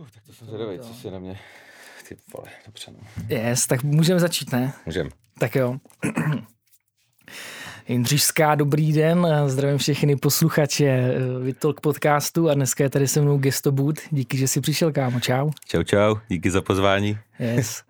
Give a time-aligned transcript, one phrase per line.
[0.00, 1.38] Uf, tak to jsem zvědavý, co si na mě...
[2.08, 2.98] Ty vole, dobře no.
[3.28, 4.72] Yes, tak můžeme začít, ne?
[4.86, 5.08] Můžem.
[5.38, 5.76] Tak jo.
[7.88, 13.72] Jindřišská, dobrý den, zdravím všechny posluchače Vitolk podcastu a dneska je tady se mnou Gesto
[13.72, 13.96] Boot.
[14.10, 15.50] Díky, že jsi přišel, kámo, čau.
[15.66, 17.18] Čau, čau, díky za pozvání.
[17.38, 17.82] Yes.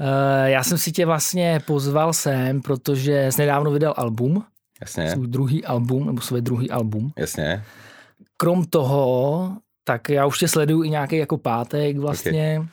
[0.00, 0.06] Uh,
[0.44, 4.44] já jsem si tě vlastně pozval sem, protože jsi nedávno vydal album.
[4.80, 5.10] Jasně.
[5.10, 7.12] Svůj druhý album, nebo své druhý album.
[7.18, 7.64] Jasně.
[8.36, 9.56] Krom toho,
[9.86, 12.58] tak já už tě sleduju i nějaký jako pátek vlastně.
[12.58, 12.68] Okay.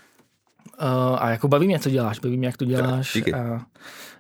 [1.12, 3.14] Uh, a jako baví mě, co děláš, baví mě, jak to děláš.
[3.14, 3.34] Díky.
[3.34, 3.62] A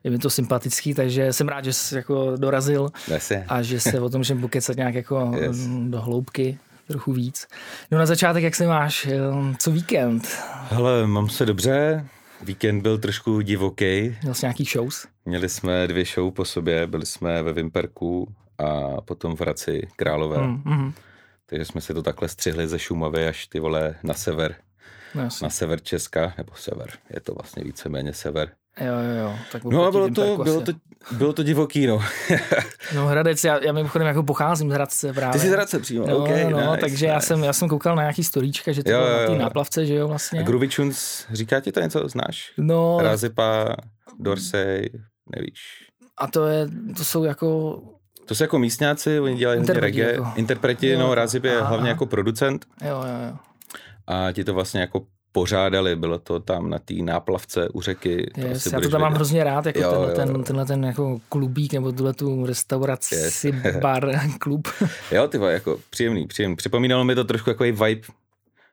[0.03, 3.45] je mi to sympatický, takže jsem rád, že jsi jako dorazil Jasně.
[3.47, 5.57] a že se o tom můžeme pokecat nějak jako Yes.
[5.57, 7.47] mm, do hloubky trochu víc.
[7.91, 9.07] No na začátek, jak se máš?
[9.31, 10.27] Um, Co víkend?
[10.69, 12.05] Hele, mám se dobře.
[12.41, 14.15] Víkend byl trošku divoký.
[14.21, 15.07] Měl jsi nějaký shows?
[15.25, 20.37] Měli jsme dvě show po sobě, byli jsme ve Vimperku a potom v Hradci Králové.
[20.37, 20.93] Mm, mm,
[21.53, 24.55] Takže jsme si to takhle střihli ze Šumavy až ty vole na sever,
[25.15, 28.51] no, na sever Česka, nebo sever, je to vlastně víceméně sever.
[28.81, 29.35] Jo, jo, jo.
[29.51, 30.71] Tak No a bylo to, bylo to,
[31.11, 32.01] bylo to divoký, no.
[32.95, 35.33] No Hradec, já, já mimochodem jako pocházím z Hradce právě.
[35.33, 37.27] Ty jsi z Hradce přímo, No, OK, no, nice, takže já nice.
[37.27, 39.85] jsem, já jsem koukal na nějaký storíčka, že to Jo, bylo jo, na té náplavce,
[39.85, 40.41] že jo, vlastně.
[40.41, 42.53] A Tunes, říká ti to něco, znáš?
[42.57, 43.75] No, Razipa,
[44.19, 44.89] Dorsey,
[45.35, 45.59] nevíš.
[46.17, 46.67] a to je,
[46.97, 47.79] to jsou jako,
[48.25, 50.11] To jsou jako místňáci, oni dělají hodně reggae.
[50.13, 50.27] jako.
[50.35, 51.89] Interpreti, Jo, no Razip je aha, hlavně aha.
[51.89, 53.37] jako producent jo, jo, jo.
[54.07, 58.31] a ti to vlastně jako pořádali, bylo to tam na té náplavce u řeky.
[58.35, 59.15] to Yes, já to tam mám vědět.
[59.15, 60.43] hrozně rád, jako Jo, tenhle, jo, ten, jo.
[60.43, 63.45] tenhle ten jako klubík, nebo tuhle tu restauraci, Yes.
[63.81, 64.67] bar, klub.
[65.11, 66.55] Jo, ty jako příjemný, příjemný.
[66.55, 68.01] Připomínalo mi to trošku jako vibe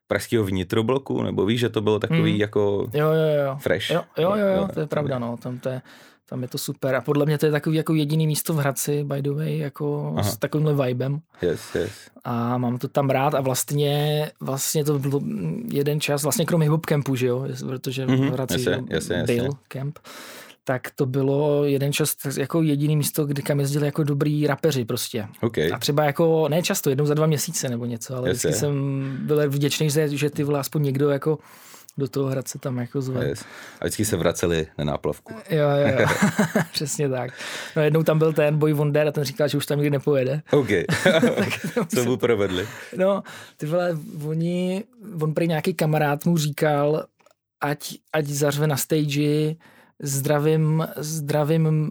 [0.06, 2.40] pražského vnitrobloku, nebo víš, že to bylo takový Mm.
[2.40, 3.56] jako Jo, jo, jo.
[3.60, 3.90] fresh.
[3.90, 5.82] Jo, jo, jo, jo, to je pravda, no, tam to je,
[6.30, 6.94] tam je to super.
[6.94, 10.14] A podle mě to je takový jako jediný místo v Hradci, by the way, jako
[10.16, 10.30] Aha.
[10.30, 11.20] s takovýmhle vibem.
[11.42, 11.90] Yes, yes.
[12.24, 15.20] A mám to tam rád a vlastně, vlastně to byl
[15.72, 19.36] jeden čas, vlastně kromě hip campu, že jo, protože Mhm, v Hradci jasně, jasně, jasně.
[19.36, 19.98] byl camp,
[20.64, 25.26] tak to bylo jeden čas jako jediný místo, kdy kam jezdili jako dobrý rapeři prostě.
[25.42, 25.58] OK.
[25.58, 28.48] A třeba jako, ne často, jednou za dva měsíce nebo něco, ale Jasně.
[28.48, 28.74] vždycky jsem
[29.22, 31.38] byl vděčný, že, že ty vole aspoň někdo jako
[32.00, 33.28] do toho Hradce tam jako zve.
[33.28, 33.44] Yes.
[33.80, 35.34] A vždycky se vraceli na náplavku.
[35.50, 36.06] Jo, jo, jo.
[36.72, 37.32] přesně tak.
[37.76, 40.42] No jednou tam byl ten Boy Wonder a ten říkal, že už tam nikdy nepojede.
[40.50, 40.68] OK.
[41.88, 42.68] Co mu provedli?
[42.96, 43.22] No,
[43.56, 44.84] ty vole, oni,
[45.20, 47.04] on prý nějaký kamarád mu říkal,
[47.60, 49.54] ať, ať zařve na stage
[50.02, 51.90] zdravím, zdravím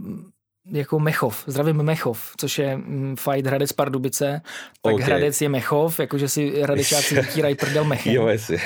[0.72, 4.42] jako Mechov, zdravím Mechov, což je mm, fight Hradec Pardubice,
[4.82, 5.02] tak OK.
[5.02, 8.14] Hradec je Mechov, jakože si Hradečáci vytírají prdel Mechem.
[8.14, 8.58] Jo, jestli.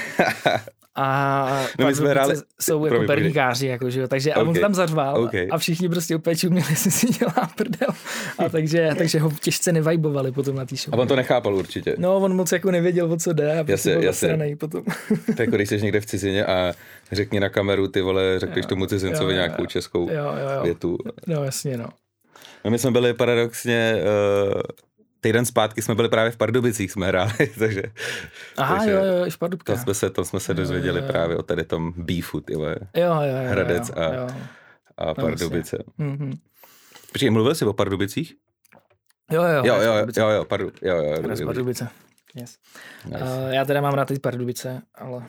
[0.95, 4.07] A No, my jsme hráli- jsou jako perníkáři, jako, že jo.
[4.07, 5.33] takže a on tam zařval OK.
[5.51, 7.89] a všichni prostě úplně čuměli, jestli si dělá prdel.
[8.37, 10.95] A takže, takže ho těžce nevajbovali potom na té show.
[10.95, 11.95] A on to nechápal určitě.
[11.97, 14.55] No, on moc jako nevěděl, o co jde a prostě Jasně, byl jasně.
[14.55, 14.83] potom.
[15.35, 16.73] To jako když jsi někde v cizině a
[17.11, 19.67] řekni na kameru, ty vole, řekneš tomu cizincovi jo, jo, nějakou jo.
[19.67, 20.63] českou Jo, jo, jo.
[20.63, 20.97] větu.
[21.27, 21.85] No, jasně, no.
[22.65, 23.95] No my jsme byli paradoxně,
[24.53, 24.61] uh,
[25.23, 27.83] týden zpátky jsme byli právě v Pardubicích, jsme hráli, takže
[28.57, 29.75] Aha, Takže jo, jo, i v Pardubkách.
[29.75, 31.11] tam jsme se, tam jsme se dozvěděli jo, jo.
[31.11, 33.49] právě o tady tom beefu, ty vole, Jo, jo, jo.
[33.49, 34.27] Hradec jo, a- Jo.
[34.97, 35.83] a Pardubice.
[35.97, 36.31] Mhm.
[37.11, 38.33] Počkej, mluvil jsi o Pardubicích?
[39.31, 39.61] jo, jo.
[39.65, 41.45] Jo, jo, jo, jo, jo, pardu, jo, jo, dobrý.
[41.45, 41.87] Pardubice.
[42.35, 42.57] Yes.
[43.05, 43.23] Nice.
[43.23, 45.23] Uh, já teda mám rád ty Pardubice, ale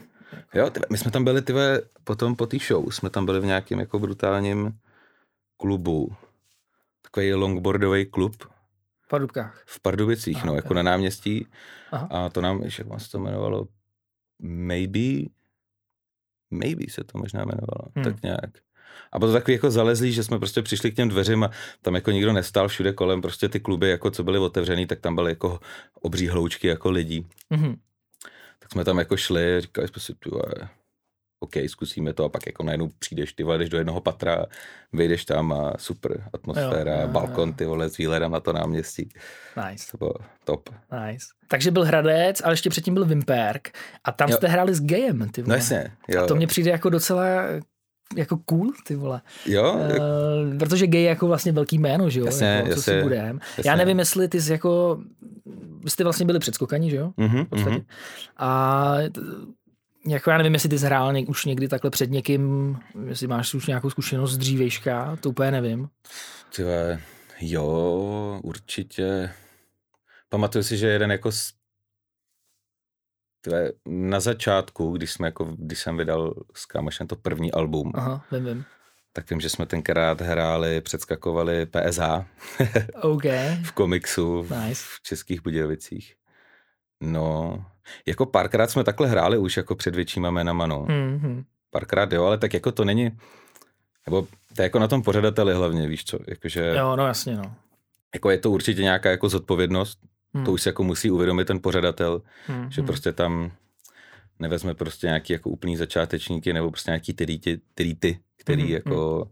[0.55, 3.45] Jo, tyve, my jsme tam byli, tyve, potom po té show, jsme tam byli v
[3.45, 4.73] nějakém jako brutálním
[5.57, 6.13] klubu.
[7.03, 8.37] Takový longboardový klub
[9.15, 9.63] Pardubkách.
[9.67, 11.47] v Pardubicích, Aha, no, jako na náměstí.
[11.93, 12.09] Aha.
[12.11, 13.69] A to nám, jak se to jmenovalo,
[14.43, 15.31] Maybe,
[16.51, 18.05] Maybe se to možná jmenovalo, Hmm.
[18.05, 18.05] hmm.
[18.05, 18.51] tak nějak.
[19.13, 21.51] A bylo to takový jako zalezlý, že jsme prostě přišli k těm dveřím a
[21.83, 25.15] tam jako nikdo nestál všude kolem, prostě ty kluby, jako co byly otevřený, tak tam
[25.15, 25.61] byly jako
[26.03, 27.27] obří hloučky jako lidí.
[27.51, 27.77] Mhm.
[28.59, 30.15] Tak jsme tam jako šli, říkali jsme si,
[31.45, 34.45] OK, zkusíme to a pak jako najednou přijdeš, ty vole, jdeš do jednoho patra,
[34.93, 39.09] vyjdeš tam a super atmosféra, Jo, balkon, ty vole, s výhledem na to náměstí.
[39.71, 40.13] Nice, To bylo
[40.45, 40.69] top.
[41.07, 41.27] nice.
[41.49, 43.69] Takže byl Hradec, ale ještě předtím byl Vimperk
[44.05, 44.37] a tam Jo.
[44.37, 45.57] jste hráli s Gejem, ty No vole.
[45.57, 46.25] jasně, jo.
[46.25, 47.25] A to mně přijde jako docela
[48.17, 49.21] jako cool, ty vole.
[49.47, 52.27] Jo, Uh, protože gay je jako vlastně velký jméno, že jo?
[52.27, 53.41] Jasně, jako, co si jasně, budem.
[53.57, 53.71] jasně.
[53.71, 54.99] Já nevím, jestli ty jsi jako,
[55.85, 57.13] vy jste vlastně byli předskokaní, že jo?
[57.17, 57.71] mhm, V podstatě.
[57.77, 57.85] mhm.
[58.37, 58.95] A
[60.07, 62.77] jako já nevím, jestli ty jsi hrál něk, už někdy takhle před někým,
[63.09, 65.89] jestli máš už nějakou zkušenost z dřívejška, to úplně nevím.
[66.57, 67.01] Tyhle,
[67.41, 69.31] jo, určitě.
[70.29, 71.53] Pamatuju si, že jeden jako z...
[73.41, 78.25] Tyhle, na začátku, když, jsme jako, když jsem vydal s kámošem to první album, Aha,
[78.33, 78.65] vím, vím.
[79.13, 82.01] tak vím, že jsme tenkrát hráli, předskakovali PSH
[83.03, 83.25] OK,
[83.65, 84.83] v komiksu nice.
[84.85, 86.15] v Českých Budějovicích.
[87.01, 87.65] No,
[88.07, 90.87] Jako párkrát jsme takhle hráli už jako před většíma jménama, no.
[90.89, 91.45] Mm-hmm.
[91.71, 93.11] Párkrát jo, ale tak jako to není,
[94.07, 94.23] nebo
[94.57, 97.55] to je jako na tom pořadateli hlavně, víš co, jakože, Jo, no jasně, no.
[98.15, 99.99] jako je to určitě nějaká jako zodpovědnost,
[100.37, 100.45] Hmm.
[100.45, 102.87] to už si jako musí uvědomit ten pořadatel, Hmm, že hmm.
[102.87, 103.51] prostě tam
[104.39, 109.29] nevezme prostě nějaký jako úplný začátečníky nebo prostě nějaký trýty, trýty který Mhm, jako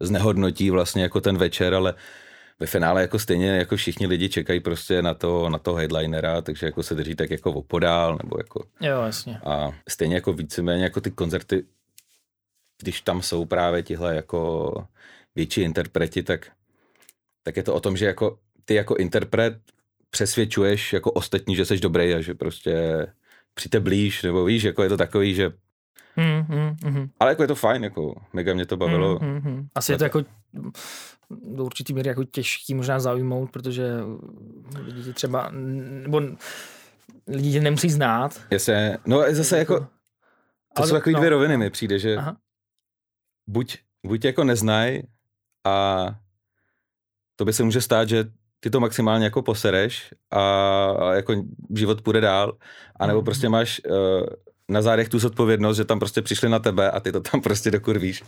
[0.00, 1.94] znehodnotí vlastně jako ten večer, ale
[2.62, 6.66] ve finále jako stejně jako všichni lidi čekají prostě na to, na to headlinera, takže
[6.66, 9.38] jako se drží tak jako opodál, nebo jako Jo, jasně.
[9.44, 11.64] a stejně jako víceméně jako ty koncerty,
[12.82, 14.72] když tam jsou právě tihle jako
[15.34, 16.50] větší interpreti, tak,
[17.42, 19.58] tak je to o tom, že jako ty jako interpret
[20.10, 23.06] přesvědčuješ jako ostatní, že jsi dobrý a že prostě
[23.54, 25.52] přijďte blíž, nebo víš, jako je to takový, že
[26.16, 27.10] Hmm, hmm, hmm.
[27.20, 29.18] ale jako je to fajn, jako mega mě to bavilo.
[29.18, 29.68] Hmm, hmm, hmm.
[29.74, 30.22] Asi je to jako
[31.42, 33.90] do určitý míry jako těžký možná zaujmout, protože
[34.84, 36.20] lidi tě třeba, nebo
[37.26, 38.40] lidi tě nemusí znát.
[38.50, 39.86] Jasně, no a zase jako, to
[40.76, 41.18] Ale- jsou takový no.
[41.18, 42.36] dvě roviny mi přijde, že Aha.
[43.46, 45.02] buď, buď tě jako neznaj
[45.66, 46.06] a
[47.36, 48.24] to by se může stát, že
[48.60, 50.40] ty to maximálně jako posereš a,
[50.90, 51.34] a jako
[51.76, 52.52] život půjde dál,
[52.96, 53.24] anebo Mhm.
[53.24, 54.26] prostě máš uh,
[54.72, 57.70] na zádech tu zodpovědnost, že tam prostě přišli na tebe a ty to tam prostě
[57.70, 58.22] dokurvíš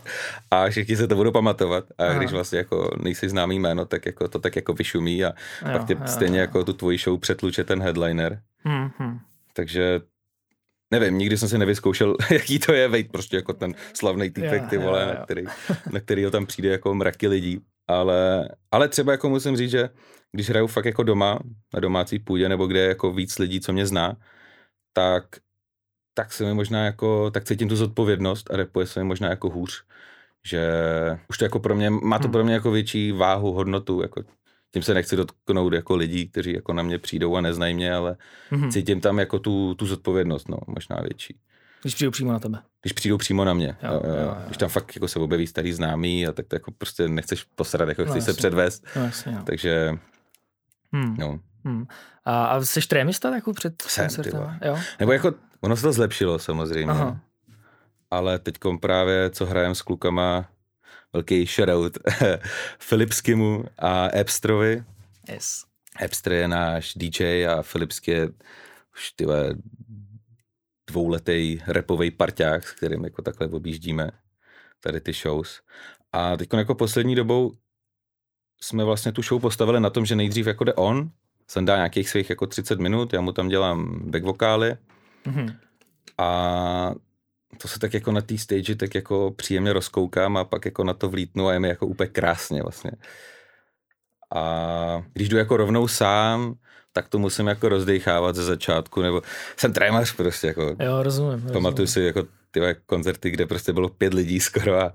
[0.51, 2.17] a všichni se to budou pamatovat a Aha.
[2.17, 5.87] když vlastně jako nejsi známý jméno, tak jako to tak jako vyšumí a Jo, pak
[5.87, 6.41] tě jo, stejně jo.
[6.41, 9.19] jako tu tvoji show přetluče ten headliner, Hmm, hmm.
[9.53, 10.01] takže
[10.91, 14.67] nevím, nikdy jsem si nevyzkoušel, jaký to je, vejt prostě jako ten slavný týpek, Jo,
[14.69, 15.07] ty jo, vole, jo.
[15.07, 15.43] na, který,
[15.91, 17.59] na kterýho tam přijde jako mraky lidí.
[17.87, 19.89] Ale, ale třeba jako musím říct, že
[20.31, 21.39] když hraju fakt jako doma,
[21.73, 24.17] na domácí půdě, nebo kde je jako víc lidí, co mě zná,
[24.93, 25.25] tak,
[26.17, 29.49] tak se mi možná jako, tak cítím tu zodpovědnost a repuje se mi možná jako
[29.49, 29.83] hůř.
[30.47, 30.61] Že
[31.29, 32.31] už to jako pro mě, má to Hmm.
[32.31, 34.23] pro mě jako větší váhu, hodnotu, jako
[34.73, 38.15] tím se nechci dotknout jako lidí, kteří jako na mě přijdou a neznají mě, ale
[38.49, 38.71] Hmm.
[38.71, 41.37] cítím tam jako tu, tu zodpovědnost, no, možná větší.
[41.81, 42.59] Když přijdu přímo na tebe.
[42.81, 45.47] Když přijdou přímo na mě, Jo, jo, jo, jo, když tam fakt jako se objeví
[45.47, 49.03] starý známý a tak to jako prostě nechceš posrat, jako No, chceš se předvést, No,
[49.03, 49.39] jasně, jo.
[49.45, 49.91] takže
[50.93, 51.15] Hmm.
[51.19, 51.39] no.
[51.65, 51.85] Hmm.
[52.25, 54.59] A, a jsi trémista jako před Jsem, koncertem?
[54.65, 54.77] Jo?
[54.99, 55.33] Nebo jako,
[55.65, 57.19] ono se to zlepšilo samozřejmě, Aha.
[58.11, 60.49] ale teď právě, co hrajem s klukama,
[61.13, 61.97] velký shoutout
[62.79, 64.83] Filipskimu a Epstrovi.
[65.29, 65.63] Yes.
[66.01, 68.29] Epster je náš DJ a Filipsky je
[68.95, 69.55] už tyhle
[70.89, 74.11] dvouletý repový parťák, s kterým jako takhle objíždíme
[74.79, 75.61] tady ty shows.
[76.11, 77.51] A teď jako poslední dobou
[78.61, 81.09] jsme vlastně tu show postavili na tom, že nejdřív jako jde on,
[81.47, 84.77] jsem dá nějakých svých jako 30 minut, já mu tam dělám back vokály
[85.25, 85.53] Mhm.
[86.17, 86.91] a
[87.57, 90.93] to se tak jako na té stage tak jako příjemně rozkoukám a pak jako na
[90.93, 92.91] to vlítnu a je mi jako úplně krásně vlastně.
[94.35, 96.55] A když jdu jako rovnou sám,
[96.93, 99.21] tak to musím jako rozdechávat ze začátku, nebo
[99.57, 100.61] jsem trémař prostě jako.
[100.61, 101.41] Jo, rozumím.
[101.41, 101.87] Pamatuju rozumím.
[101.87, 104.93] si jako ty koncerty, kde prostě bylo pět lidí skoro a,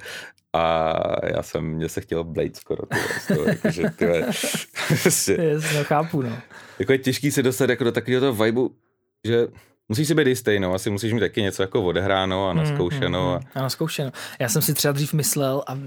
[0.52, 2.86] a já jsem, mě se chtěl blade skoro.
[2.86, 4.26] Ty vole, z toho, jako, že, ty vole,
[5.02, 6.38] prostě, Yes, no, chápu, no.
[6.78, 8.76] jako je těžký se dostat jako do takového toho vibu,
[9.24, 9.46] že
[9.90, 13.34] musíš si být jistý, no, asi musíš mít taky něco jako odehráno a naskoušeno.
[13.34, 14.10] A, Mm, mm, a naskoušeno.
[14.38, 15.78] Já jsem si třeba dřív myslel, a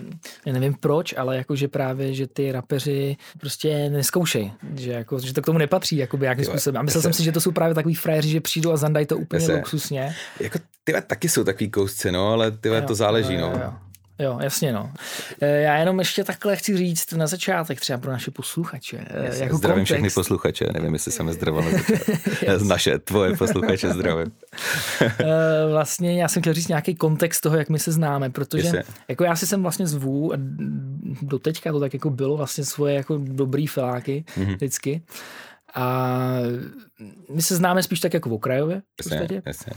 [0.46, 5.46] nevím proč, ale jakože právě, že ty rapeři prostě neskoušej, že, jako, že to k
[5.46, 6.80] tomu nepatří jakoby nějakým způsobem.
[6.80, 9.18] A myslel jsem si, že to jsou právě takový frajeři, že přijdou a zandají to
[9.18, 9.56] úplně Jasně.
[9.56, 10.16] luxusně.
[10.40, 13.42] jako ty vole, taky jsou takový kousci, no, ale ty vole, Jo, to záleží, jo,
[13.42, 13.48] no.
[13.48, 13.74] jo, jo.
[14.20, 14.92] Jo, jasně no.
[15.42, 18.98] E, Já jenom ještě takhle chci říct na začátek třeba pro naše posluchače.
[19.10, 19.94] e, Jasně, jako zdravím kontext.
[19.94, 22.12] všechny posluchače, nevím, jestli jsem je zdravil na začátku.
[22.46, 22.64] Yes.
[22.64, 24.32] Naše, tvoje posluchače zdravím.
[25.72, 29.24] Vlastně já jsem chtěl říct nějaký kontext toho, jak my se známe, protože Jestli- jako
[29.24, 30.38] já si sem vlastně zvu a
[31.22, 34.54] do teďka to tak jako bylo vlastně svoje jako dobrý feláky Mhm.
[34.54, 35.02] vždycky.
[35.76, 36.28] A
[37.30, 39.42] my se známe spíš tak jako v okrajově v Jasně, podstatě.
[39.46, 39.74] jasně.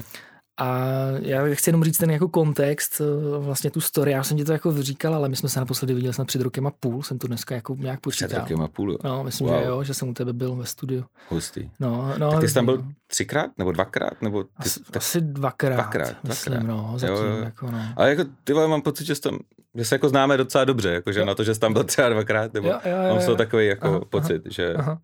[0.59, 0.79] A
[1.21, 4.13] já chci jenom říct ten jako kontext, eh, vlastně tu story.
[4.13, 6.67] Já jsem ti to jako říkal, ale my jsme se naposledy viděli snad před rokem
[6.67, 8.41] a půl, jsem to dneska jako nějak Před počítal.
[8.41, 8.99] rokem a půl, jo.
[9.05, 9.59] No, myslím, Wow.
[9.61, 11.05] že jo, že jsem u tebe byl ve studiu.
[11.29, 11.71] hustý.
[11.81, 12.93] No, no, Tak ty jsi tam byl no.
[13.07, 14.23] třikrát nebo dvakrát?
[14.23, 16.69] Nebo ty, Asi, tak, asi dvakrát, dvakrát, myslím, dvakrát.
[16.77, 17.37] no, zatím, Jo, jo.
[17.37, 17.81] jako no.
[17.97, 19.39] ale jako ty vole, mám pocit, že, jsi tam,
[19.75, 21.27] že se jako známe docela dobře, jakože Jo.
[21.27, 23.33] na to, že jsi tam byl třeba dvakrát, nebo Jo, jo, jo, mám z toho
[23.33, 23.37] jo.
[23.37, 24.99] takový jako Aha, pocit, že Aha.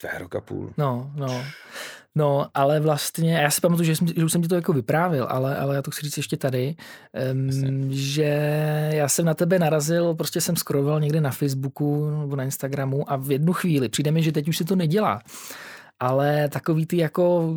[0.00, 0.72] to je rok a půl.
[0.76, 1.44] No, no.
[2.14, 5.26] No, ale vlastně, já si pamatuju, že, jsem, že už jsem ti to jako vyprávil,
[5.30, 6.76] ale, ale já to chci říct ještě tady,
[7.32, 8.22] um, že
[8.92, 13.16] já jsem na tebe narazil, prostě jsem scrolloval někde na Facebooku nebo na Instagramu a
[13.16, 15.20] v jednu chvíli přijde mi, že teď už se to nedělá,
[16.00, 17.54] ale takový ty jako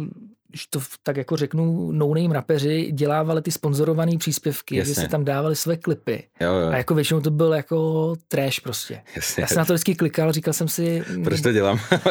[0.53, 4.93] že to tak jako řeknu, no-name rapeři dělávali ty sponzorované příspěvky, Jasně.
[4.93, 6.23] že si tam dávali své klipy.
[6.41, 6.69] Jo, jo.
[6.69, 9.01] A jako většinou to byl jako trash prostě.
[9.15, 9.41] Jasně.
[9.41, 11.03] Já jsem na to vždycky klikal, říkal jsem si...
[11.23, 11.79] Proč to dělám?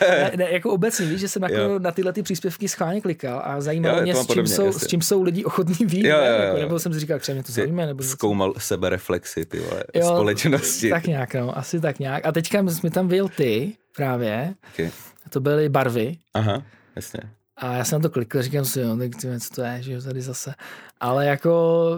[0.00, 1.78] ne, ne, jako obecně, víš, že jsem jako jo.
[1.78, 4.86] na tyhle ty příspěvky schválně klikal a zajímalo jo, mě, s čím, podobně, jsou, s
[4.86, 6.06] čím jsou lidi ochotní vít.
[6.06, 6.42] Jo, jo, jo.
[6.42, 7.86] Jako, nebo jsem si říkal, že mě to zajímá.
[7.86, 10.90] Nebo Zkoumal sebereflexy, ty vole, jo, společnosti.
[10.90, 12.26] Tak nějak, no, asi tak nějak.
[12.26, 14.54] A teďka jsme tam vyjel ty právě.
[14.72, 14.90] Okay.
[15.28, 16.16] To byly barvy.
[16.34, 16.62] Aha,
[16.96, 17.20] jasně.
[17.56, 20.02] A já jsem na to klikl, říkám si, jo, tak co to je, že jo,
[20.02, 20.54] tady zase.
[21.00, 21.90] Ale jako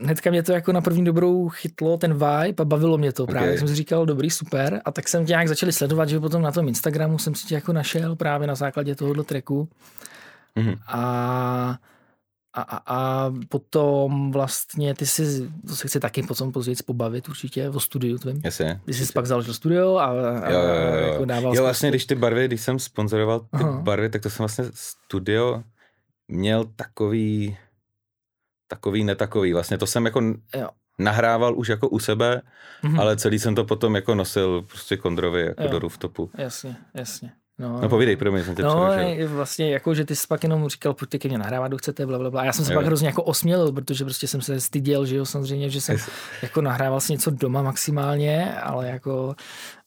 [0.00, 3.48] hnedka mě to jako na první dobrou chytlo, ten vibe a bavilo mě to právě.
[3.48, 3.58] Okay.
[3.58, 4.80] Jsem si říkal, dobrý, super.
[4.84, 7.54] A tak jsem tě nějak začali sledovat, že potom na tom Instagramu jsem si tě
[7.54, 9.68] jako našel právě na základě tohohle tracku.
[10.56, 10.78] Mm-hmm.
[10.86, 11.78] A
[12.54, 17.68] a, a, a potom vlastně ty si, to se chci taky potom později pobavit určitě
[17.68, 18.40] o studiu tvým.
[18.44, 18.80] Jasně.
[18.84, 21.12] Ty jsi pak založil studio a, a jo, jo, jo.
[21.12, 23.80] jako dával Jo, vlastně, když ty barvy, když jsem sponzoroval ty Aha.
[23.80, 25.62] barvy, tak to jsem vlastně studio
[26.28, 27.56] měl takový,
[28.68, 29.52] takový, netakový.
[29.52, 30.20] Vlastně to jsem jako
[30.56, 30.68] jo.
[30.98, 32.42] nahrával už jako u sebe,
[32.82, 33.00] mhm.
[33.00, 35.68] ale celý jsem to potom jako nosil prostě Kondrovi jako jo.
[35.68, 36.30] do rooftopu.
[36.38, 37.32] Jasně, jasně.
[37.58, 38.90] No, no povídej, promiň, jsem tě No,
[39.26, 42.18] vlastně jako, že ty jsi pak jenom říkal, pojďte ke mně nahrávat, kdo chcete, bla,
[42.18, 42.40] bla, bla.
[42.40, 42.78] A já jsem se jo.
[42.78, 45.96] pak hrozně jako osmělil, protože prostě jsem se styděl, že jo, samozřejmě, že jsem
[46.42, 49.34] jako nahrával si něco doma maximálně, ale jako,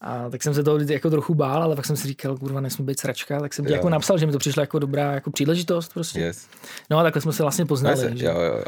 [0.01, 2.85] a tak jsem se toho jako trochu bál, ale pak jsem si říkal, kurva, nesmí
[2.85, 5.93] být sračka, tak jsem ti jako napsal, že mi to přišlo jako dobrá jako příležitost
[5.93, 6.19] prostě.
[6.19, 6.47] Yes.
[6.89, 8.01] No a takhle jsme se vlastně poznali.
[8.01, 8.25] Yes, že?
[8.25, 8.63] Jo, jo, jo.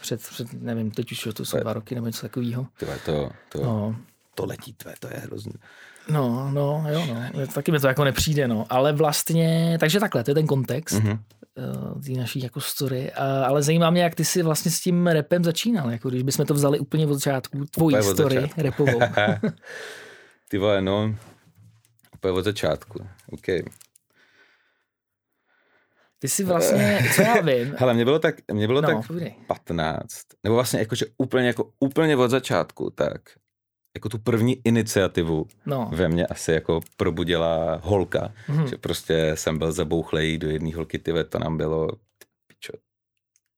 [0.00, 2.66] Před, před, nevím, teď už to jsou dva roky nebo něco takového.
[3.04, 3.96] To, to, no.
[4.34, 5.52] to letí, tvé, to je hrozně.
[6.08, 7.46] No, no, jo, no.
[7.46, 8.66] Taky mi to jako nepřijde, no.
[8.70, 11.18] Ale vlastně, takže takhle, to je ten kontext mm-hmm.
[11.94, 13.12] uh, té naší jako story.
[13.18, 16.46] Uh, ale zajímá mě, jak ty jsi vlastně s tím repem začínal, jako když bychom
[16.46, 18.62] to vzali úplně od začátku, tvojí úplně story začátku.
[18.62, 19.00] repovou.
[20.48, 21.14] ty vole, no,
[22.14, 23.46] úplně od začátku, OK.
[26.18, 27.74] Ty jsi vlastně, co já vím.
[27.78, 30.10] Hele, mě bylo tak, mě bylo no, tak 15,
[30.44, 33.20] nebo vlastně jakože úplně, jako úplně od začátku, tak
[33.96, 35.90] jako tu první iniciativu no.
[35.92, 38.66] ve mně asi jako probudila holka, mm.
[38.66, 41.88] že prostě jsem byl zabouchlej do jedné holky, ty to nám bylo
[42.46, 42.72] pičo,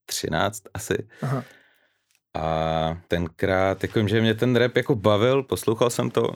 [0.07, 1.09] 13 asi.
[1.23, 1.45] Aha.
[2.35, 6.35] A tenkrát, jako, že mě ten rap jako bavil, poslouchal jsem to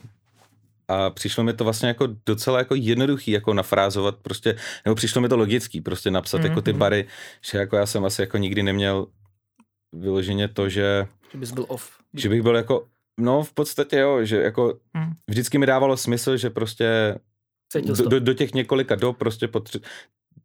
[0.88, 5.28] a přišlo mi to vlastně jako docela jako jednoduchý jako nafrázovat prostě, nebo přišlo mi
[5.28, 6.78] to logický prostě napsat mm, jako ty mhm.
[6.78, 7.06] bary,
[7.40, 9.06] že jako já jsem asi jako nikdy neměl
[9.92, 11.06] vyloženě to, že...
[11.32, 11.90] Že bys byl off.
[12.14, 12.86] Že bych byl jako
[13.20, 15.12] No, v podstatě jo, že jako hmm.
[15.28, 17.18] vždycky mi dávalo smysl, že prostě
[17.80, 19.80] do, do, do těch několika do prostě potře-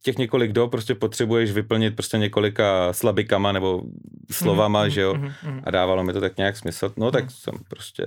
[0.03, 3.83] těch několik do prostě potřebuješ vyplnit prostě několika slabikama nebo
[4.31, 6.93] slovama, mm, že jo, mm, mm, a dávalo mi to tak nějak smysl.
[6.97, 7.29] No tak mm.
[7.29, 8.03] jsem prostě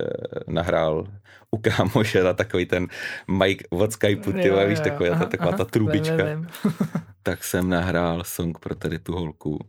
[0.47, 1.07] nahrál
[1.51, 2.87] u kámoše na takový ten
[3.27, 6.23] Mike od Skypeu, ty víš, taková, ta, taková ta trubička.
[7.23, 9.59] tak jsem nahrál song pro tady tu holku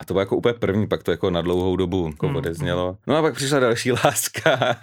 [0.00, 2.36] a to bylo jako úplně první, pak to jako na dlouhou dobu jako hmm.
[2.36, 2.98] odeznělo.
[3.06, 4.76] No a pak přišla další láska.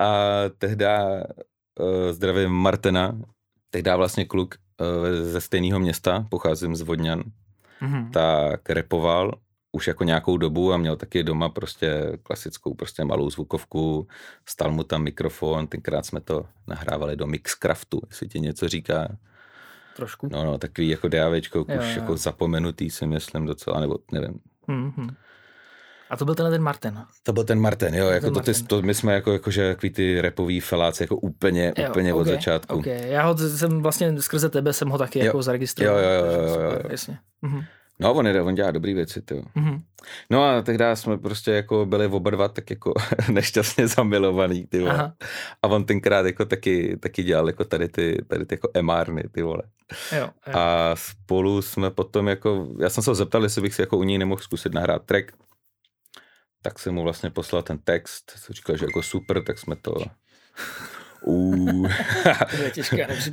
[0.00, 0.14] a
[0.58, 3.18] tehda uh, zdravím Martina,
[3.70, 4.86] tehda vlastně kluk uh,
[5.30, 7.22] ze stejného města, pocházím z Vodňan,
[7.78, 8.10] hmm.
[8.10, 9.38] tak repoval
[9.72, 14.08] už jako nějakou dobu a měl taky doma prostě klasickou prostě malou zvukovku,
[14.48, 19.08] stal mu tam mikrofon, tenkrát jsme to nahrávali do Mixcraftu, jestli ti něco říká
[20.00, 20.28] trošku.
[20.32, 24.40] No, no, takový jako DAVčko, už jo, jako zapomenutý si myslím docela, nebo nevím.
[24.68, 25.14] Mm-hmm.
[26.10, 26.98] A to byl tenhle ten Martin.
[27.22, 29.90] To byl ten Martin, jo, jako to, ty, to, my jsme jako, jako že takový
[29.90, 32.78] ty repový feláci jako úplně, jo, úplně okay, od začátku.
[32.78, 33.08] Okay.
[33.08, 35.24] Já ho jsem vlastně skrze tebe jsem ho taky jo.
[35.24, 35.98] jako zaregistroval.
[35.98, 36.78] Jo, jo, jo, jo, jo, jo.
[36.90, 37.18] Jasně.
[37.42, 37.64] Mhm.
[38.00, 39.34] No, on, je, on dělá dobrý věci, ty.
[39.34, 39.82] Mm-hmm.
[40.30, 42.94] No a tehdy jsme prostě jako byli oba dva tak jako
[43.30, 45.12] nešťastně zamilovaný, ty vole.
[45.62, 49.42] A on tenkrát jako taky, taky dělal jako tady ty, tady ty jako emárny, ty
[49.42, 49.62] vole.
[50.12, 50.52] Jo, jo.
[50.58, 54.02] A spolu jsme potom jako, já jsem se ho zeptal, jestli bych si jako u
[54.02, 55.32] něj nemohl zkusit nahrát track,
[56.62, 59.94] tak jsem mu vlastně poslal ten text, co říkal, že jako super, tak jsme to
[61.22, 61.90] Uh,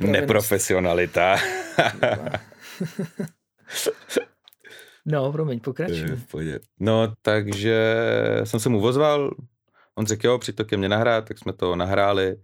[0.00, 1.36] neprofesionalita.
[5.08, 6.20] No, promiň, pokračuj.
[6.80, 7.96] No, takže
[8.44, 9.30] jsem se mu vozval,
[9.94, 12.36] on řekl, jo, přijď to ke mně nahrát, tak jsme to nahráli,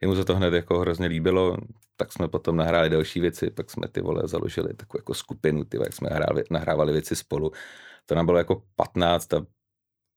[0.00, 1.56] jemu se to hned jako hrozně líbilo,
[1.96, 5.76] tak jsme potom nahráli další věci, pak jsme ty vole založili takovou jako skupinu, ty
[5.76, 7.52] jak jsme hráli, nahrávali věci spolu.
[8.06, 9.46] To nám bylo jako 15 a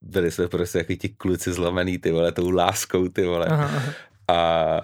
[0.00, 3.46] byli jsme prostě jako ti kluci zlomený, ty vole, tou láskou, ty vole.
[3.46, 3.82] Aha.
[4.28, 4.80] A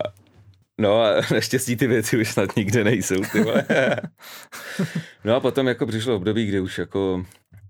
[0.82, 3.64] No a naštěstí ty věci už snad nikde nejsou, ty vole.
[5.24, 7.24] No a potom jako přišlo období, kdy už jako,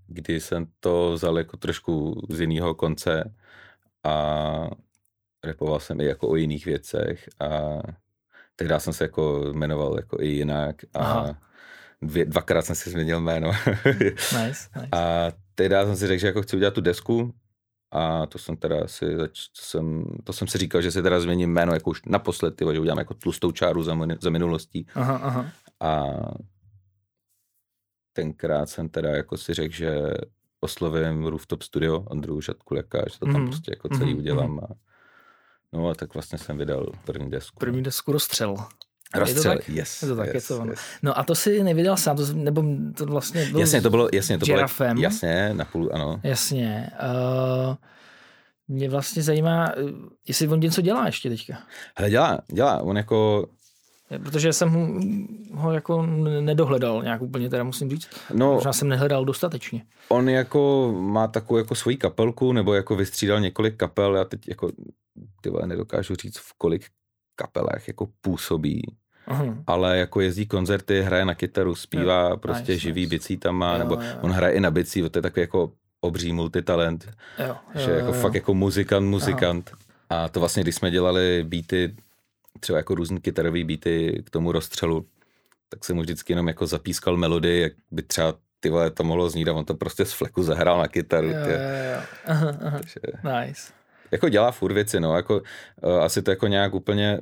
[0.07, 3.33] kdy jsem to vzal jako trošku z jiného konce
[4.03, 4.69] a
[5.43, 7.79] repoval jsem i jako o jiných věcech a
[8.55, 11.29] tehdy jsem se jako jmenoval jako i jinak a
[12.01, 13.51] dvě, dvakrát jsem si změnil jméno.
[14.15, 14.87] nice, nice.
[14.91, 17.33] A tehdy jsem si řekl, že jako chci udělat tu desku
[17.95, 21.19] a to jsem teda si, zač, to jsem, to jsem si říkal, že si teda
[21.19, 24.87] změním jméno jako už naposled, tyvo, že udělám jako tlustou čáru za, za minulostí.
[24.95, 25.45] Aha, aha.
[25.79, 26.03] A
[28.13, 30.01] tenkrát jsem teda jako si řekl, že
[30.59, 33.45] oslovím Rooftop Studio, Andrew Žadkuleka, že to tam Mhm.
[33.45, 34.59] prostě jako celý Mhm, udělám.
[34.59, 34.67] A,
[35.73, 37.59] no a tak vlastně jsem vydal první desku.
[37.59, 38.55] První desku rozstřel.
[39.13, 39.69] Je to Rozstřel, tak?
[39.69, 40.01] yes.
[40.01, 40.71] Je to tak, je yes, to ono.
[40.71, 40.79] yes.
[41.03, 42.63] No a to si nevydal sám, to, nebo
[42.95, 44.65] to vlastně byl Jasně, to bylo, jasně, to bylo,
[44.97, 46.19] jasně, na půl, ano.
[46.23, 46.89] Jasně.
[47.69, 47.75] Uh,
[48.67, 49.81] mě vlastně zajímá, eh,
[50.27, 51.57] jestli on něco dělá ještě teďka.
[51.97, 53.47] Hele, dělá, dělá, on jako,
[54.23, 54.87] Protože jsem ho,
[55.61, 56.05] ho jako
[56.41, 58.09] nedohledal nějak úplně, teda musím říct.
[58.33, 59.85] no, Možná jsem nehledal dostatečně.
[60.09, 64.71] on jako má takovou jako svoji kapelku, nebo jako vystřídal několik kapel, já teď jako,
[65.41, 66.85] ty nedokážu říct, v kolik
[67.35, 68.81] kapelách jako působí,
[69.27, 69.45] Aha.
[69.67, 73.09] ale jako jezdí koncerty, hraje na kytaru, zpívá, Jo, prostě nice, živý nice.
[73.09, 74.01] bicí tam má, Jo, nebo jo.
[74.21, 77.09] on hraje i na bicí, to je takový jako obří multitalent,
[77.47, 79.71] Jo, že jako fakt jako muzikant, muzikant.
[80.09, 81.95] A to vlastně, když jsme dělali beaty,
[82.59, 85.05] třeba jako různý kytarový beaty k tomu rozstřelu,
[85.69, 89.29] tak jsem mu vždycky jenom jako zapískal melodii, jak by třeba ty vole to mohlo
[89.29, 91.27] znít a on to prostě z fleku zahrál na kytaru.
[91.27, 91.47] Jo, jo,
[91.95, 92.01] jo.
[92.25, 92.77] Aha, aha.
[92.79, 92.99] takže,
[93.45, 93.73] Nice.
[94.11, 95.41] jako dělá furt věci, no, jako
[95.81, 97.19] uh, asi to jako nějak úplně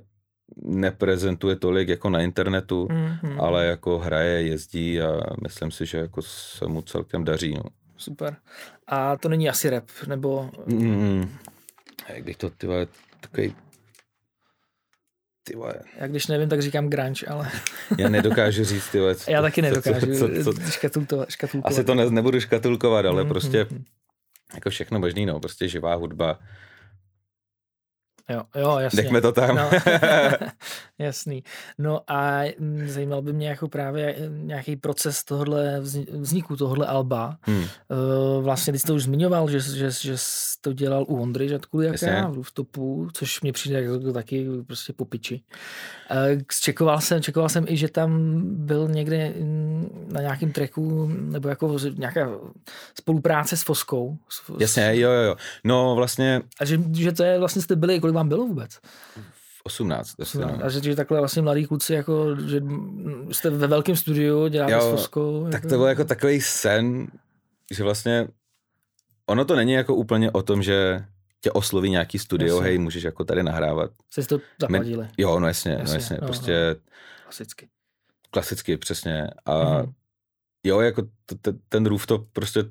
[0.58, 3.44] neprezentuje tolik jako na internetu, Mm-hmm.
[3.44, 7.64] ale jako hraje, jezdí a myslím si, že jako se mu celkem daří, no.
[7.98, 8.36] Super.
[8.88, 10.50] A to není asi rap, nebo...
[10.66, 11.30] Mm,
[12.14, 12.88] jak bych to, ty vole,
[13.20, 13.56] takový
[15.44, 17.52] ty vole, Já když nevím, tak říkám grunge, ale
[17.98, 21.30] já nedokážu říct, ty vole, co, já taky nedokážu co, co, co, škatulkovat.
[21.30, 21.72] škatulkovat.
[21.74, 23.84] asi to ne, nebudu škatulkovat, ale Mhm, prostě mhm.
[24.54, 26.40] jako všechno možný, no, prostě živá hudba,
[28.30, 29.02] Jo, jo, jasně.
[29.02, 29.56] nechme to tam.
[29.56, 29.70] No,
[31.00, 31.44] jasný.
[31.78, 35.24] No a mm, zajímal by mě jako právě nějaký proces
[35.80, 37.38] vzni- vzniku tohohle alba.
[37.42, 37.58] hmm.
[37.64, 41.50] Uh, vlastně ty jsi to už zmiňoval, že, že, že jsi to dělal u Ondry
[41.50, 42.32] Žadkuliaka Jasně.
[42.32, 45.42] v Rooftopu, což mě přijde jako taky prostě po piči.
[46.12, 51.50] Uh, čekoval, jsem, čekoval jsem i, že tam byl někde mm, na nějakém tracku, nebo
[51.50, 52.30] jako nějaká
[53.00, 54.18] spolupráce s Foskou.
[54.30, 55.36] S, Jasně, jo, jo, jo.
[55.64, 58.80] No vlastně A že, že to je vlastně jste byli, kolik vám bylo vůbec?
[59.64, 60.60] 18, asi, no.
[60.64, 62.62] A že, že takhle vlastně mladí kluci, jako, že
[63.32, 65.48] jste ve velkém studiu, děláte Jo, s Foskou.
[65.52, 67.08] Tak to byl jako takový sen,
[67.72, 68.28] že vlastně
[69.26, 71.06] ono to není jako úplně o tom, že
[71.42, 72.64] tě osloví nějaký studio, Jasně.
[72.70, 73.92] hej, můžeš jako tady nahrávat.
[74.10, 76.76] Jste si to zaplatili, Jo, no jasně, Jasně, no jasně, no, prostě
[77.24, 77.70] klasicky.
[78.32, 79.28] klasicky, přesně.
[79.46, 79.94] A Mhm.
[80.64, 82.64] jo, jako t- t- ten rooftop prostě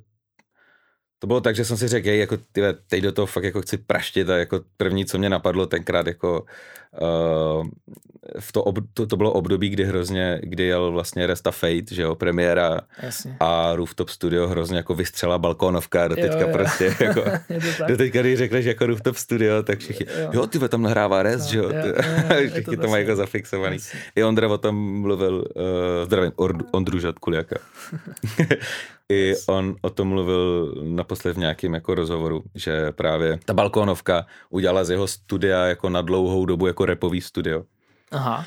[1.21, 3.63] to bylo tak, že jsem si řekl, hej, jako ty, teď do toho fakt jako
[3.63, 6.45] chci praštit a jako první, co mě napadlo tenkrát, jako
[7.01, 7.67] uh,
[8.41, 12.03] v to, ob, to, to, bylo období, kdy hrozně, kdy jel vlastně Resta Fate, že
[12.03, 13.37] jo, premiéra Jasně.
[13.41, 16.49] a Rooftop Studio hrozně jako vystřela balkónovka do Jo, teďka jo.
[16.53, 17.25] prostě jako
[17.89, 20.31] do teďka, když řekneš jako Rooftop Studio, tak všichni, Jo.
[20.33, 21.95] jo, ty tam nahrává Rest, No, že jo, jo, jo,
[22.31, 23.09] jo, je to všichni to tak, mají jo.
[23.09, 23.77] jako zafixovaný.
[23.77, 24.01] Jasně.
[24.17, 26.33] I Ondra o tom mluvil, uh, zdravím,
[26.73, 27.57] Ondru Žadkuliaka.
[29.11, 34.85] I on o tom mluvil naposled v nějakém jako rozhovoru, že právě ta balkónovka udělala
[34.85, 37.63] z jeho studia jako na dlouhou dobu jako repový studio.
[38.11, 38.45] Aha.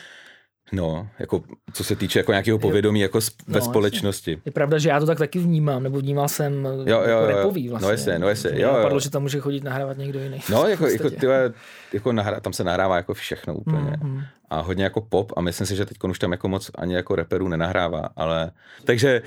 [0.74, 3.70] No, jako co se týče jako nějakého povědomí jako sp- No, ve jasně.
[3.70, 4.42] společnosti.
[4.46, 7.28] Je pravda, že já to tak taky vnímám, nebo vnímal jsem Jo, jako jo, jo.
[7.28, 7.86] repový vlastně.
[7.88, 8.74] No jasně, no jasně, jo, jo.
[8.78, 10.40] napadlo, že tam může chodit nahrávat někdo jiný.
[10.50, 11.54] No, jako, jako, tyhle,
[11.94, 13.98] jako nahrá, tam se nahrává jako všechno úplně.
[14.04, 14.22] Mhm.
[14.50, 17.16] A hodně jako pop a myslím si, že teď už tam jako moc ani jako
[17.16, 18.52] reperů nenahrává, ale...
[18.86, 19.22] Takže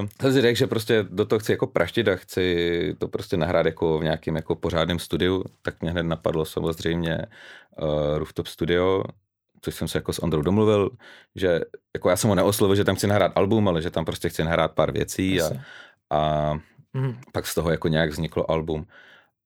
[0.00, 3.36] uh, jsem si řekl, že prostě do toho chci jako praštit a chci to prostě
[3.36, 7.18] nahrát jako v nějakém jako pořádném studiu, tak mě hned napadlo samozřejmě
[7.82, 9.04] uh, Rooftop Studio,
[9.64, 10.90] což jsem se jako s Ondrou domluvil,
[11.34, 11.60] že
[11.94, 14.44] jako já jsem ho neoslovil, že tam chci nahrát album, ale že tam prostě chci
[14.44, 15.50] nahrát pár věcí a,
[16.10, 16.54] a
[16.96, 17.20] Mhm.
[17.32, 18.86] pak z toho jako nějak vzniklo album.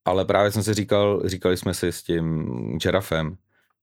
[0.05, 2.49] Ale právě jsem si říkal, říkali jsme si s tím
[2.83, 3.37] Žerafem,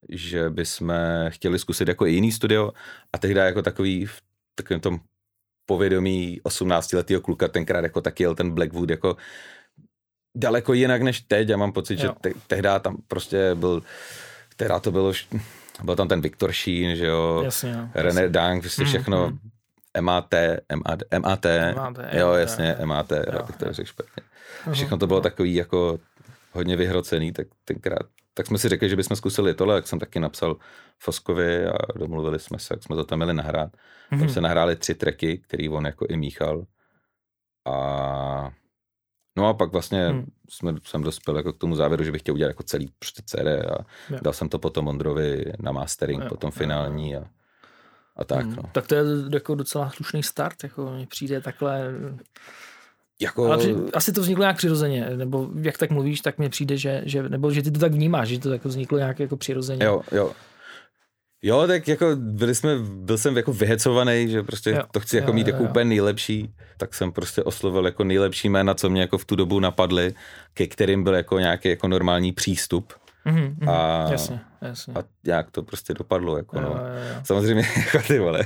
[0.09, 0.93] že bychom
[1.29, 2.71] chtěli zkusit jako i jiný studio
[3.13, 4.21] a tehdy jako takový v
[4.55, 4.99] takovém tom
[5.65, 9.17] povědomí 18-letého kluka tenkrát jako taky jel ten Blackwood jako
[10.37, 11.49] daleko jinak než teď.
[11.49, 12.13] Já mám pocit, že Jo.
[12.21, 13.83] te, tehdy tam prostě byl,
[14.55, 15.13] tehdy to bylo,
[15.83, 17.89] byl tam ten Viktor Sheen, že jo, Jasně, no.
[17.93, 19.39] René Dank, prostě Mhm, všechno, mhm.
[20.01, 20.33] MAT,
[20.75, 22.75] MAT, MAT, MAT, jo, jasně.
[22.85, 24.23] MAT, Jo, abych to řekl špatně.
[24.71, 25.99] Všechno to bylo takový jako
[26.51, 28.01] hodně vyhrocený, tak tenkrát,
[28.33, 30.55] tak jsme si řekli, že bychom zkusili tohle, jak jsem taky napsal
[30.99, 33.71] Foskovi a domluvili jsme se, jak jsme to tam měli nahrát.
[34.09, 34.29] Tam Mhm.
[34.29, 36.63] se nahrály tři tracky, který on jako i míchal
[37.65, 38.51] a
[39.37, 40.25] No a pak vlastně hmm.
[40.49, 43.47] jsme, jsem dospěl jako k tomu závěru, že bych chtěl udělat jako celý prostě CD
[43.47, 44.19] a jo.
[44.21, 47.23] dal jsem to potom Ondrovi na mastering, jo, potom finální a,
[48.15, 48.45] a tak.
[48.45, 48.55] Hmm.
[48.55, 48.63] No.
[48.71, 51.93] Tak to je jako docela slušný start, jako mi přijde takhle
[53.21, 53.45] jako...
[53.45, 57.29] Ale asi to vzniklo nějak přirozeně, nebo jak tak mluvíš, tak mně přijde, že, že
[57.29, 59.85] nebo že ty to tak vnímáš, že to jako vzniklo nějak jako přirozeně.
[59.85, 60.31] Jo, jo.
[61.41, 65.29] Jo, tak jako byli jsme, byl jsem jako vyhecovaný, že prostě jo, to chci jako
[65.29, 65.69] jo, mít jo, jako jo.
[65.69, 69.59] úplně nejlepší, tak jsem prostě oslovil jako nejlepší jména, co mě jako v tu dobu
[69.59, 70.13] napadly,
[70.53, 72.93] ke kterým byl jako nějaký jako normální přístup.
[73.25, 74.93] Mm-hmm, a, jasně, jasně.
[74.93, 76.37] a jak to prostě dopadlo.
[76.37, 76.69] Jako, jo, no.
[76.69, 77.21] jo, jo.
[77.23, 78.45] Samozřejmě, jako ty vole,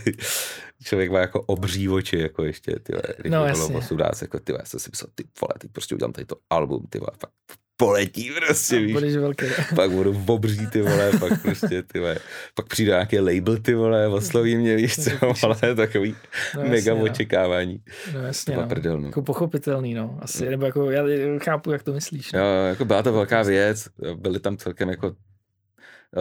[0.83, 4.51] člověk má jako obří oči, jako ještě, ty vole, když no, bylo 18, jako ty
[4.51, 7.11] vole, já jsem si myslel, ty vole, teď prostě udělám tady to album, ty vole,
[7.19, 7.33] fakt
[7.79, 8.93] poletí prostě, víš.
[8.93, 9.45] Budeš velký.
[9.75, 12.17] pak budu obří, ty vole, pak prostě, ty vole,
[12.55, 15.11] pak přijde nějaký label, ty vole, osloví mě, víš co,
[15.43, 16.15] ale takový
[16.55, 17.03] no, mega jasně, no.
[17.03, 17.81] očekávání.
[18.13, 18.67] No jasně, to no.
[18.67, 19.07] Prdel, no.
[19.07, 20.51] Jako pochopitelný, no, asi, no.
[20.51, 21.03] nebo jako, já
[21.43, 22.31] chápu, jak to myslíš.
[22.31, 22.39] No.
[22.39, 25.15] Jo, jako byla to velká věc, byly tam celkem jako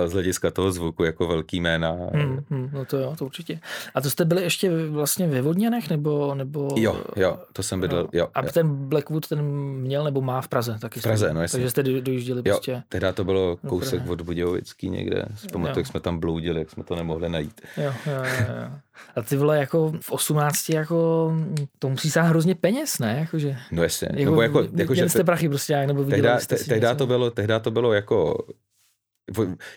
[0.06, 1.90] z hlediska toho zvuku jako velký jména.
[2.12, 3.60] Hmm, hmm, no to jo, to určitě.
[3.94, 6.68] A to jste byli ještě vlastně ve Vodněnech, nebo, nebo...
[6.76, 8.08] Jo, jo, to jsem bydlel, jo.
[8.12, 8.50] jo a jo.
[8.54, 11.00] ten Blackwood ten měl, nebo má v Praze taky?
[11.00, 11.56] V Praze, no jasně.
[11.56, 12.82] Takže jste dojížděli jo, prostě...
[12.88, 15.24] tehdy to bylo kousek od Budějovický někde.
[15.34, 17.60] Zpamatuju, jak jsme tam bloudili, jak jsme to nemohli najít.
[17.76, 18.70] Jo, jo, jo, jo.
[19.16, 21.32] A ty vole, jako v 18, jako
[21.78, 23.16] to musí sát hrozně peněz, ne?
[23.20, 24.08] Jakože, no jasně.
[24.12, 27.30] Jako, nebo jako, jako, že jste prachy prostě, nebo vydělali jste si tehdy to bylo,
[27.30, 28.46] tehdy to bylo jako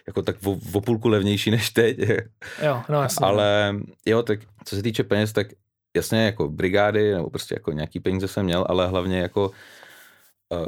[0.07, 1.97] jako tak o, o půlku levnější než teď.
[2.65, 3.25] Jo, no jasně.
[3.25, 5.47] Ale jo, tak co se týče peněz, tak
[5.95, 9.51] jasně jako brigády, nebo prostě jako nějaký peníze jsem měl, ale hlavně jako
[10.49, 10.67] uh,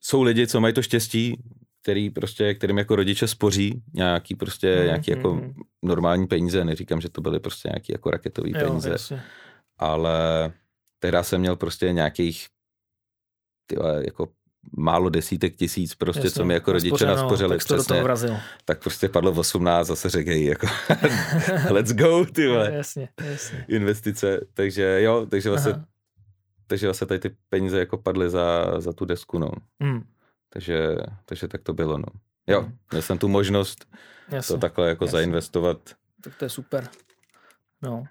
[0.00, 1.42] jsou lidi, co mají to štěstí,
[1.82, 5.54] který prostě, kterým jako rodiče spoří nějaký prostě, mm, nějaký mm, jako mm.
[5.82, 9.22] normální peníze, neříkám, že to byly prostě nějaký jako raketový jo, peníze, jasně.
[9.78, 10.52] ale
[10.98, 12.46] tehdy jsem měl prostě nějakých
[13.66, 14.28] tyhle, jako
[14.76, 17.48] málo desítek tisíc prostě, Jasně, co mi jako rodiče naspořili.
[17.48, 18.36] Tak přesně, do vrazil.
[18.64, 20.66] Tak prostě padlo 18, zase řekej, jako
[21.70, 22.72] let's go, ty vole.
[22.72, 23.64] Jasně, jasně.
[23.68, 25.74] Investice, takže jo, takže vlastně,
[26.66, 29.50] takže vlastně tady ty peníze jako padly za, za tu desku, no.
[29.80, 30.02] Hmm.
[30.48, 32.06] Takže, takže tak to bylo, no.
[32.46, 32.76] Jo, hmm.
[32.90, 33.86] měl jsem tu možnost
[34.28, 35.12] jasně, to takhle jako jasně.
[35.12, 35.78] zainvestovat.
[36.20, 36.88] Tak to je super.
[37.82, 38.04] No.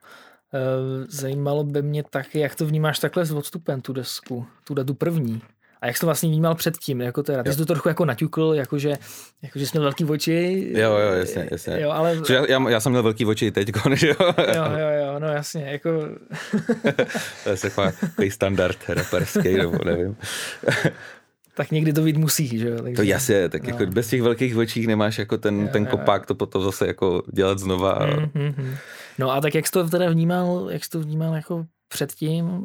[0.53, 4.93] Eh, zajímalo by mě taky, jak to vnímáš takhle s odstupem, tu desku, tu, tu
[4.93, 5.41] první.
[5.81, 7.01] A jak jsi to vlastně vnímal předtím?
[7.01, 8.93] Jako teda, ty jsi to trochu jako naťukl, jakože,
[9.41, 10.69] jakože jsi měl velký oči.
[10.75, 11.81] Jo, jo, jasně, jasně.
[11.81, 12.21] Jo, ale...
[12.29, 14.33] Já, já, já, jsem měl velký oči i teď, že jo?
[14.37, 15.89] jo, jo, jo, no jasně, jako...
[17.43, 20.17] to je takový standard raperský, nebo nevím.
[21.59, 22.81] tak někdy to být musí, že jo?
[22.81, 23.69] Takže, to jasně, tak no.
[23.69, 27.23] jako bez těch velkých očích nemáš jako ten, jo, ten kopák, to potom zase jako
[27.33, 27.91] dělat znova.
[27.91, 28.07] A...
[28.07, 28.75] Mm-hmm.
[29.17, 32.63] No a tak jak jsi to teda vnímal, jak jsi to vnímal jako předtím,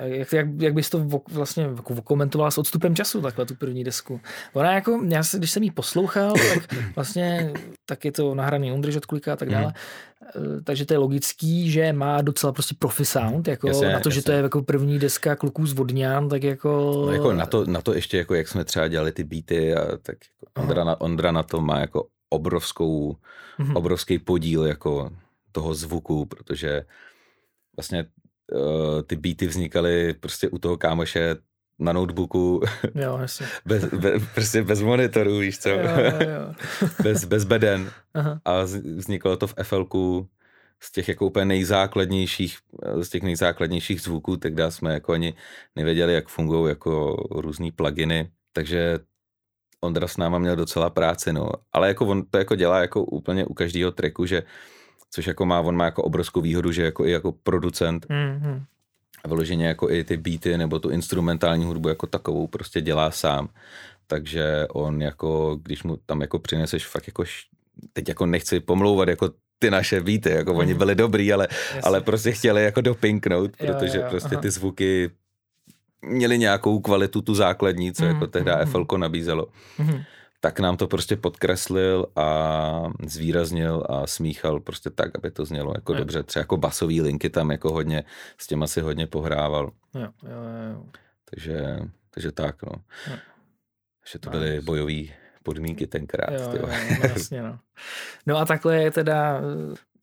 [0.00, 4.20] jak, jak, jak bys to vlastně jako komentoval s odstupem času, takhle tu první desku?
[4.52, 7.52] Ona jako, já se, když jsem ji poslouchal, tak vlastně
[7.86, 9.72] tak je to nahraný Ondřej od Kulika a tak dále,
[10.36, 10.64] mm.
[10.64, 14.10] takže to je logický, že má docela prostě profi sound, jako jasně, na to, jasně.
[14.10, 17.02] že to je jako první deska kluků z Vodňán, tak jako...
[17.06, 19.96] No jako na to, na to ještě, jako jak jsme třeba dělali ty beaty, a
[19.96, 23.16] tak jako Ondra, na, Ondra na to má jako obrovskou,
[23.58, 23.76] mm-hmm.
[23.76, 25.10] obrovský podíl jako
[25.52, 26.84] toho zvuku, protože
[27.76, 28.06] vlastně
[28.52, 31.36] uh, ty beaty vznikaly prostě u toho kámoše
[31.78, 32.60] na notebooku.
[32.94, 33.46] Jo, jasně.
[33.66, 35.68] bez, be, prostě bez monitoru, víš co?
[35.68, 35.78] Jo,
[36.20, 36.54] jo,
[37.02, 37.90] bez, bez beden.
[38.14, 38.40] Aha.
[38.44, 38.62] A
[38.96, 39.86] vzniklo to v FL
[40.80, 42.58] z těch jako úplně nejzákladnějších,
[43.00, 45.34] z těch nejzákladnějších zvuků, tak jsme jako ani
[45.76, 48.98] nevěděli, jak fungují jako různý pluginy, takže
[49.80, 51.50] Ondra s náma měl docela práci, no.
[51.72, 54.42] Ale jako on to jako dělá jako úplně u každého tracku, že
[55.10, 58.62] což jako má, on má jako obrovskou výhodu, že jako i jako producent mm-hmm.
[59.24, 63.48] a vyloženě jako i ty beaty nebo tu instrumentální hudbu jako takovou prostě dělá sám.
[64.06, 67.24] Takže on jako, když mu tam jako přineseš fakt jako,
[67.92, 70.58] teď jako nechci pomlouvat jako ty naše beaty, jako mm.
[70.58, 70.78] oni mhm.
[70.78, 71.48] byli dobrý, ale,
[71.82, 74.42] ale prostě chtěli jako dopinknout, protože jo, jo, prostě aha.
[74.42, 75.10] ty zvuky
[76.02, 79.46] měly nějakou kvalitu, tu základní, co mm, jako tehdy mm, FL nabízelo.
[79.78, 80.02] Mm
[80.40, 85.92] tak nám to prostě podkreslil a zvýraznil a smíchal prostě tak, aby to znělo jako
[85.92, 85.98] je.
[85.98, 86.22] dobře.
[86.22, 88.04] Třeba jako basový linky tam jako hodně,
[88.38, 89.70] s těma si hodně pohrával.
[89.94, 90.38] Jo, jo,
[90.72, 90.84] jo.
[91.30, 91.78] Takže,
[92.10, 92.72] takže tak, no.
[93.10, 93.16] Jo.
[94.12, 95.02] Že to byly bojové
[95.42, 96.30] podmínky tenkrát.
[96.30, 97.58] Jo, jo, no, jasně, no.
[98.26, 99.40] no a takhle je teda,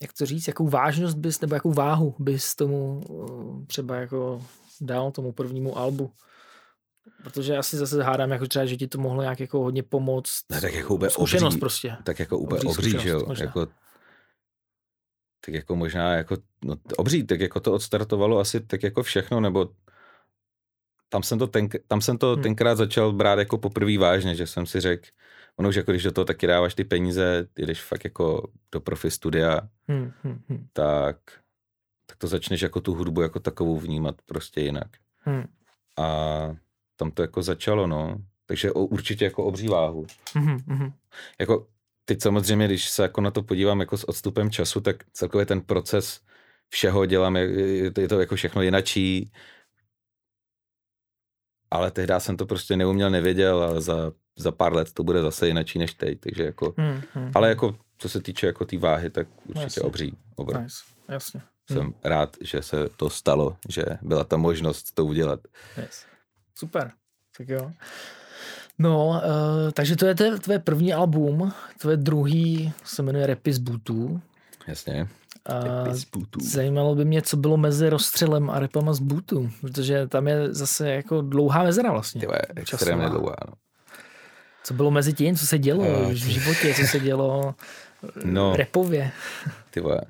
[0.02, 3.02] jak to říct, jakou vážnost bys, nebo jakou váhu bys tomu
[3.67, 4.41] třeba jako
[4.82, 6.12] dal tomu prvnímu albu?
[7.24, 10.41] Protože já si zase hádám, jako třeba, že ti to mohlo nějak jako hodně pomoct.
[10.50, 11.98] Ne, tak jako úplně zkušenost obří, prostě.
[12.04, 13.34] Tak jako úplně obří, obří že jo.
[13.39, 13.68] Jako,
[15.46, 19.70] tak jako možná jako, no, obří, tak jako to odstartovalo asi tak jako všechno, nebo
[21.10, 22.44] tam jsem to, ten, tam jsem to Hmm.
[22.44, 25.06] tenkrát začal brát jako poprvé vážně, že jsem si řekl,
[25.56, 29.12] ono už jako když do toho taky dáváš ty peníze, jdeš fakt jako do profi
[29.12, 31.18] studia, Hmm, hmm, hmm, tak,
[32.06, 34.88] tak to začneš jako tu hudbu jako takovou vnímat prostě jinak.
[35.20, 35.44] hmm,
[35.98, 36.56] A
[36.95, 38.17] tam to jako začalo, no.
[38.45, 40.05] Takže o- určitě jako obří váhu.
[40.36, 40.91] hmm, hmm.
[41.39, 41.67] Jako
[42.05, 45.62] teď samozřejmě, když se jako na to podívám jako s odstupem času, tak celkově ten
[45.62, 46.19] proces
[46.69, 49.31] všeho dělám, je, je to- jako všechno jinačí,
[51.71, 55.47] ale tehdy jsem to prostě neuměl, nevěděl a za, za pár let to bude zase
[55.47, 57.31] jinačí než teď, takže jako, Hmm, hmm.
[57.36, 59.81] ale jako co se týče jako té váhy, tak určitě Jasně.
[59.81, 60.17] obří.
[60.36, 60.60] Obr.
[60.62, 60.75] Nice,
[61.10, 61.41] jasně.
[61.71, 65.39] Jsem rád, že se to stalo, že byla ta možnost to udělat.
[65.77, 66.05] Yes.
[66.58, 66.91] Super,
[67.38, 67.72] tak jo.
[68.80, 73.58] No, uh, takže to je te- tvoje první album, tvoje druhý se jmenuje Rapy z
[73.58, 74.22] bootů.
[74.68, 75.08] Jasně.
[75.46, 76.39] A Bez putů.
[76.44, 80.89] zajímalo by mě, co bylo mezi rozstřelem a repama z bootu, protože tam je zase
[80.89, 82.22] jako dlouhá mezera vlastně.
[82.22, 83.36] Ty vole, extrémně dlouhá.
[83.48, 83.54] No.
[84.63, 87.56] Co bylo mezi tím, co se dělo Eh, v životě, co se dělo
[88.15, 88.32] No.
[88.32, 88.56] no.
[88.56, 89.12] repově.
[89.72, 90.02] Ty vole.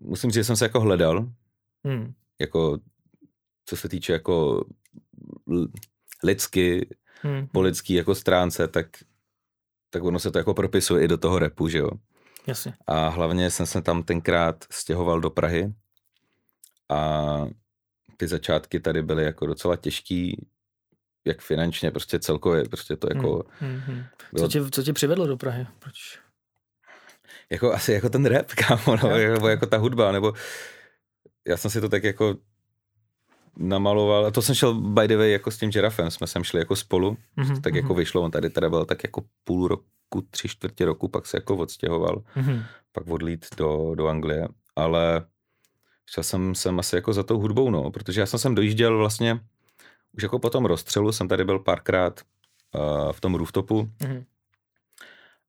[0.00, 1.28] Musím říct, že jsem se jako hledal,
[1.84, 2.12] Hmm.
[2.38, 2.78] Jako
[3.64, 4.64] co se týče jako
[6.24, 6.88] lidsky,
[7.22, 7.46] Hmm.
[7.46, 8.86] po lidský jako stránce, tak,
[9.90, 11.90] tak ono se to jako propisuje i do toho repu, že jo.
[12.46, 12.74] Jasně.
[12.86, 15.72] A hlavně jsem se tam tenkrát stěhoval do Prahy
[16.88, 17.46] a
[18.16, 20.46] ty začátky tady byly jako docela těžký,
[21.24, 23.78] jak finančně, prostě celkově, prostě to jako, Hmm.
[23.78, 24.04] Hmm.
[24.32, 25.66] bylo, Co, tě, co tě přivedlo do Prahy?
[25.78, 26.18] Proč?
[27.50, 30.32] jako asi jako ten rap, kámo, no, nebo jako ta hudba, nebo
[31.46, 32.36] já jsem si to tak jako
[33.56, 36.58] namaloval, a to jsem šel by the way jako s tím žirafem, jsme sem šli
[36.58, 40.48] jako spolu, Mhm, tak jako vyšlo, on tady teda byl tak jako půl roku, tři
[40.48, 42.62] čtvrtě roku, pak se jako odstěhoval, Mhm.
[42.92, 45.24] pak odlít do, do Anglie, ale
[46.10, 49.40] šel jsem sem asi jako za tou hudbou, no, protože já jsem sem dojížděl vlastně,
[50.12, 51.12] už jako po tom rozstřelu.
[51.12, 52.20] Jsem tady byl párkrát
[52.74, 53.90] uh, v tom rooftopu.
[54.02, 54.24] Mhm.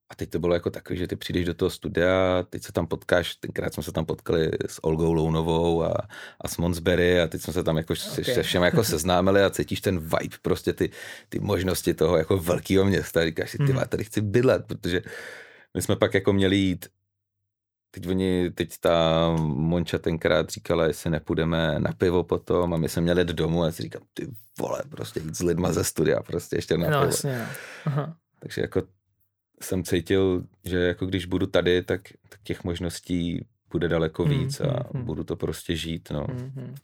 [0.10, 2.88] A teď to bylo jako takový, že ty přijdeš do toho studia, teď se tam
[2.88, 6.08] potkáš, tenkrát jsme se tam potkali s Olgou Lounovou a,
[6.42, 8.24] a s Monsberry a teď jsme se tam jako okay.
[8.34, 10.90] Se všem jako seznámili a cítíš ten vibe, prostě ty,
[11.30, 13.26] ty možnosti toho jako velkého města.
[13.26, 15.02] Říkáš si, ty vole, tady chci bydlet, protože
[15.74, 16.86] my jsme pak jako měli jít
[17.92, 23.02] Teď oni, teď ta Monča tenkrát říkala, jestli nepůjdeme na pivo potom a my jsme
[23.02, 24.28] měli jít domů a já si říkám, ty
[24.60, 27.06] vole, prostě jít s lidma ze studia, prostě ještě na No pivo.
[27.06, 27.46] jasně, no.
[27.86, 28.16] Aha.
[28.40, 28.82] Takže jako
[29.62, 34.60] jsem cítil, že jako když budu tady, tak, tak těch možností bude daleko Hmm, víc
[34.60, 35.06] hmm, a hmm.
[35.06, 36.26] budu to prostě žít, no.
[36.30, 36.76] Mhm.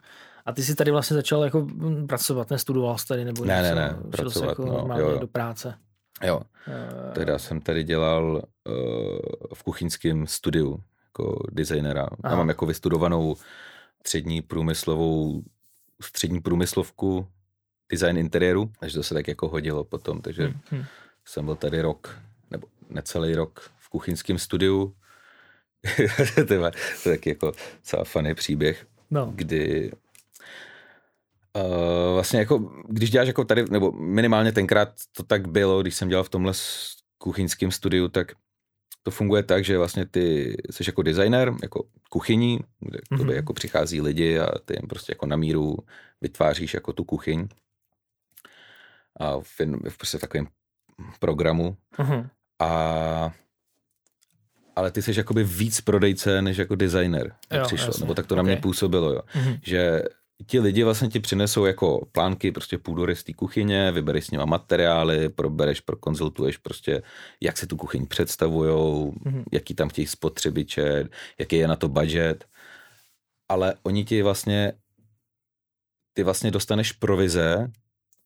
[0.46, 3.76] A ty jsi tady vlastně začal jako mm, pracovat, nestudoval jsi tady nebo Ne, něco?
[3.76, 5.20] ne, ne, jsi pracovat, jako no, jo, jo.
[5.20, 5.78] do práce.
[6.24, 9.20] Jo, Eh, teda jsem tady dělal uh,
[9.54, 12.02] v kuchyňském studiu jako designera.
[12.02, 12.36] Já Aha.
[12.36, 13.36] mám jako vystudovanou
[14.00, 15.44] střední průmyslovou,
[16.02, 17.28] střední průmyslovku
[17.90, 20.84] design interiéru, takže to se tak jako hodilo potom, takže hm, hm.
[21.26, 22.20] jsem byl tady rok,
[22.94, 24.96] necelý rok v kuchyňském studiu.
[26.48, 26.60] to je
[27.04, 27.52] to je taky jako
[27.82, 29.92] celá funny příběh, No, kdy
[31.56, 36.10] uh, vlastně jako, když děláš jako tady, nebo minimálně tenkrát to tak bylo, když jsem
[36.10, 36.54] dělal v tomhle
[37.18, 38.32] kuchyňském studiu, tak
[39.04, 43.36] to funguje tak, že vlastně ty jsi jako designer, jako kuchyní, kde k tobě Mhm.
[43.36, 45.78] jako přichází lidi a ty jim prostě jako na míru
[46.22, 47.48] vytváříš jako tu kuchyň.
[49.20, 50.48] A v, v prostě takovém
[51.20, 51.78] programu.
[52.00, 52.30] mhm.
[52.60, 53.32] A
[54.76, 57.36] ale ty jsi jakoby víc prodejce než jako designer.
[57.54, 58.02] Jo, přišlo, jasně.
[58.04, 59.22] nebo tak to na mě působilo, jo.
[59.36, 59.58] Mhm.
[59.64, 60.04] Že
[60.48, 64.46] ti lidi vlastně ti přinesou jako plánky, prostě půdory z té kuchyně, vybereš s nima
[64.46, 67.04] materiály, probereš, prokonzultuješ prostě,
[67.42, 69.44] jak si tu kuchyň představujou, Mhm.
[69.52, 72.46] jaký tam chtějí spotřebiče, jaký je na to budget.
[73.50, 74.74] Ale oni ti vlastně,
[76.14, 77.72] ty vlastně dostaneš provize,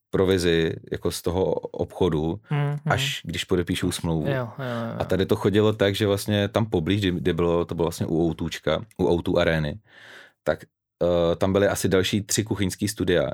[0.10, 2.80] provizi jako z toho obchodu, Mhm.
[2.86, 4.28] až když podepíšou smlouvu.
[4.28, 4.96] Jo, jo, jo.
[5.00, 8.06] A tady to chodilo tak, že vlastně tam poblíž, kdy, kdy bylo, to bylo vlastně
[8.06, 9.80] u Outůčka, u Outu arény,
[10.44, 10.64] tak
[11.04, 13.32] uh, tam byly asi další tři kuchyňský studia.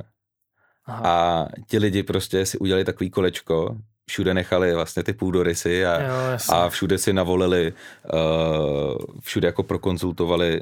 [0.86, 1.02] Aha.
[1.06, 3.78] A ti lidi prostě si udělali takový kolečko,
[4.10, 7.74] všude nechali vlastně ty půdorysy a, jo, a všude si navolili,
[8.14, 10.62] uh, všude jako prokonzultovali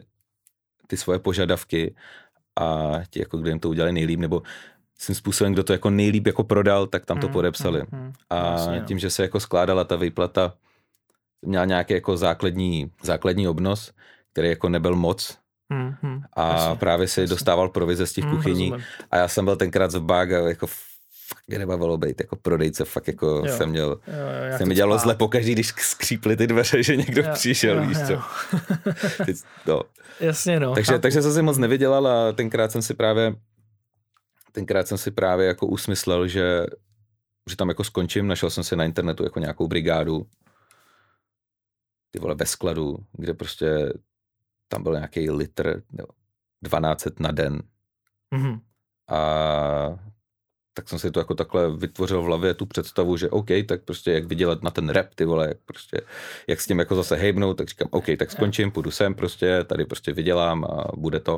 [0.88, 1.96] ty svoje požadavky
[2.60, 4.42] a ti jako kdo jim to udělali nejlíp, nebo
[5.02, 7.80] svým způsobem, kdo to jako nejlíp jako prodal, tak tam to Mhm, podepsali.
[7.92, 8.14] mhm, mhm.
[8.30, 8.86] A Jasně, no.
[8.86, 10.54] tím, že se jako skládala ta výplata,
[11.46, 13.92] měla nějaký jako základní, základní obnos,
[14.32, 15.38] který jako nebyl moc
[15.70, 16.22] Mhm, mhm.
[16.34, 17.30] a Jasně, právě si jasně.
[17.30, 18.86] dostával provize z těch Mhm, kuchyní rozumím.
[19.12, 22.86] a já jsem byl tenkrát z bag a jako fakt mě nebavilo být jako prodejce,
[22.86, 23.58] fakt jako Jo.
[23.58, 26.96] jsem měl, Jo, jo, jak se mi dělalo zle pokaždý, když skříply ty dveře, že
[26.96, 28.14] někdo Jo, přišel, jo, víš co.
[28.14, 28.22] jo.
[29.26, 29.36] Teď,
[29.68, 29.82] no.
[30.20, 30.74] Jasně, no.
[30.74, 31.02] Takže, chápu.
[31.02, 33.34] takže jsem si moc nevydělal a tenkrát jsem si právě
[34.52, 36.66] tenkrát jsem si právě jako usmyslel, že,
[37.50, 40.28] že tam jako skončím, našel jsem si na internetu jako nějakou brigádu,
[42.12, 43.94] ty vole ve skladu, kde prostě
[44.68, 46.06] tam byl nějaký litr, jo,
[46.64, 47.62] 1200 na den
[48.34, 48.60] Mhm.
[49.10, 50.00] a
[50.74, 54.12] tak jsem si to jako takhle vytvořil v hlavě tu představu, že OK, tak prostě
[54.12, 56.02] jak vydělat na ten rap, ty vole, jak prostě,
[56.48, 59.86] jak s tím jako zase hejbnout, tak říkám, OK, tak skončím, půjdu sem prostě, tady
[59.86, 61.38] prostě vydělám a bude to.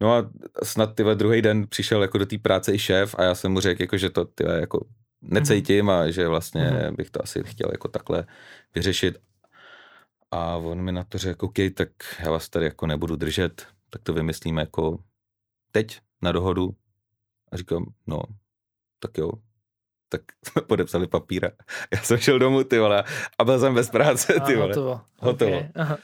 [0.00, 0.30] No a
[0.62, 3.60] snad tyhle druhý den přišel jako do té práce i šéf a já jsem mu
[3.60, 4.86] řekl, jako, že to tyhle jako
[5.22, 6.96] necítím a že vlastně Mhm.
[6.96, 8.26] bych to asi chtěl jako takhle
[8.74, 9.18] vyřešit.
[10.30, 11.88] A on mi na to řekl, OK, tak
[12.24, 14.98] já vás tady jako nebudu držet, tak to vymyslíme jako
[15.72, 16.74] teď na dohodu.
[17.52, 18.20] A říkám, no,
[18.98, 19.30] tak jo.
[20.08, 21.50] Tak jsme podepsali papíra.
[21.94, 23.04] Já jsem šel domů, ty vole,
[23.38, 24.68] a byl jsem bez práce, ty A vole.
[24.68, 25.00] hotovo.
[25.18, 25.56] Hotovo.
[25.56, 25.68] Okay.
[25.74, 25.98] Aha.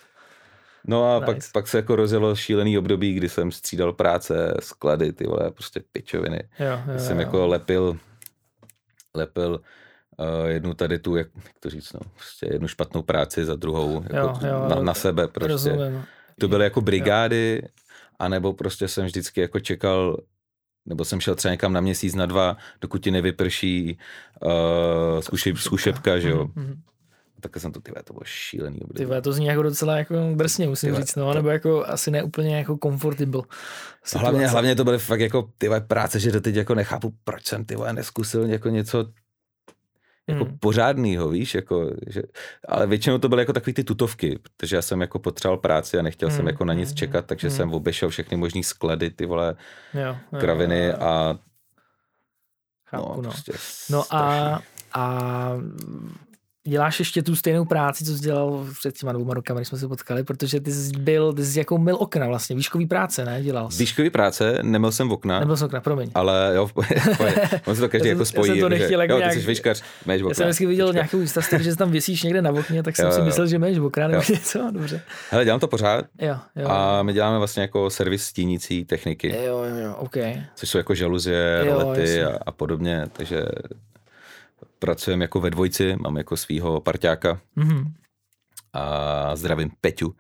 [0.89, 1.27] No a Nice.
[1.27, 5.83] pak, pak se jako rozjelo šílený období, kdy jsem střídal práce, sklady, ty vole, prostě
[5.93, 6.49] pičoviny.
[6.59, 7.23] Jo, jo, Já jsem jo.
[7.23, 7.99] jako lepil,
[9.15, 9.61] lepil
[10.17, 14.03] uh, jednu tady tu, jak, jak to říct, no, prostě jednu špatnou práci za druhou,
[14.03, 15.53] jako Jo, jo, na, jo, na sebe prostě.
[15.53, 16.05] Rozumím.
[16.41, 17.63] To byly jako brigády,
[18.19, 20.17] anebo prostě jsem vždycky jako čekal,
[20.87, 23.99] nebo jsem šel třeba někam na měsíc, na dva, dokud ti nevyprší
[24.45, 26.49] uh, zkušeb, zkušebka, že jo.
[26.55, 26.81] Mhm,
[27.47, 27.53] mhm.
[27.53, 29.11] Tak jsem to, ty to bylo šílený období.
[29.11, 32.11] Ty to zní jako docela jako drsně, musím Ty vole, říct, no, nebo jako asi
[32.11, 33.43] ne úplně jako comfortable.
[34.05, 34.19] situace.
[34.19, 37.77] Hlavně, hlavně to byly fakt jako ty práce, že doteď jako nechápu, proč jsem ty
[37.93, 39.07] neskusil jako něco
[40.29, 40.59] jako Hmm.
[40.59, 42.23] pořádnýho, víš, jako, že,
[42.69, 46.03] ale většinou to byly jako takový ty tutovky, protože já jsem jako potřeboval práci a
[46.03, 47.57] nechtěl jsem Hmm, jako na nic hmm, čekat, takže hmm.
[47.57, 49.57] jsem obešel všechny možný sklady, ty vole,
[49.95, 50.97] Jo, jo, kraviny jo, jo.
[51.01, 51.39] a
[52.89, 53.23] Chápu, no, no.
[53.23, 53.53] prostě
[53.91, 54.61] No a,
[54.93, 55.53] a
[56.67, 59.89] děláš ještě tu stejnou práci, co jsi dělal před těma dvouma rokama, když jsme se
[59.89, 63.43] potkali, protože ty jsi byl, ty jsi jako mil okna vlastně, výškový práce, ne?
[63.43, 63.79] Dělal jsi.
[63.79, 66.11] Výškový práce, neměl jsem okna, Nebyl jsi okna, promiň.
[66.15, 66.69] ale jo,
[67.67, 69.35] on se to každý jako jsem- já spojí, jsem to nechtěl jako jo, ty nějak-
[69.35, 70.35] jsi výškař, máš v Já okna.
[70.35, 73.21] jsem vždycky viděl nějakou instastory, že tam věsíš někde na okně, tak jsem Jo, si
[73.23, 74.35] myslel, že máš okna nebo Jo.
[74.35, 75.01] něco, dobře.
[75.31, 76.69] Hele, dělám to pořád Jo, jo.
[76.69, 79.29] a my děláme vlastně jako servis stínící techniky.
[79.45, 80.17] Jo, jo, jo, OK.
[80.55, 81.95] což jsou jako žaluzie, Jo,
[82.35, 83.43] a, a podobně, takže
[84.79, 87.93] pracujeme jako ve dvojci, mám jako svého parťáka Mhm.
[88.73, 90.15] a zdravím Peťu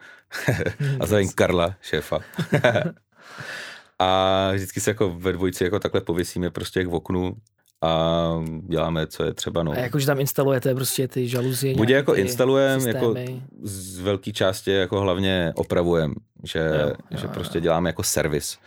[1.01, 2.19] a zdravím Karla, šéfa.
[3.99, 7.37] a vždycky se jako ve dvojci jako takhle pověsíme prostě k oknu
[7.83, 8.33] a
[8.69, 9.62] děláme, co je třeba.
[9.62, 9.73] No.
[9.73, 11.75] A jakože tam instalujete prostě ty žaluzie.
[11.75, 13.14] Nějaký jako instalujeme, jako
[13.62, 16.14] z velké části jako hlavně opravujeme,
[16.45, 17.33] že, Jo, jo, že jo.
[17.35, 18.59] prostě děláme jako servis.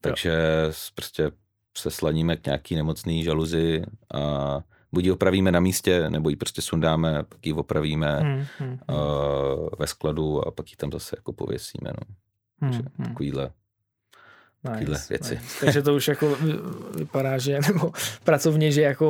[0.00, 0.32] Takže
[0.70, 1.30] s- prostě
[1.78, 3.82] se slaníme k nějaký nemocný žaluzi
[4.14, 4.60] a
[4.92, 9.68] buď ji opravíme na místě, nebo ji prostě sundáme, pak ji opravíme Hmm, hmm, uh,
[9.78, 11.90] ve skladu a pak ji tam zase jako pověsíme.
[11.90, 12.14] No.
[12.60, 13.08] hmm, Takže hmm.
[13.08, 13.50] takovýhle.
[14.62, 15.40] takovýhle věci.
[15.60, 16.58] Takže to už jako vy-
[16.96, 17.92] vypadá, že nebo
[18.24, 19.06] pracovně, že jako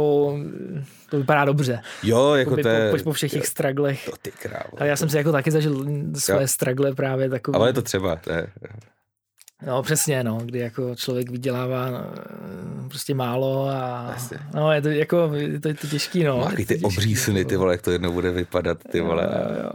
[1.11, 1.81] to vypadá dobře.
[2.03, 2.91] Jo, jako to je...
[2.91, 4.05] po, po všech těch straglech.
[4.05, 4.71] To ty krávo.
[4.79, 7.55] Ale já jsem si jako taky zažil své stragle právě takový.
[7.55, 8.47] Ale je to třeba, to je,
[9.66, 14.38] No přesně, no, kdy jako člověk vydělává eh, prostě málo a Jasně.
[14.55, 16.44] no je to jako, je to, je to těžký, no.
[16.44, 17.61] takový to ty těžký, obří syny, ty jako.
[17.61, 19.25] vole, jak to jednou bude vypadat, ty vole.
[19.25, 19.71] Jo, jo,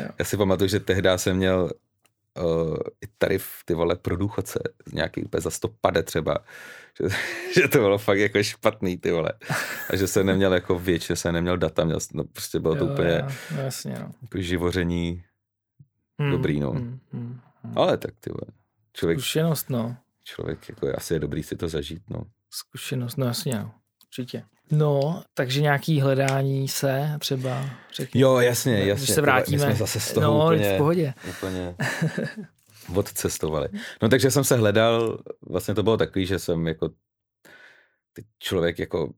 [0.00, 0.08] jo.
[0.18, 1.70] Já si pamatuju, že tehdy jsem měl
[2.42, 4.58] uh, i tarif, ty vole, pro důchodce,
[4.92, 6.38] nějaký úplně za 100 pade třeba,
[7.02, 7.16] že,
[7.54, 9.32] že, to bylo fakt jako špatný, ty vole.
[9.90, 12.84] A že jsem neměl jako věč, že jsem neměl data, měl, no prostě bylo to
[12.84, 14.10] Jo, úplně jo, no, jasně, no.
[14.22, 15.22] jako živoření,
[16.18, 16.70] Hmm, Dobrý, no.
[16.70, 17.72] hmm, hmm, hmm.
[17.76, 18.63] ale tak ty vole,
[18.96, 19.96] člověk, Zkušenost, no.
[20.24, 22.24] člověk jako asi je dobrý si to zažít, no.
[22.50, 23.74] Zkušenost, no jasně, no.
[24.06, 24.44] Určitě.
[24.70, 28.20] No, takže nějaký hledání se třeba, řekni.
[28.20, 29.06] Jo, jasně, Když jasně.
[29.06, 29.56] se ty vole, vrátíme.
[29.56, 31.14] My jsme zase z toho no, úplně, v pohodě.
[31.30, 31.74] úplně
[32.96, 33.68] odcestovali.
[34.02, 36.90] No takže jsem se hledal, vlastně to bylo takový, že jsem jako
[38.38, 39.12] člověk jako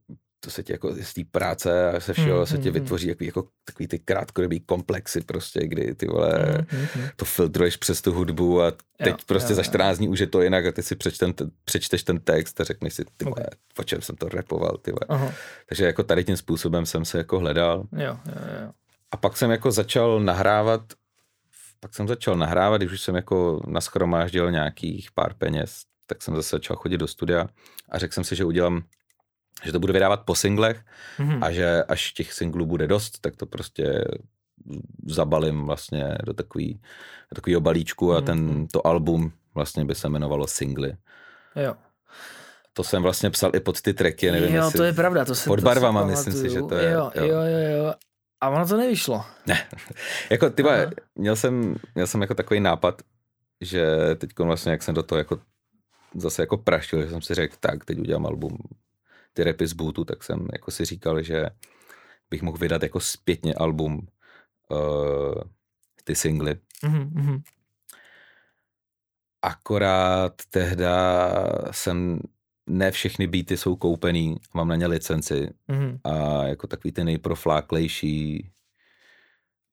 [0.47, 2.73] to se ti jako z té práce a se všeho Hmm, se ti hmm.
[2.73, 7.09] vytvoří jako, jako takový ty krátkodobý komplexy prostě, kdy ty vole Mm, mm, mm.
[7.15, 9.63] to filtruješ přes tu hudbu a teď Jo, prostě jo, za jo.
[9.63, 11.33] 14 dní už je to jinak a ty si přečten,
[11.65, 13.55] přečteš ten text a řekneš si, ty vole, Ok.
[13.75, 15.05] po čem jsem to repoval, ty vole.
[15.09, 15.33] Aha,
[15.69, 18.33] Takže jako tady tím způsobem jsem se jako hledal jo, jo,
[18.63, 18.71] jo.
[19.11, 20.81] a pak jsem jako začal nahrávat,
[21.79, 26.55] pak jsem začal nahrávat, když už jsem jako naschromáždil nějakých pár peněz, tak jsem zase
[26.55, 27.47] začal chodit do studia
[27.89, 28.83] a řekl jsem si, že udělám,
[29.63, 30.81] že to budu vydávat po singlech
[31.19, 31.43] Mhm.
[31.43, 34.03] a že až těch singlů bude dost, tak to prostě
[35.07, 36.73] zabalím vlastně do takový,
[37.31, 38.25] do takového balíčku a Mhm.
[38.25, 40.93] ten, to album vlastně by se jmenovalo Singly.
[41.55, 41.75] Jo.
[42.73, 45.25] To jsem vlastně psal i pod ty tracky, nevím, jo, to je pravda.
[45.25, 47.23] To se, pod to barvama, si myslím si, že to je, Jo, jo.
[47.25, 47.93] jo, jo, jo.
[48.41, 49.25] A ono to nevyšlo.
[49.45, 49.67] Ne,
[50.29, 50.63] jako ty
[51.15, 53.01] měl jsem, měl jsem jako takový nápad,
[53.61, 53.85] že
[54.15, 55.39] teď vlastně, jak jsem do toho jako
[56.15, 58.57] zase jako praštil, že jsem si řekl, tak teď udělám album
[59.37, 61.45] ty rapy z bootu, tak jsem jako si říkal, že
[62.29, 64.07] bych mohl vydat jako zpětně album
[64.69, 65.41] uh,
[66.03, 66.59] ty singly.
[66.83, 67.41] Mhm, mhm.
[69.41, 70.97] Akorát tehda
[71.71, 72.19] jsem,
[72.69, 75.99] ne všechny beaty jsou koupený, mám na ně licenci Mhm.
[76.03, 78.49] a jako takový ty nejprofláklejší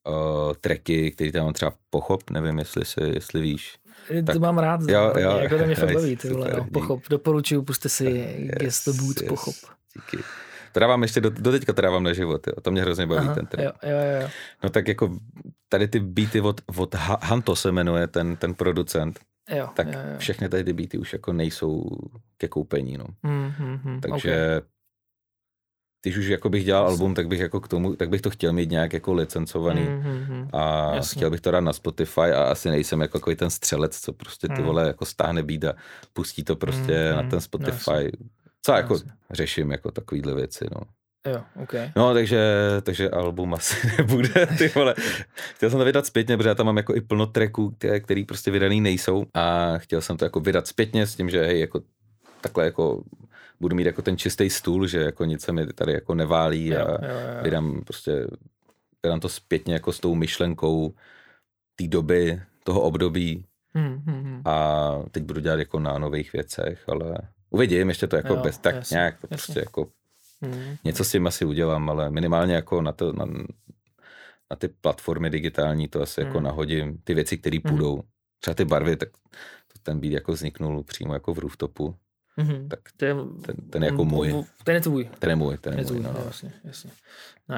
[0.09, 3.79] uh, tracky, který tam mám třeba pochop, nevím, jestli si, jestli víš.
[4.09, 6.59] To Tak- mám rád, jo, hodně, jo, jako to mě fakt baví, ty vole, super,
[6.59, 6.73] no, dík.
[6.73, 9.55] pochop, doporučuju, puste si Guess the Boots, yes, pochop.
[9.95, 10.23] Díky.
[10.73, 12.53] To dávám ještě, do, do teďka to dávám na život, jo.
[12.63, 13.65] to mě hrozně baví Aha, ten track.
[13.83, 14.29] jo, jo, jo.
[14.65, 15.19] No tak jako
[15.69, 19.93] tady ty beaty od, od Ha- Hanto se jmenuje ten, ten producent, jo, tak jo,
[20.13, 20.19] jo.
[20.19, 21.91] všechny tady ty beaty už jako nejsou
[22.39, 23.05] ke koupení, no.
[23.25, 24.61] Hmm, hmm, hmm, Takže
[26.05, 28.53] když už jako bych dělal album, tak bych jako k tomu, tak bych to chtěl
[28.53, 29.83] mít nějak jako licencovaný.
[29.83, 29.95] okay.
[29.95, 31.19] hmm, hmm, A Jasně.
[31.19, 34.49] chtěl bych to dát na Spotify a asi nejsem jako takový ten střelec, co prostě
[34.49, 34.65] ty Hmm.
[34.65, 35.75] vole jako stáhne beat a
[36.13, 37.91] pustí to prostě Hmm, na ten Spotify.
[37.91, 38.11] jasně.
[38.63, 39.11] Co jako Jasně.
[39.31, 40.81] řeším jako takovýhle věci, no.
[41.33, 41.73] Jo, OK.
[41.97, 42.41] No, takže,
[42.83, 44.95] takže album asi nebude, ty vole.
[45.55, 48.25] Chtěl jsem to vydat zpětně, protože já tam mám jako i plno tracků, které, který
[48.25, 51.81] prostě vydaný nejsou a chtěl jsem to jako vydat zpětně s tím, že hej, jako
[52.41, 53.03] takhle jako
[53.61, 56.79] budu mít jako ten čistý stůl, že jako nic se mi tady jako neválí Jo,
[56.79, 57.43] a jo, jo.
[57.43, 58.27] vydám prostě,
[59.03, 60.95] vydám to zpětně jako s tou myšlenkou
[61.77, 63.45] té doby, toho období
[63.77, 64.43] Hmm, hmm, hmm.
[64.45, 67.19] a teď budu dělat jako na nových věcech, ale
[67.51, 69.37] uvidím, ještě to jako Jo, bez tak jasně, nějak, to jasně.
[69.37, 69.89] prostě jako
[70.43, 70.77] Hmm.
[70.85, 73.25] něco s tím asi udělám, ale minimálně jako na, to, na,
[74.51, 76.43] na ty platformy digitální to asi jako Hmm.
[76.45, 77.71] nahodím, ty věci, které Hmm.
[77.77, 78.03] půjdou.
[78.41, 79.09] Třeba ty barvy, tak
[79.73, 81.97] to ten beat jako vzniknul přímo jako v rooftopu,
[82.37, 82.69] Mhm.
[82.69, 83.15] tak To je,
[83.47, 85.09] ten, ten je jako můj, Ten je tvůj.
[85.19, 86.25] ten je můj, ten je Je můj, tvůj, no, no, no.
[86.27, 86.91] jasně, jasně.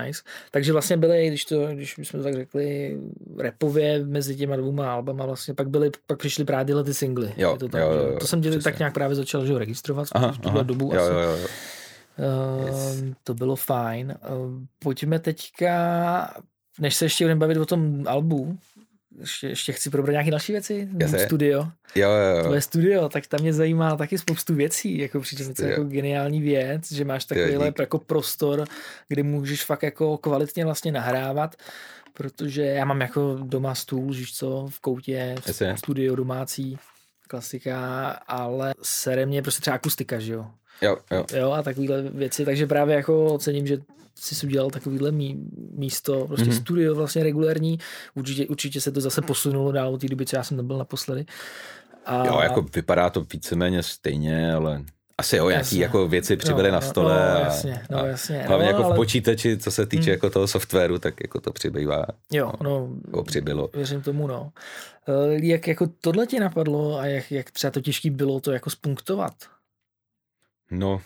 [0.04, 0.22] Nice.
[0.50, 2.98] Takže vlastně byly, když, to, když jsme to tak řekli,
[3.38, 7.32] repově mezi těma dvouma albama vlastně, pak byly, pak přišly právě tyhle ty singly.
[7.36, 9.52] Jo, je to, tak, jo, jo, jo, to jsem tě tak nějak právě začal že,
[9.52, 11.10] jo, registrovat Aha, v tuhle aha, dobu jo, asi.
[11.12, 11.36] jo, jo.
[11.38, 13.04] Uh, Yes.
[13.24, 14.14] To bylo fajn.
[14.30, 16.34] Uh, pojďme teďka,
[16.80, 18.58] než se ještě budeme bavit o tom albu,
[19.20, 20.88] ještě, ještě chci probrat nějaké další věci.
[21.00, 21.18] Jasně.
[21.18, 21.68] Studio.
[21.94, 22.42] Jo, jo, jo.
[22.42, 26.40] Tvoje studio, tak tam mě zajímá taky spoustu věcí, jako přijde mi to jako geniální
[26.40, 28.64] věc, že máš takovýhle jako prostor,
[29.08, 31.56] kde můžeš fakt jako kvalitně vlastně nahrávat,
[32.12, 35.76] protože já mám jako doma stůl, víš co, v koutě, v Jasně.
[35.76, 36.78] studio domácí,
[37.28, 40.46] klasika, ale sere mě prostě třeba akustika, že jo.
[40.82, 41.24] Jo, jo.
[41.34, 43.78] Jo, a takovýhle věci, takže právě jako ocením, že
[44.14, 46.54] jsi udělal takovýhle mí, místo, prostě Mhm.
[46.56, 46.60] mm-hmm.
[46.60, 47.78] studio vlastně regulérní,
[48.14, 50.78] určitě, určitě se to zase posunulo dál od té doby, co já jsem tam byl
[50.78, 51.24] naposledy.
[52.06, 54.82] A, jo, jako vypadá to víceméně stejně, ale
[55.18, 55.82] asi jo, Jasně.
[55.82, 57.14] jako věci přibyly No, na no, stole.
[57.14, 58.38] no, a, jasně, no, a jasně.
[58.48, 60.10] Hlavně No, jako v ale- počítači, co se týče Hmm.
[60.10, 63.70] jako toho softwaru, tak jako to přibývá, Jo, no, jako přibylo.
[63.74, 64.52] věřím tomu, no.
[65.08, 68.70] Eh, Jak jako tohle ti napadlo a jak, jak třeba to těžký bylo to jako
[68.70, 69.32] spunktovat?
[70.70, 71.02] No,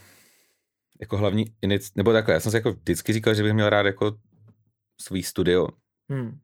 [1.01, 3.87] jako hlavní inic, nebo takhle, já jsem si jako vždycky říkal, že bych měl rád
[3.87, 4.17] jako
[5.01, 5.69] svý studio.
[6.11, 6.39] Hmm.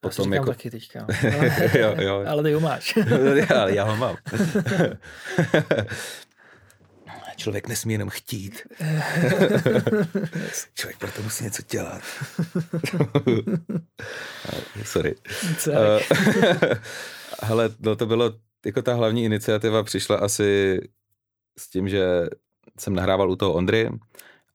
[0.00, 1.06] Potom jako- taky teďka.
[1.78, 2.24] Jo, jo.
[2.28, 2.94] Ale ty ho máš.
[3.50, 4.16] já, já ho mám.
[7.36, 8.62] Člověk nesmí jenom chtít.
[10.74, 12.02] Člověk proto musí něco dělat.
[14.84, 15.14] Sorry.
[15.72, 16.00] Eh,
[17.42, 18.32] Hele, no to bylo,
[18.66, 20.80] jako ta hlavní iniciativa přišla asi
[21.58, 22.06] s tím, že
[22.78, 23.90] jsem nahrával u toho Ondry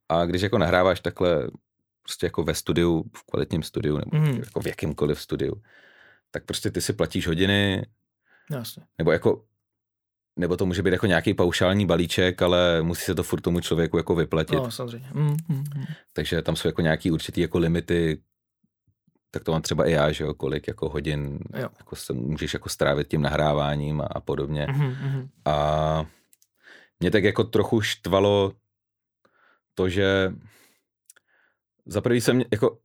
[0.10, 1.48] a když jako nahráváš takhle
[2.04, 4.38] prostě jako ve studiu, v kvalitním studiu nebo Mhm.
[4.38, 5.62] jako v jakýmkoliv studiu,
[6.32, 7.86] tak prostě ty si platíš hodiny,
[8.52, 8.84] No, Jasně.
[8.98, 9.44] nebo jako
[10.40, 13.98] nebo to může být jako nějaký paušální balíček, ale musí se to furt tomu člověku
[13.98, 14.56] jako vyplatit.
[14.56, 15.08] No, samozřejmě.
[15.14, 15.86] Mm, mm, mm.
[16.14, 18.22] Takže tam jsou jako nějaký určitý jako limity,
[19.32, 21.70] tak to mám třeba i já, že jo, kolik jako hodin Jo.
[21.78, 24.68] jako se můžeš jako strávit tím nahráváním a, a podobně.
[24.70, 25.30] Mhm, mhm.
[25.46, 26.06] A
[27.00, 28.54] mě tak jako trochu štvalo
[29.74, 30.34] to, že
[31.86, 32.78] za prvý jsem jako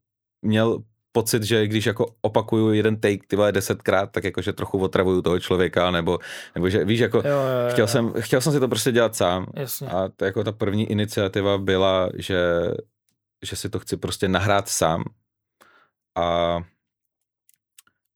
[0.42, 0.82] měl
[1.12, 5.40] pocit, že když jako opakuju jeden take ty vole desetkrát, tak jakože trochu otravuju toho
[5.40, 6.18] člověka, nebo,
[6.54, 7.88] nebo že víš, jako Jo, jo, jo, chtěl jo.
[7.88, 9.88] jsem, chtěl jsem si to prostě dělat sám Jasně.
[9.88, 12.40] a to jako ta první iniciativa byla, že,
[13.42, 15.04] že si to chci prostě nahrát sám
[16.14, 16.58] a,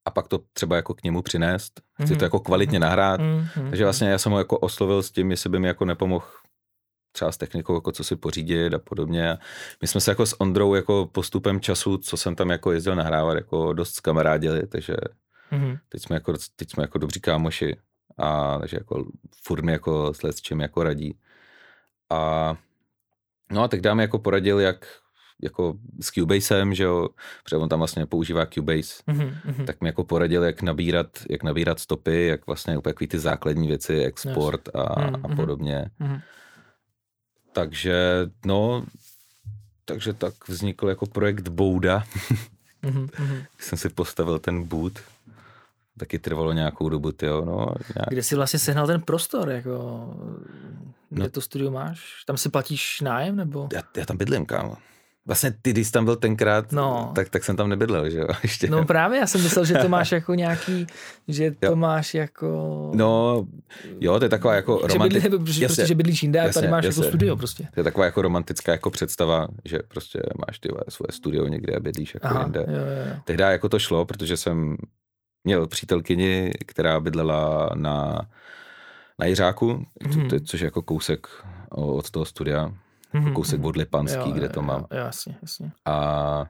[0.05, 1.81] a pak to třeba jako k němu přinést.
[1.95, 2.19] Chci Mhm.
[2.19, 3.21] to jako kvalitně nahrát.
[3.21, 5.85] Mm, mm, Takže vlastně já jsem ho jako oslovil s tím, jestli by mi jako
[5.85, 6.27] nepomohl
[7.13, 9.31] třeba s technikou, jako co si pořídit a podobně.
[9.33, 9.39] A
[9.83, 13.37] my jsme se jako s Ondrou jako postupem času, co jsem tam jako jezdil nahrávat,
[13.37, 14.95] jako dost kamarádili, takže
[15.51, 15.79] Mhm.
[15.89, 17.77] teď jsme jako, teď jsme jako dobří kámoši
[18.19, 19.05] a takže jako
[19.43, 21.19] furt mi jako s čím jako radí.
[22.11, 22.55] A
[23.51, 24.87] no a tak dáme jako poradil, jak
[25.43, 27.09] jako s Cubasem, že jo,
[27.45, 29.65] protože on tam vlastně používá Cubase, mm-hmm.
[29.65, 34.05] tak mi jako poradil, jak nabírat, jak nabírat stopy, jak vlastně úplně ty základní věci,
[34.05, 34.75] export yes.
[34.75, 35.33] a, mm-hmm.
[35.33, 35.91] a podobně.
[36.01, 36.21] Mm-hmm.
[37.53, 38.87] Takže, no,
[39.85, 42.05] takže tak vznikl jako projekt Bouda.
[42.83, 43.47] mm-hmm.
[43.59, 44.99] jsem si postavil ten boot.
[45.99, 47.55] Taky trvalo nějakou dobu, jo, no.
[47.95, 48.09] Nějak...
[48.09, 50.09] Kde jsi vlastně sehnal ten prostor, jako,
[51.11, 52.25] kde no, to studio máš?
[52.27, 53.69] Tam si platíš nájem, nebo?
[53.73, 54.77] Já, já tam bydlím, kámo.
[55.27, 57.13] Vlastně ty, když tam byl tenkrát, no.
[57.15, 58.27] tak, tak jsem tam nebydlel, že jo?
[58.43, 58.71] Ještě.
[58.71, 60.87] No právě, já jsem myslel, že to máš jako nějaký,
[61.29, 61.77] že to jo.
[61.77, 62.91] máš jako...
[62.95, 63.47] No,
[64.01, 65.29] jo, to je taková jako romantická...
[65.67, 67.03] Prostě, že bydlíš jinde a tady máš jako jasně.
[67.03, 67.69] jako studio prostě.
[67.75, 71.81] To je taková jako romantická jako představa, že prostě máš ty svoje studio někde a
[71.81, 72.61] bydlíš jako Aha, jinde.
[72.69, 73.17] Jo, jo.
[73.25, 74.77] Tehdy jako to šlo, protože jsem
[75.45, 78.29] měl přítelkyni, která bydlela na,
[79.19, 80.29] na Jiřáku, hmm.
[80.47, 81.27] což je jako kousek
[81.71, 82.73] od toho studia
[83.15, 83.33] mm-hmm.
[83.33, 84.81] kousek od Lipanský, jo, kde to mám.
[84.81, 85.73] Jo, jasně, jasně.
[85.85, 86.45] A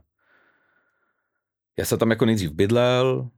[1.79, 3.29] já jsem tam jako nejdřív bydlel,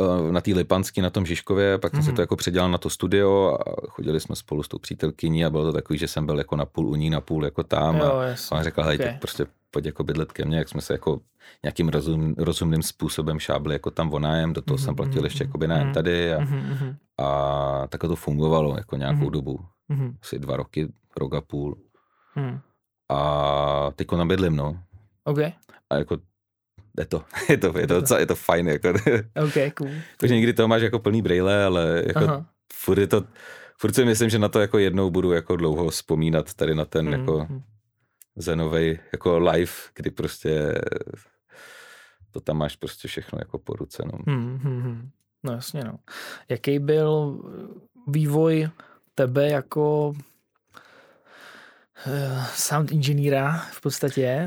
[0.00, 2.06] eh, na té Lipanský, na tom Žižkově, pak jsem mm-hmm.
[2.06, 5.50] si to jako předělal na to studio a chodili jsme spolu s tou přítelkyní a
[5.50, 7.96] bylo to takový, že jsem byl jako na půl u ní, na půl jako tam
[7.96, 8.56] jo, a jasně.
[8.56, 9.06] on řekl, hej, okay.
[9.06, 11.20] tak prostě pojď jako bydlet ke mně, jak jsme se jako
[11.62, 14.84] nějakým rozum, rozumným způsobem šábli jako tam vonájem, do toho mm-hmm.
[14.84, 15.94] jsem platil ještě jako nájem mm-hmm.
[15.94, 16.96] tady a, mm-hmm.
[17.18, 19.30] a tak to fungovalo jako nějakou mm-hmm.
[19.30, 19.60] dobu,
[19.90, 20.14] mm-hmm.
[20.22, 21.76] asi dva roky, rok a půl.
[22.36, 22.60] Mm.
[23.08, 24.82] A teď tam bydlím, no.
[25.24, 25.38] OK.
[25.90, 26.18] A jako
[26.98, 28.88] je to, je to, je to, docela, je to fajn, jako.
[29.44, 29.90] OK, cool.
[30.16, 32.46] Takže někdy to máš jako plný brejle, ale jako Aha.
[32.72, 33.24] furt je to,
[33.78, 37.06] furt si myslím, že na to jako jednou budu jako dlouho vzpomínat tady na ten
[37.06, 37.12] mm.
[37.12, 37.48] jako
[38.36, 40.74] zenovej jako live, kdy prostě
[42.30, 44.34] to tam máš prostě všechno jako po ruce, no.
[44.34, 45.10] Mm, mm,
[45.42, 45.98] no jasně, no.
[46.48, 47.40] Jaký byl
[48.08, 48.68] vývoj
[49.14, 50.12] tebe jako
[52.54, 54.46] sound inženýra v podstatě.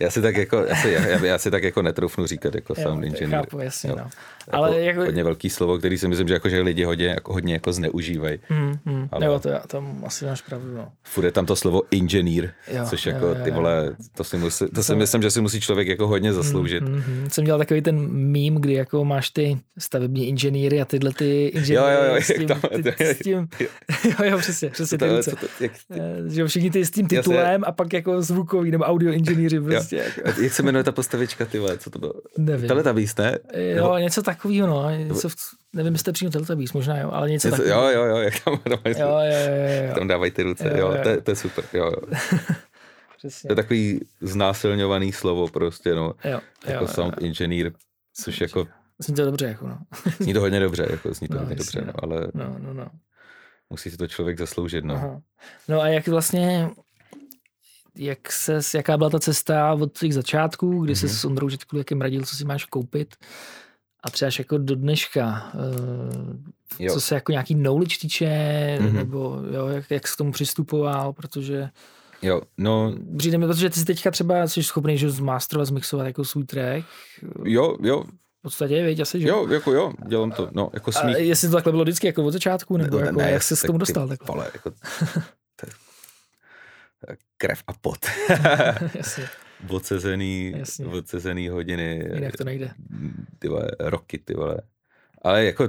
[0.00, 2.82] Já si tak jako, já si, já, já si tak jako netroufnu říkat jako jo,
[2.82, 3.36] sound inženýr.
[3.36, 3.96] Chápu, jasně, jo.
[3.98, 4.02] no.
[4.02, 5.00] Jako ale jako...
[5.00, 8.38] Hodně velký slovo, který si myslím, že, jako, že lidi hodně, jako, hodně jako zneužívají.
[8.50, 9.08] Mm, mm.
[9.12, 9.26] Ale...
[9.26, 10.88] Jo, to, tam asi máš pravdu, no.
[11.02, 14.36] Furt je tam to slovo inženýr, jo, což jako jo, jo, ty vole, to si,
[14.36, 16.82] musí, to si myslím, že si musí člověk jako hodně zasloužit.
[16.82, 17.30] Mm, mm.
[17.30, 21.94] Jsem dělal takový ten mím, kdy jako máš ty stavební inženýry a tyhle ty inženýry
[21.94, 25.32] jo, jo, jo, s tím, tam, ty, s tím jo, jo, přesně, přesně ty ruce.
[25.60, 26.00] Jak, ty...
[26.34, 29.89] Že všichni ty s tím titulem a pak jako zvukový nebo audio inženýři prostě.
[29.92, 30.40] Jako.
[30.42, 32.12] Jak se jmenuje ta postavička, ty vole, co to bylo?
[32.38, 32.68] Nevím.
[32.68, 33.38] Teletubbies, ne?
[33.54, 33.98] Jo, nebo...
[33.98, 34.90] něco takového, no.
[34.90, 35.34] Něco v,
[35.72, 37.90] nevím, jestli to přímo Teletubbies, možná jo, ale něco, něco takového.
[37.90, 39.48] Jo, jo, jo, jak tam, dávají, jo, jo,
[39.82, 39.94] jo, jo.
[39.94, 41.02] tam dávají ty ruce, jo, jo, jo.
[41.02, 42.18] To, je, to je super, jo, jo.
[43.18, 43.48] Přesně.
[43.48, 46.14] To je takový znásilňovaný slovo prostě, no.
[46.24, 47.26] Jo, jako jo, sound jo.
[47.26, 47.72] engineer,
[48.14, 48.66] což jako...
[48.98, 49.78] Zní to dobře, jako no.
[50.18, 52.28] zní to hodně dobře, jako zní to no, hodně jasně, dobře, no, ale...
[52.34, 52.90] No, no, no.
[53.70, 54.94] Musí si to člověk zasloužit, no.
[54.94, 55.20] Aha.
[55.68, 56.70] No a jak vlastně
[57.96, 61.00] jak se, jaká byla ta cesta od těch začátků, kdy mm-hmm.
[61.00, 63.16] se s Ondrou Žitku jakým radil, co si máš koupit
[64.04, 65.52] a třeba jako do dneška,
[66.78, 68.26] uh, co se jako nějaký knowledge týče,
[68.80, 68.92] mm-hmm.
[68.92, 71.70] nebo jo, jak, jak jsi k tomu přistupoval, protože
[72.22, 72.94] Jo, no...
[73.18, 76.86] Přijde mi, protože ty jsi teďka třeba jsi schopný že zmasterovat, zmixovat jako svůj track.
[77.44, 78.04] Jo, jo.
[78.38, 79.28] V podstatě, víš, asi, že?
[79.28, 81.16] Jo, jako jo, dělám to, no, jako smích.
[81.16, 83.54] A jestli to takhle bylo vždycky jako od začátku, nebo ne, jako, ne, jak jsi
[83.56, 84.08] k tomu dostal?
[84.08, 84.72] Tak, vole, jako,
[87.36, 87.98] krev a pot.
[88.94, 89.28] Jasně.
[89.68, 90.54] Odsezený,
[90.90, 92.08] odsezený hodiny.
[92.14, 92.70] Jinak to nejde.
[93.38, 94.56] Ty vole, roky, ty vole.
[95.22, 95.68] Ale jako,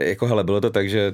[0.00, 1.12] jako hele, bylo to tak, že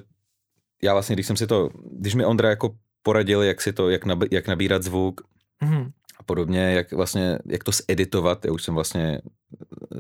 [0.83, 4.05] já vlastně, když jsem si to, když mi Ondra jako poradil, jak si to, jak,
[4.05, 5.21] nab, jak nabírat zvuk
[5.63, 5.93] mm-hmm.
[6.19, 9.21] a podobně, jak vlastně, jak to zeditovat, já už jsem vlastně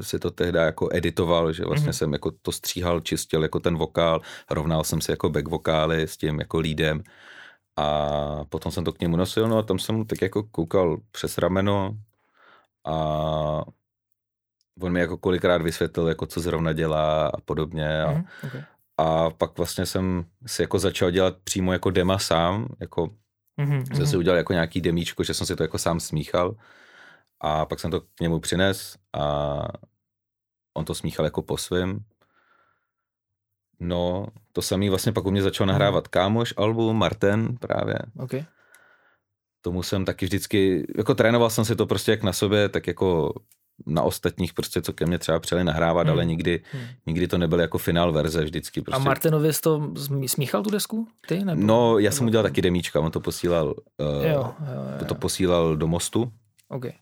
[0.01, 1.96] si to tehdy jako editoval, že vlastně mm-hmm.
[1.96, 4.20] jsem jako to stříhal, čistil jako ten vokál,
[4.51, 7.03] rovnal jsem si jako back vokály s tím jako lídem
[7.78, 11.00] a potom jsem to k němu nosil, no a tam jsem mu tak jako koukal
[11.10, 11.96] přes rameno
[12.86, 12.94] a
[14.80, 18.02] on mi jako kolikrát vysvětlil, jako co zrovna dělá a podobně.
[18.02, 18.64] A, mm, okay.
[18.96, 23.06] a pak vlastně jsem si jako začal dělat přímo jako dema sám, jako
[23.58, 24.18] mm-hmm, jsem si mhm.
[24.18, 26.56] udělal jako nějaký demíčko, že jsem si to jako sám smíchal
[27.40, 29.58] a pak jsem to k němu přines a
[30.74, 31.98] on to smíchal jako po svém
[33.80, 36.10] No, to samý vlastně pak u mě začal nahrávat hmm.
[36.10, 37.98] kámoš album, Martin právě.
[38.18, 38.44] Okay.
[39.60, 43.34] Tomu jsem taky vždycky, jako trénoval jsem si to prostě jak na sobě, tak jako
[43.86, 46.12] na ostatních prostě, co ke mně třeba přijeli nahrávat, hmm.
[46.12, 46.82] ale nikdy, hmm.
[47.06, 48.82] nikdy to nebyl jako finál verze vždycky.
[48.82, 49.02] Prostě.
[49.02, 49.92] A Martinovi jsi to
[50.26, 51.08] smíchal tu desku?
[51.26, 51.44] Ty?
[51.44, 54.54] Nebo, no, já jsem udělal taky demíčka, on to posílal, uh, jo, jo,
[55.00, 55.04] jo.
[55.04, 56.32] to posílal do Mostu.
[56.68, 56.92] Okay.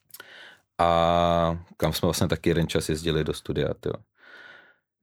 [0.78, 3.94] A kam jsme vlastně taky jeden čas jezdili do studia, tyjo.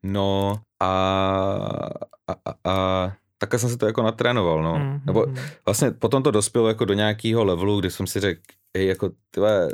[0.03, 1.90] No a,
[2.28, 4.76] a, a, a takhle jsem si to jako natrénoval, no.
[4.80, 5.36] Mm, Nebo mm.
[5.66, 8.42] vlastně potom to dospělo jako do nějakého levelu, kdy jsem si řekl,
[8.78, 9.68] hej, jako tyhle,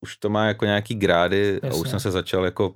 [0.00, 1.90] už to má jako nějaký grády a už Jasně.
[1.90, 2.74] jsem se začal jako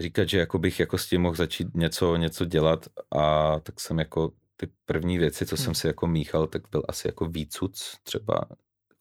[0.00, 3.98] říkat, že jako bych jako s tím mohl začít něco, něco dělat a tak jsem
[3.98, 5.74] jako ty první věci, co jsem Hmm.
[5.74, 8.40] si jako míchal, tak byl asi jako výcuc třeba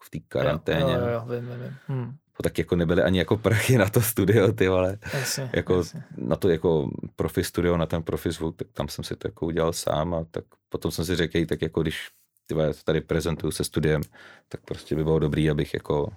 [0.03, 0.81] v té karanténě.
[0.81, 2.17] Jo, jo, jo, vím, vím, vím.
[2.37, 4.97] To tak jako nebyly ani jako prachy na to studio, ty vole.
[5.13, 6.03] jasně, Jako jasně.
[6.17, 9.45] na to jako profi studio, na ten profi zvuk, tak tam jsem si to jako
[9.45, 12.09] udělal sám a tak potom jsem si řekl, "Hej, tak jako když
[12.45, 14.01] ty vole, tady prezentuju se studiem,
[14.49, 16.07] tak prostě by bylo dobrý, abych jako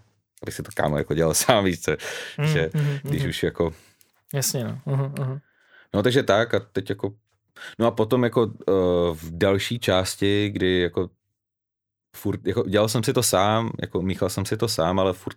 [0.43, 1.93] abych si to kámo jako dělal sám, víš co,
[2.41, 3.29] Hm, že hm, když hm.
[3.29, 3.75] už jako
[4.35, 4.81] Jasně, no.
[4.85, 5.39] Uh, uh.
[5.95, 7.15] No takže tak a teď jako,
[7.79, 8.53] no a potom jako uh,
[9.17, 11.11] v další části, kdy jako
[12.17, 15.37] furt, jako dělal jsem si to sám, jako míchal jsem si to sám, ale furt,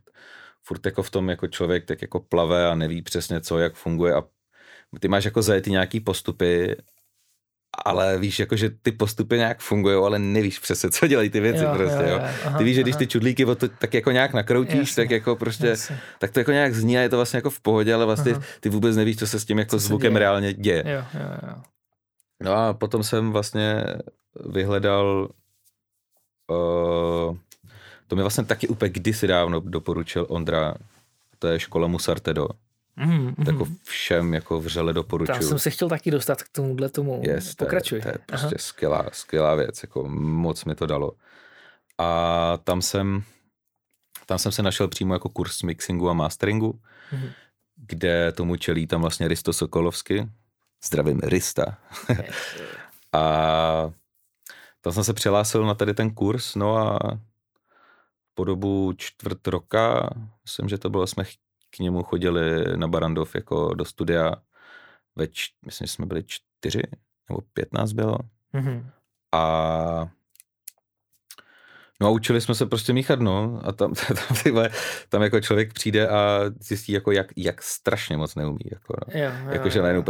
[0.69, 4.13] furt jako v tom jako člověk tak jako plave a neví přesně co, jak funguje
[4.13, 4.23] a
[4.99, 6.75] ty máš jako zajetý nějaký postupy,
[7.85, 11.63] ale víš jako, že ty postupy nějak fungují, ale nevíš přesně, co dělají ty věci
[11.63, 12.19] Jo, prostě, jo, jo.
[12.45, 15.35] aha, Ty víš, že když ty čudlíky to tak jako nějak nakroutíš, Jasně, tak jako
[15.35, 15.99] prostě, Jasně.
[16.19, 18.41] tak to jako nějak zní a je to vlastně jako v pohodě, ale vlastně Aha.
[18.59, 20.19] ty vůbec nevíš, co se s tím jako Co zvukem děje.
[20.19, 20.83] reálně děje.
[20.87, 21.55] Jo, jo, jo.
[22.43, 23.83] No a potom jsem vlastně
[24.45, 25.29] vyhledal,
[26.51, 27.37] uh,
[28.09, 30.73] to mi vlastně taky úplně kdysi dávno doporučil Ondra,
[31.39, 32.47] to je škola Musartedo,
[32.95, 33.77] Mm, to jako mm.
[33.83, 35.41] všem jako vřele Tam doporučuju.
[35.49, 37.21] jsem se chtěl taky dostat k tomuhle tomu.
[37.25, 37.97] Yes, to, Pokračuj.
[37.97, 38.23] je, to je Aha.
[38.27, 41.11] prostě skvělá, skvělá věc, jako moc mi to dalo.
[41.97, 43.23] A tam jsem,
[44.25, 46.79] tam jsem se našel přímo jako kurz mixingu a masteringu,
[47.11, 47.29] Mhm.
[47.75, 50.29] kde tomu čelí tam vlastně Risto Sokolovsky.
[50.85, 51.77] Zdravím Rista.
[53.13, 53.91] A
[54.81, 56.99] tam jsem se přihlásil na tady ten kurz, no a
[58.39, 60.09] po dobu čtvrt roka,
[60.43, 61.23] myslím, že to bylo, jsme
[61.69, 64.35] k němu chodili na Barandov jako do studia,
[65.15, 66.81] ve č- myslím, že jsme byli čtyři,
[67.29, 68.17] nebo pět nás bylo.
[68.53, 68.89] Mhm.
[69.31, 70.09] A
[72.01, 73.61] No a učili jsme se prostě míchat, no.
[73.63, 74.69] A tam, tam, vole,
[75.09, 78.59] tam jako člověk přijde a zjistí, jako jak, jak strašně moc neumí.
[78.71, 79.19] Jako, no.
[79.21, 80.03] Jo, jo, Jakože najednou.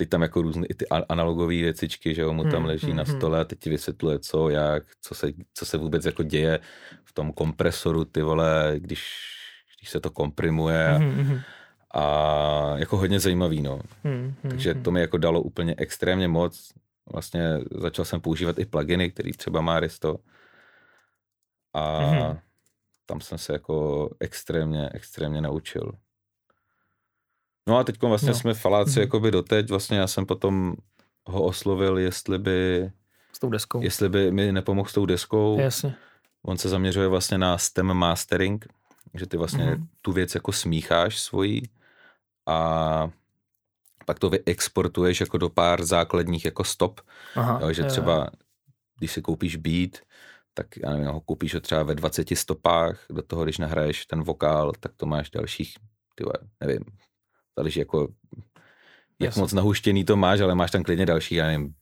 [0.00, 2.96] Teď tam jako různé i ty analogové věcičky, že jo, mu tam Hmm, leží hmm,
[2.96, 3.16] na hmm.
[3.16, 6.60] stole a teď ti vysvětluje co, jak, co se, co se vůbec jako děje
[7.04, 9.02] v tom kompresoru, ty vole, když,
[9.78, 11.40] když se to komprimuje a, Mhm, mhm.
[11.94, 13.80] a jako hodně zajímavý, no.
[14.04, 16.72] Mhm, Takže to mi jako dalo úplně extrémně moc.
[17.12, 20.16] Vlastně začal jsem používat i pluginy, který třeba má Risto.
[21.74, 22.00] A
[23.06, 25.92] tam jsem se jako extrémně, extrémně naučil.
[27.70, 28.34] No a teď vlastně No.
[28.34, 29.00] jsme faláci Mhm.
[29.00, 29.70] jakoby doteď.
[29.70, 30.74] Vlastně já jsem potom
[31.26, 32.90] ho oslovil, jestli by,
[33.32, 33.82] S tou deskou.
[33.82, 35.58] jestli by mi nepomohl s tou deskou.
[35.60, 35.94] Jasně.
[36.42, 38.66] On se zaměřuje vlastně na stem mastering,
[39.14, 39.86] že ty vlastně mm-hmm.
[40.02, 41.62] tu věc jako smícháš svojí
[42.46, 43.10] a
[44.06, 47.00] pak to vyexportuješ jako do pár základních jako stop,
[47.34, 47.88] Aha, jo, že jo.
[47.88, 48.30] třeba
[48.98, 49.90] když si koupíš beat,
[50.54, 54.22] tak já nevím, ho koupíš ho třeba ve 20 stopách, do toho, když nahraješ ten
[54.22, 55.74] vokál, tak to máš dalších,
[56.14, 56.84] ty vole, nevím,
[57.56, 58.08] záleží jako,
[59.20, 59.40] jak Jasně.
[59.40, 61.74] moc nahuštěný to máš, ale máš tam klidně další, já nevím,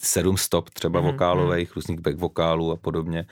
[0.00, 1.12] sedm stop třeba Mhm, mm-hmm.
[1.12, 3.26] vokálových, různých back vokálů a podobně.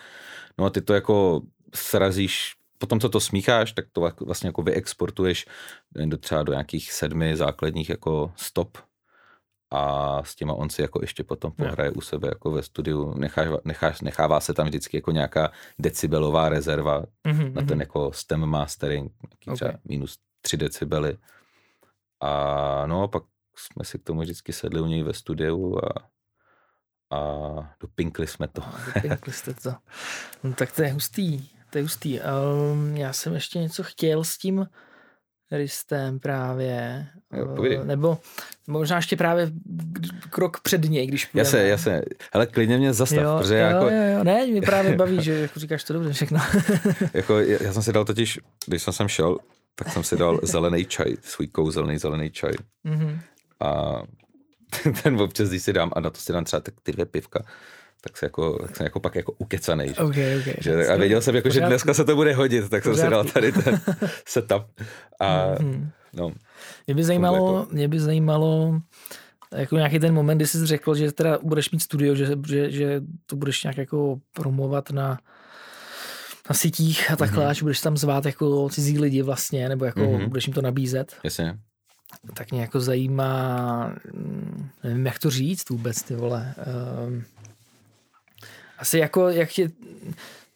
[0.59, 1.41] No a ty to jako
[1.75, 5.47] srazíš, potom co to smícháš, tak to vlastně jako vyexportuješ
[6.05, 8.79] do třeba do nějakých sedmi základních jako stop
[9.71, 13.49] a s těma on si jako ještě potom pohraje u sebe jako ve studiu, necháš,
[13.65, 17.81] necháš, nechává se tam vždycky jako nějaká decibelová rezerva Mhm, na ten mhm.
[17.81, 21.17] jako stem mastering, nějaký třeba minus 3 decibely.
[22.21, 23.23] A no, pak
[23.57, 26.09] jsme si k tomu vždycky sedli u něj ve studiu a,
[27.17, 27.21] a
[27.81, 28.63] dopinkli jsme to.
[28.95, 29.75] Vypinkli jste to.
[30.43, 31.49] No, tak to je hustý.
[31.71, 32.21] To je hustý.
[32.21, 34.67] Um, já jsem ještě něco chtěl s tím
[35.51, 37.07] Ristem právě.
[37.33, 37.85] Jo, Eh.
[37.85, 38.19] Nebo
[38.67, 39.51] možná ještě právě
[40.31, 41.51] krok před něj, když Já půjdeme.
[41.51, 42.03] se, já se,
[42.33, 45.35] hele, klidně mě zastav, jo, protože jo, jako, jo, jo, ne, mě právě baví, že
[45.41, 46.41] jako říkáš to dobře všechno.
[47.15, 49.39] jako, já já jsem si dal totiž, když jsem sem šel,
[49.79, 52.53] tak jsem si dal zelený čaj, svůj kouzelný zelený čaj.
[52.85, 53.21] Mhm.
[53.61, 54.03] A
[55.03, 57.43] ten občas, když si dám, a na to si dám třeba tak ty dvě pivka,
[58.01, 59.89] tak, se jako, tak jsem jako pak jako ukecanej.
[59.89, 59.95] Že?
[60.03, 60.55] OK, OK.
[60.61, 63.25] Že, a věděl jsem, jako, že dneska se to bude hodit, tak jsem si dal
[63.25, 63.81] tady ten
[64.27, 64.63] setup.
[65.21, 65.91] A Mhm.
[66.13, 66.33] no,
[66.87, 68.81] Mě by zajímalo, jako- mě by zajímalo
[69.57, 73.01] jako nějaký ten moment, kdy jsi řekl, že teda budeš mít studio, že, že, že
[73.27, 75.19] to budeš nějak jako promovat na,
[76.49, 77.51] na sítích a takhle, Mhm.
[77.53, 77.55] mm-hmm.
[77.57, 80.19] že budeš tam zvát jako cizí lidi vlastně, nebo jako mm-hmm.
[80.19, 80.29] Mhm.
[80.29, 81.59] budeš jim to nabízet, jasně.
[82.35, 86.55] tak mě jako zajímá, mm, nevím, jak to říct vůbec, ty vole.
[87.07, 87.25] Um,
[88.79, 89.71] asi jako, jak tě,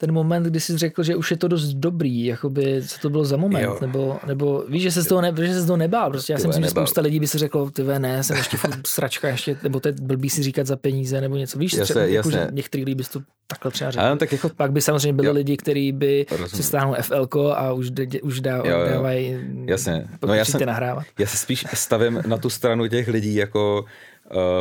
[0.03, 3.25] ten moment, kdy jsi řekl, že už je to dost dobrý, jakoby, co to bylo
[3.25, 3.79] za moment, Jo.
[3.81, 6.37] nebo, nebo víš, že se z toho, ne, že se z toho nebál, prostě já
[6.37, 6.87] Ty si myslím, že nebál.
[6.87, 9.89] spousta lidí by si řeklo, ty ve, ne, jsem ještě furt sračka, ještě, nebo to
[9.89, 12.55] je blbý si říkat za peníze, nebo něco, víš, Jasně, třeba, jako, že jasně.
[12.55, 14.05] některý lidi bys to takhle třeba řekl.
[14.07, 15.35] Ale tak jako Pak by samozřejmě byli Jo.
[15.35, 16.49] lidi, kteří by Rozumím.
[16.49, 18.87] si stáhnou FL a už, de, už dá, Jo, jo.
[18.93, 20.05] dávají, Jasně.
[20.27, 21.05] No, já jsem- nahrávat.
[21.19, 23.85] Já se spíš stavím na tu stranu těch lidí, jako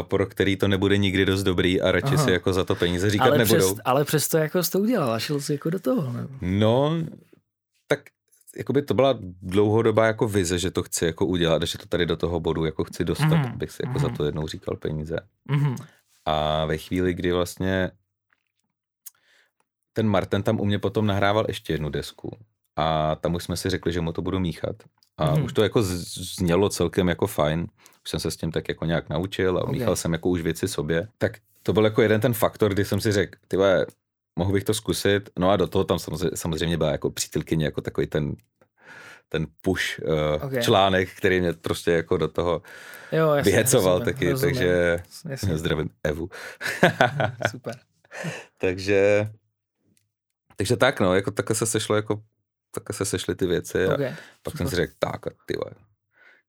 [0.02, 2.24] pro který to nebude nikdy dost dobrý a radši Aha.
[2.26, 3.74] si jako za to peníze říkat Ale, nebudou.
[3.74, 6.14] přes, ale přesto jako jsi to udělal a šel jsi jako do toho.
[6.14, 6.28] Ne?
[6.42, 6.94] No,
[7.88, 8.00] tak
[8.58, 12.18] jakoby to byla dlouhodobá jako vize, že to chci jako udělat, že to tady do
[12.18, 13.58] toho bodu jako chci dostat, Mhm, mm.
[13.58, 14.18] bych si jako za mhm.
[14.18, 15.16] to jednou říkal peníze.
[15.46, 15.76] Mhm.
[16.26, 17.92] A ve chvíli, kdy vlastně
[19.94, 22.38] ten Martin tam u mě potom nahrával ještě jednu desku
[22.76, 24.76] a tam už jsme si řekli, že mu to budu míchat.
[25.18, 25.38] A Mhm.
[25.40, 25.46] mm.
[25.46, 27.68] už to jako znělo celkem jako fajn.
[28.06, 29.72] Už jsem se s tím tak jako nějak naučil a Ok.
[29.72, 31.08] míchal jsem jako už věci sobě.
[31.18, 33.58] Tak to byl jako jeden ten faktor, kdy jsem si řekl, ty
[34.40, 35.30] mohl bych to zkusit.
[35.40, 38.36] No a do toho tam samozřejmě, samozřejmě byla jako přítelkyně, jako takový ten
[39.30, 40.44] ten push uh, Ok.
[40.44, 40.64] okay.
[40.64, 42.62] článek, který mě prostě jako do toho
[43.12, 44.56] Jo, jasně, vyhecoval rozumím, taky, rozumím.
[44.56, 45.00] takže
[45.30, 45.58] Jasně.
[45.58, 46.30] zdravím Evu.
[47.52, 47.80] Super.
[48.58, 49.30] takže,
[50.56, 52.22] takže tak no, jako takhle se sešlo jako
[52.72, 54.16] takhle se sešly ty věci a Okay.
[54.44, 55.72] pak jsem si řekl, tak a ty vole,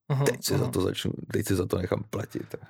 [0.09, 0.65] Aha, teď si aha.
[0.65, 2.67] za to začnu, teď si za to nechám platit a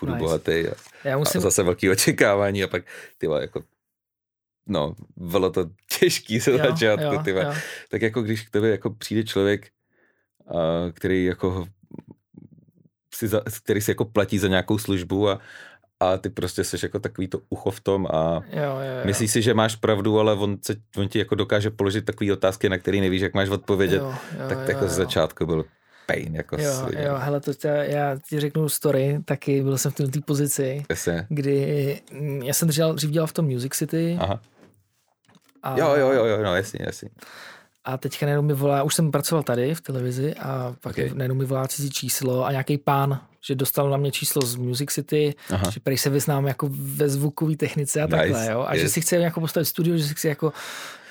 [0.00, 0.24] budu Nice.
[0.24, 2.82] bohatý a, Já a musím, zase velký očekávání a pak
[3.18, 3.62] ty jako
[4.66, 7.44] no, bylo to těžký se jo, začátku, jo, ty vole.
[7.44, 7.52] jo.
[7.88, 9.70] tak jako když k tebe jako přijde člověk,
[10.46, 11.66] a, který jako
[13.14, 15.40] si za, který si jako platí za nějakou službu a,
[16.00, 19.06] a ty prostě jsi jako takový to ucho v tom a Jo, jo, jo.
[19.06, 22.68] myslíš si, že máš pravdu, ale on, se, on ti jako dokáže položit takové otázky,
[22.68, 24.88] na které nevíš, jak máš odpovědět, jo, jo, tak jo, jako jo.
[24.90, 25.64] z začátku byl
[26.12, 27.02] pain, jako Jo, svině.
[27.04, 31.26] jo, hele, to tě, já ti řeknu story, taky byl jsem v té pozici, Jasně.
[31.28, 34.40] kdy mm, já jsem dřív, dřív dělal v tom Music City Aha.
[35.62, 37.08] a, Jo, jo, jo, jo, no jasně, jasně.
[37.84, 40.98] a teďka najednou mi volá, už jsem pracoval tady v televizi a pak Ok.
[40.98, 41.10] okay.
[41.14, 44.90] najednou mi volá cizí číslo a nějaký pán, že dostal na mě číslo z Music
[44.90, 45.70] City, Aha.
[45.70, 48.64] že prej se vyznám jako ve zvukové technice a Nice, takhle, jo.
[48.68, 48.92] A že yes.
[48.92, 50.52] si chce jako postavit studio, že si chce jako,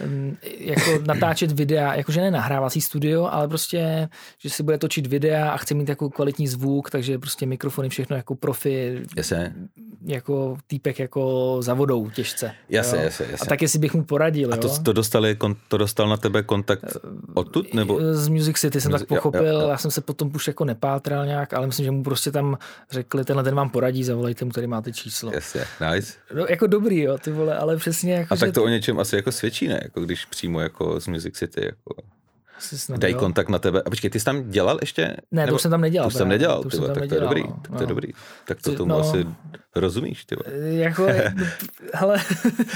[0.05, 5.51] um, jako natáčet videa, jakože ne nahrávací studio, ale prostě, že si bude točit videa
[5.51, 9.53] a chce mít jako kvalitní zvuk, takže prostě mikrofony, všechno jako profi, Jasně,
[10.05, 12.51] jako týpek jako za vodou těžce.
[12.69, 13.47] jasně, jasně, A jasně.
[13.49, 14.61] tak jestli bych mu poradil, A jo.
[14.61, 16.83] to, to, dostali, to dostal na tebe kontakt
[17.33, 17.99] odtud, nebo?
[18.13, 19.67] Z Music City jsem Music- tak pochopil, jo, jo, jo.
[19.69, 22.57] já jsem se potom už jako nepátral nějak, ale myslím, že mu prostě tam
[22.91, 25.31] řekli, tenhle ten vám poradí, zavolejte mu, tady máte číslo.
[25.33, 26.13] Jasně, nice.
[26.33, 29.15] No, jako dobrý, jo, ty vole, ale přesně jako, A tak to o něčem asi
[29.15, 29.79] jako svědčí, ne?
[29.83, 31.95] Jako když přímo jako z Music City jako
[32.97, 33.19] dají jo.
[33.19, 33.81] kontakt na tebe.
[33.85, 35.15] A počkej, ty jsi tam dělal ještě?
[35.31, 36.05] Ne, to už jsem tam nedělal.
[36.05, 37.77] To už jsem nedělal, to jsem tam tak to je nedělal, dobrý, no, tak to
[37.77, 37.87] je no.
[37.87, 38.13] dobrý.
[38.45, 38.99] Tak to tomu no.
[38.99, 39.25] asi
[39.75, 40.59] rozumíš, ty vole.
[40.75, 41.07] Jako,
[41.93, 42.17] hele,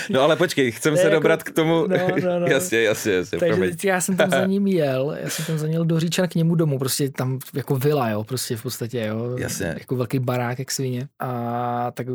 [0.09, 1.87] No ale počkej, chcem Ne, se jako- dobrat k tomu.
[1.87, 2.47] no, no, no.
[2.51, 3.69] jasně, jasně, jasně, takže promiň.
[3.71, 6.27] teď já jsem tam za ním jel, já jsem tam za ním jel do Říčan
[6.27, 9.37] k němu domů, prostě tam jako vila, jo, prostě v podstatě, jo.
[9.37, 9.75] Jasně.
[9.79, 11.07] Jako velký barák, jak svině.
[11.19, 12.07] A tak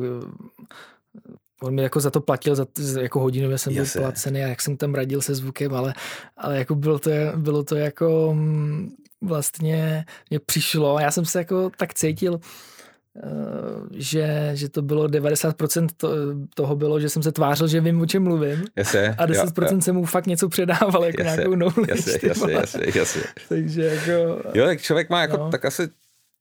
[1.63, 2.67] on mi jako za to platil, za,
[3.01, 4.01] jako hodinově jsem byl Jasně.
[4.01, 5.95] placený a jak jsem tam radil se zvukem, ale,
[6.37, 8.91] ale jako bylo to, bylo to jako mm,
[9.21, 12.41] vlastně mě přišlo, já jsem se jako tak cítil,
[13.17, 13.29] eh,
[13.95, 16.09] že, že to bylo 90% to,
[16.55, 19.95] toho bylo, že jsem se tvářil, že vím, o čem mluvím Jasně, a 10% jsem
[19.95, 21.93] mu fakt něco předával, jako Jasně, nějakou knowledge.
[21.93, 23.23] jasně, jasně, jasně.
[23.49, 25.51] Takže jako, Jo, tak člověk má jako, No.
[25.51, 25.89] tak asi,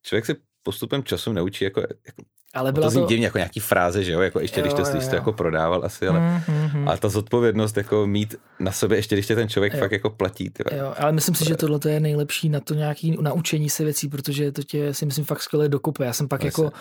[0.02, 0.34] člověk si
[0.68, 2.22] postupem času naučí jako, jako
[2.54, 3.06] ale to byla zní to...
[3.08, 5.16] divně jako nějaký fráze, že jo, jako ještě když Jo, to, jo, když to jo.
[5.16, 6.88] jako prodával asi, ale Mm, mm, mm.
[6.88, 9.80] a ta zodpovědnost jako mít na sobě, ještě když tě ten člověk Jo.
[9.80, 10.82] fakt jako platí, ty vole.
[10.82, 14.52] Jo, ale myslím si, že tohle je nejlepší na to nějaký naučení se věcí, protože
[14.52, 16.04] to tě si myslím fakt skvěle dokope.
[16.04, 16.64] Já jsem pak Jasně.
[16.64, 16.76] jako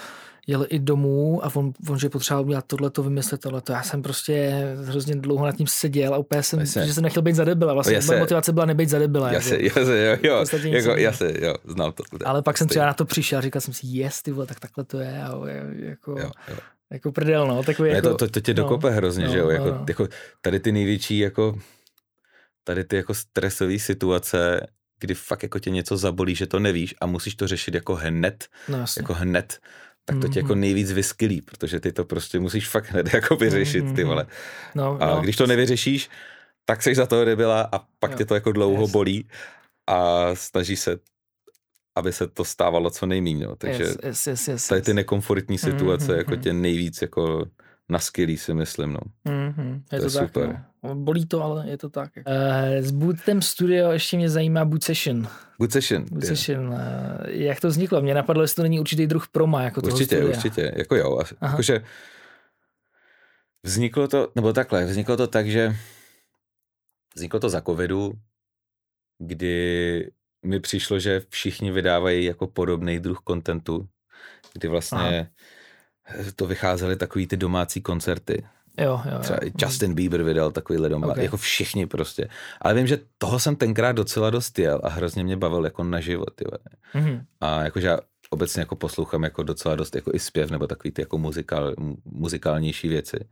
[0.47, 3.73] jel i domů a on, on že potřeboval udělat tohleto, vymyslet tohleto.
[3.73, 6.87] Já jsem prostě hrozně dlouho nad tím seděl a úplně jsem, Jasně.
[6.87, 7.73] že jsem nechtěl být za debila.
[7.73, 8.07] Vlastně Jasně.
[8.07, 9.31] moje motivace byla nebejt za debila.
[9.31, 9.79] Jasně, Jako.
[9.79, 12.03] jasně, jo, jo, V podstatě nic jako, jasně, jo, znám to.
[12.25, 14.59] Ale pak jsem třeba na to přišel a říkal jsem si, jest, ty vole, tak
[14.59, 15.23] takhle to je.
[15.23, 15.31] A
[15.75, 16.57] jako, Jo, jo.
[16.91, 17.63] jako prdel, no.
[17.63, 19.65] Takový Ne, jako, to, to, to tě no, dokope hrozně, no, že jo, no, jako,
[19.65, 19.85] no.
[19.87, 20.07] jako
[20.41, 21.59] tady ty největší jako,
[22.63, 24.67] tady ty jako stresové situace,
[24.99, 28.45] kdy fakt jako tě něco zabolí, že to nevíš a musíš to řešit jako hned,
[28.69, 28.99] no, jasně.
[29.01, 29.59] jako hned,
[30.09, 30.59] tak to tě jako Mhm.
[30.61, 34.07] nejvíc vyskylí, protože ty to prostě musíš fakt hned jako vyřešit, ty Mhm.
[34.07, 34.25] vole.
[34.75, 35.21] no, A no.
[35.21, 36.09] když to nevyřešíš,
[36.65, 38.17] tak seš za toho debila a pak Jo.
[38.17, 38.91] tě to jako dlouho Jasně.
[38.93, 39.27] bolí
[39.87, 40.97] a snaží se,
[41.95, 43.45] aby se to stávalo co nejméně.
[43.45, 43.55] No.
[43.55, 44.95] Takže yes, yes, yes, yes, tady ty yes.
[44.95, 46.41] nekomfortní situace Mhm, jako mhm.
[46.41, 47.45] tě nejvíc jako
[47.89, 48.99] naskylí si myslím, no.
[49.25, 50.63] Mm-hmm, je To to, je tak, super.
[50.83, 50.95] no.
[50.95, 52.11] Bolí to, ale je to tak.
[52.17, 52.23] Uh,
[52.79, 55.27] s Bootem Studio ještě mě zajímá Boot Session.
[55.57, 56.05] Good session.
[56.11, 56.27] Boot je.
[56.29, 56.77] Session, uh,
[57.25, 58.01] jak to vzniklo?
[58.01, 60.37] Mě napadlo, jestli to není určitý druh proma, jako toho Určitě, studia.
[60.37, 61.17] určitě, jako jo.
[61.19, 61.51] a- Aha.
[61.53, 61.81] Jakože
[63.63, 65.75] vzniklo to, nebo takhle, vzniklo to tak, že
[67.15, 68.13] vzniklo to za covidu,
[69.19, 70.11] kdy
[70.45, 73.87] mi přišlo, že všichni vydávají jako podobný druh kontentu,
[74.53, 75.27] kdy vlastně Aha.
[76.35, 78.45] To vycházely takový ty domácí koncerty.
[78.77, 79.19] Jo, jo, jo.
[79.19, 81.23] Třeba i Justin Bieber vydal takovýhle doma, okay.
[81.23, 82.29] jako všichni prostě.
[82.61, 85.99] Ale vím, že toho jsem tenkrát docela dost jel a hrozně mě bavil jako na
[85.99, 86.41] život.
[86.93, 87.25] Mm-hmm.
[87.41, 87.99] A jakože já
[88.29, 91.73] obecně jako poslouchám jako docela dost jako i zpěv nebo takový ty jako muzikál,
[92.05, 93.29] muzikálnější věci.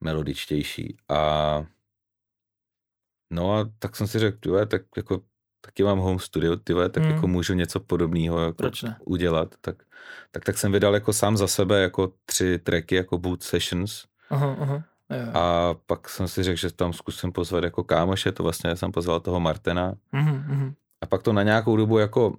[0.00, 0.96] Melodičtější.
[1.08, 1.64] A
[3.30, 5.22] no a tak jsem si řekl, tyhle, tak jako
[5.64, 7.10] taky mám home studio, tyhle, tak mm.
[7.10, 8.70] jako můžu něco podobného jako
[9.04, 9.54] udělat.
[9.60, 9.76] Tak,
[10.30, 14.04] tak, tak jsem vydal jako sám za sebe jako tři tracky jako boot sessions.
[14.30, 14.84] Aha, aha.
[15.10, 15.30] Jo.
[15.34, 19.20] A pak jsem si řekl, že tam zkusím pozvat jako kámoše, to vlastně jsem pozval
[19.20, 19.94] toho Martina.
[20.12, 20.74] Mm-hmm.
[21.00, 22.36] A pak to na nějakou dobu jako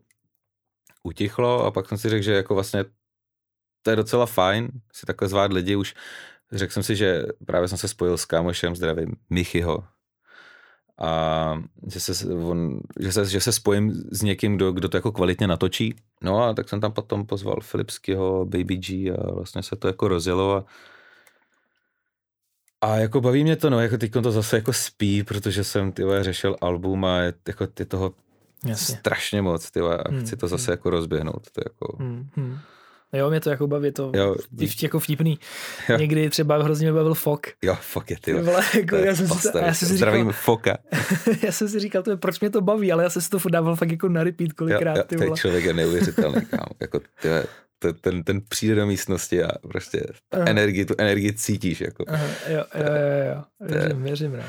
[1.04, 2.86] utichlo a pak jsem si řekl, že jako vlastně
[3.82, 5.94] to je docela fajn si takhle zvát lidi už.
[6.52, 9.84] Řekl jsem si, že právě jsem se spojil s kámošem, zdravím, Michyho,
[11.02, 15.12] a že se, on, že se, že se spojím s někým, kdo, kdo to jako
[15.12, 15.96] kvalitně natočí.
[16.22, 20.08] No a tak jsem tam potom pozval Filipského, Baby G a vlastně se to jako
[20.08, 20.66] rozjelo a
[22.82, 26.04] a jako baví mě to, no, jako teď to zase jako spí, protože jsem, ty
[26.22, 28.14] řešil album a je, jako ty toho
[28.66, 28.96] Jasně.
[28.96, 30.74] strašně moc, ty a hmm, chci to zase hmm.
[30.74, 31.98] jako rozběhnout, to jako...
[32.00, 32.58] Hmm, hmm.
[33.14, 35.40] Jo, mě to jako baví, to jo, vtip, jako vtipný.
[35.90, 35.98] Jo.
[35.98, 37.48] Někdy třeba hrozně bavil Fok.
[37.62, 38.32] Jo, Fok je ty.
[38.76, 40.78] jako, já jsem si, já jsem si Zdravím říkal, Foka.
[41.44, 43.40] já jsem si říkal, to je, proč mě to baví, ale já jsem si to
[43.50, 44.98] dával fakt jako na repeat kolikrát.
[44.98, 46.76] Jo, jo, ten člověk je neuvěřitelný, kámo.
[46.82, 47.30] Jako, ty,
[48.02, 51.82] ten, ten přijde do místnosti a prostě ta energii, tu energii cítíš.
[51.82, 52.06] Jako.
[52.08, 53.44] Aha, jo, jo, jo, jo.
[53.60, 54.44] Věřím, věřím, no.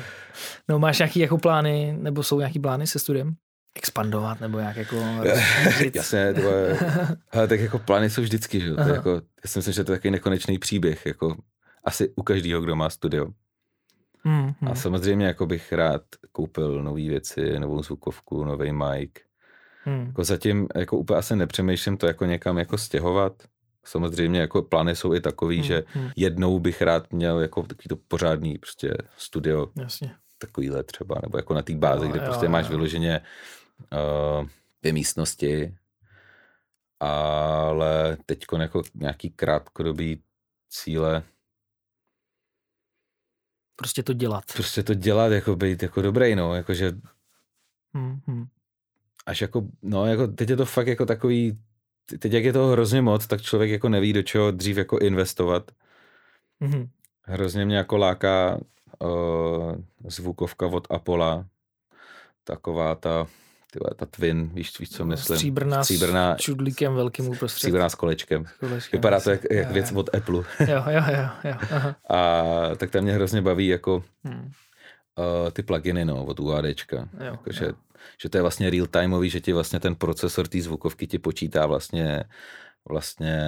[0.69, 0.79] no.
[0.79, 3.35] máš nějaký jako plány, nebo jsou nějaký plány se studiem?
[3.77, 4.95] Expandovat nebo jak jako
[5.93, 6.79] Jasně, to je,
[7.31, 8.73] ale tak jako plány jsou vždycky, že?
[8.73, 11.35] To je jako, já si myslím, že to je takový nekonečný příběh, jako
[11.83, 13.27] asi u každého, kdo má studio.
[14.23, 14.71] Hmm, hmm.
[14.71, 16.01] A samozřejmě jako bych rád
[16.31, 19.11] koupil nové věci, novou zvukovku, nový mic.
[19.83, 20.05] Hmm.
[20.05, 23.33] Jako zatím jako úplně asi nepřemýšlím to jako někam jako stěhovat.
[23.83, 26.09] Samozřejmě jako plány jsou i takový, hmm, že hmm.
[26.15, 29.67] jednou bych rád měl jako takový to pořádný prostě studio.
[29.75, 30.11] Jasně.
[30.37, 32.69] Takovýhle třeba, nebo jako na té bázi, kde jo, prostě jo, máš jo.
[32.69, 33.21] vyloženě
[34.81, 35.75] dvě místnosti,
[36.99, 40.23] ale teď jako nějaký krátkodobý
[40.69, 41.23] cíle.
[43.75, 44.43] Prostě to dělat.
[44.53, 46.91] Prostě to dělat, jako být jako dobrý, no, jakože
[47.93, 48.47] mm-hmm.
[49.25, 51.59] až jako, no, jako teď je to fakt jako takový,
[52.19, 55.71] teď jak je toho hrozně moc, tak člověk jako neví, do čeho dřív jako investovat.
[56.61, 56.89] Mm-hmm.
[57.21, 58.59] Hrozně mě jako láká
[58.99, 59.75] uh,
[60.07, 61.45] zvukovka od Apollo,
[62.43, 63.27] taková ta
[63.71, 65.37] tyhle, ta Twin, víš, víš co myslím?
[65.37, 67.57] Stříbrná, Stříbrná s čudlíkem velkým uprostřed.
[67.57, 68.45] Stříbrná s kolečkem.
[68.45, 70.43] S kolečkem Vypadá to jak, jak věc od Apple.
[70.59, 71.29] jo, jo, jo.
[71.43, 71.95] jo aha.
[72.09, 74.51] A tak to mě hrozně baví jako hmm.
[75.15, 76.97] uh, ty pluginy no, od UADčka.
[76.97, 77.53] Jo, jako, jo.
[77.53, 77.71] Že,
[78.21, 81.65] že to je vlastně real timeový, že ti vlastně ten procesor té zvukovky ti počítá
[81.65, 82.23] vlastně
[82.89, 83.39] vlastně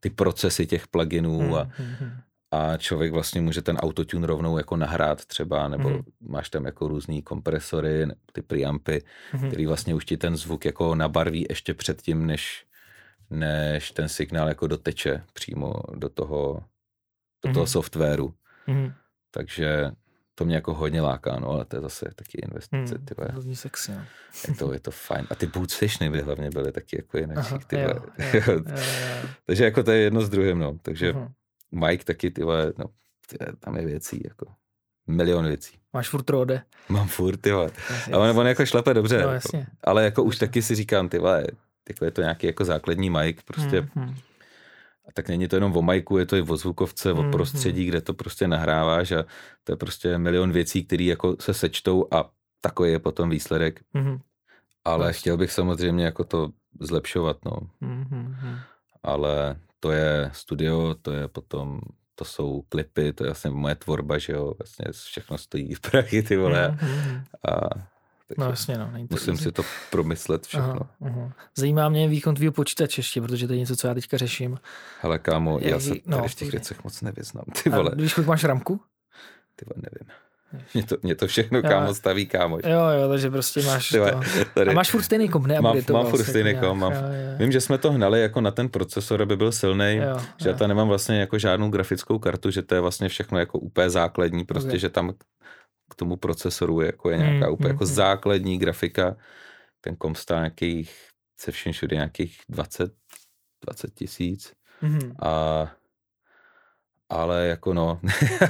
[0.00, 2.20] ty procesy těch pluginů hmm, a, hmm, hmm
[2.50, 6.02] a člověk vlastně může ten autotune rovnou jako nahrát třeba, nebo mm.
[6.20, 9.48] máš tam jako různý kompresory, ty preampy, mm.
[9.48, 12.66] který vlastně už ti ten zvuk jako nabarví ještě předtím, než,
[13.30, 16.64] než ten signál jako doteče přímo do toho,
[17.44, 17.54] do mm.
[17.54, 17.70] toho mhm.
[17.70, 18.34] softwaru.
[18.66, 18.92] Mm.
[19.30, 19.90] Takže
[20.34, 22.98] to mě jako hodně láká, no, ale to je zase taky investice.
[22.98, 23.28] Mm, tyhle.
[23.34, 24.04] Hodně sexy, no.
[24.48, 25.26] je, to, je to fajn.
[25.30, 27.46] A ty boot sessiony by hlavně byly taky jako jinak.
[29.46, 30.78] Takže jako to je jedno s druhým, no.
[30.82, 31.32] Takže uh-huh.
[31.76, 32.84] Mike taky, ty vole, no,
[33.26, 34.46] ty, tam je věcí, jako
[35.06, 35.78] milion věcí.
[35.92, 36.62] Máš furt rode.
[36.88, 37.70] Mám furt, ty vole.
[38.12, 39.22] A on, on jako šlepe dobře.
[39.22, 39.66] No, jasně.
[39.84, 41.46] Ale jako už taky si říkám, ty vole,
[41.88, 43.80] jako je to nějaký jako základní mic, prostě.
[43.80, 44.14] Mm-hmm.
[45.08, 48.00] A tak není to jenom o majku, je to i o zvukovce, o prostředí, kde
[48.00, 49.24] to prostě nahráváš a
[49.64, 53.80] to je prostě milion věcí, které jako se sečtou a takový je potom výsledek.
[53.94, 54.20] Mm-hmm.
[54.84, 55.12] Ale no.
[55.12, 56.50] chtěl bych samozřejmě jako to
[56.80, 57.58] zlepšovat, no.
[57.82, 58.58] Mm-hmm.
[59.02, 59.56] Ale
[59.86, 61.80] to je studio, to je potom,
[62.14, 66.22] to jsou klipy, to je vlastně moje tvorba, že jo, vlastně všechno stojí v prachy,
[66.22, 66.78] ty vole.
[66.80, 67.22] Mm-hmm.
[67.48, 67.68] A
[68.28, 68.92] takže no jasně, no.
[69.10, 70.70] Musím si to promyslet všechno.
[70.70, 71.32] Aha, aha.
[71.56, 74.58] Zajímá mě výkon tvýho počítače ještě, protože to je něco, co já teďka řeším.
[75.02, 77.90] Hele kámo, já se no, tady v těch věcech moc nevyznám, ty vole.
[77.90, 78.80] A víš, kolik máš ramku?
[79.56, 80.25] Ty vole, nevím.
[80.74, 82.58] Mě to, mě to všechno kámo staví kámo.
[82.64, 84.20] Jo, jo, takže prostě máš Tyve, to.
[84.54, 84.70] Tady.
[84.70, 85.60] A máš furt stejný kom, ne?
[85.60, 86.78] Mám, to mám furt stejný kom.
[86.78, 87.38] Mám, jo, jo.
[87.38, 90.00] Vím, že jsme to hnali jako na ten procesor, aby byl silný,
[90.40, 90.52] že jo.
[90.52, 93.90] já tam nemám vlastně jako žádnou grafickou kartu, že to je vlastně všechno jako úplně
[93.90, 94.78] základní, prostě, okay.
[94.78, 95.12] že tam
[95.90, 97.90] k tomu procesoru je, jako je nějaká mm, úplně mm, jako mm.
[97.90, 99.16] základní grafika.
[99.80, 101.08] Ten kom stál nějakých,
[101.40, 102.92] se všem všude nějakých 20,
[103.64, 104.52] 20 tisíc.
[104.82, 105.12] Mm.
[105.22, 105.62] A
[107.08, 108.00] ale jako no.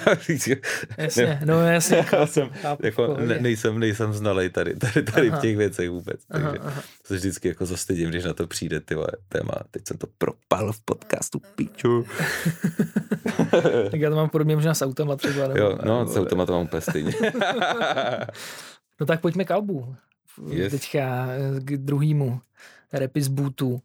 [0.98, 1.96] jasně, no jasně.
[2.12, 2.50] Já jsem,
[2.82, 6.20] jako ne, nejsem, nejsem znalej tady, tady, tady v těch věcech vůbec.
[6.26, 6.82] Takže aha, aha.
[7.04, 8.94] se vždycky jako zastydím, když na to přijde ty
[9.28, 9.52] téma.
[9.70, 12.04] Teď jsem to propal v podcastu, píču.
[13.90, 15.48] tak já to mám podobně možná s autama třeba.
[15.48, 17.12] Nebo, jo, no, nebo, s autama to mám úplně stejně.
[19.00, 19.94] no tak pojďme k albu.
[20.50, 20.72] Yes.
[20.72, 21.28] Teďka
[21.58, 22.40] k druhému
[22.92, 23.82] repy z bootu.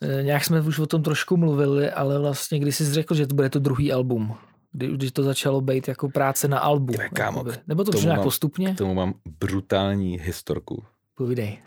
[0.00, 3.34] E, nějak jsme už o tom trošku mluvili, ale vlastně když jsi řekl, že to
[3.34, 4.36] bude to druhý album,
[4.72, 6.92] kdy, když to začalo být jako práce na albu.
[6.92, 8.74] Tyve, kámo, Nebo to přišlo nějak postupně?
[8.74, 10.84] K tomu mám brutální historku.
[11.14, 11.58] Povídej.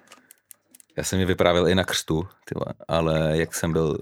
[0.97, 3.97] Já jsem ji vyprávěl i na křtu, tyva, ale jak jsem byl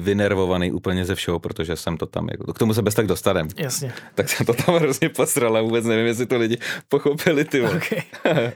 [0.00, 3.48] vynervovaný úplně ze všeho, protože jsem to tam, jako, k tomu se bez tak dostanem.
[3.56, 3.92] Jasně.
[4.14, 7.76] Tak jsem to tam hrozně posral a vůbec nevím, jestli to lidi pochopili, ty vole.
[7.76, 8.02] Okay.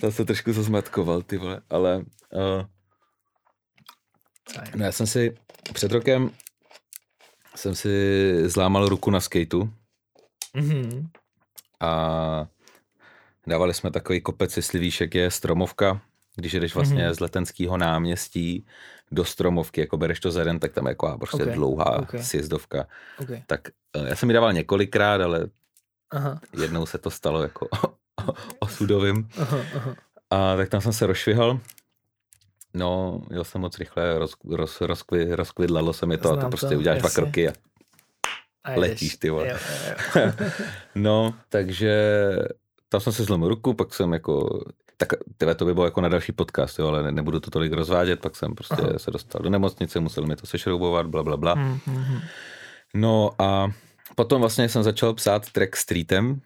[0.00, 1.96] Zase trošku zazmatkoval, ty vole, ale
[2.32, 2.64] uh,
[4.74, 5.34] no já jsem si
[5.72, 6.30] před rokem
[7.58, 7.90] jsem si
[8.48, 9.70] zlámal ruku na skateu
[10.54, 11.08] mm-hmm.
[11.80, 12.46] a
[13.46, 16.00] dávali jsme takový kopec, jestli víš, jak je stromovka,
[16.36, 17.14] když jdeš vlastně mm-hmm.
[17.14, 18.66] z letenského náměstí
[19.10, 21.54] do stromovky, jako bereš to za den, tak tam je jako prostě okay.
[21.54, 22.22] dlouhá okay.
[22.22, 22.86] sjezdovka.
[23.20, 23.42] Okay.
[23.46, 25.48] Tak eh, já jsem ji dával několikrát, ale
[26.10, 26.40] aha.
[26.60, 27.68] jednou se to stalo jako
[28.58, 29.28] osudovým.
[29.38, 29.94] Aha, aha.
[30.30, 31.60] A tak tam jsem se rozšvihal.
[32.74, 36.48] No, jel jsem moc rychle, roz, roz, rozkvi, rozkvidlalo se mi to Znám a to
[36.48, 37.08] prostě to, uděláš jasně.
[37.08, 37.52] dva kroky a,
[38.64, 39.48] a letíš, ty vole.
[39.48, 39.56] Jo,
[40.16, 40.32] jo, jo.
[40.94, 42.22] no, takže
[42.88, 44.64] tam jsem se zlomil ruku, pak jsem jako
[45.00, 47.72] tak tyhle to by bylo jako na další podcast, jo, ale ne, nebudu to tolik
[47.72, 48.98] rozvádět, pak jsem prostě Aha.
[48.98, 51.56] se dostal do nemocnice, musel mi to sešroubovat, bla, bla, bla.
[51.56, 52.20] Mm-hmm.
[52.94, 53.68] No a
[54.14, 56.40] potom vlastně jsem začal psát track Streetem,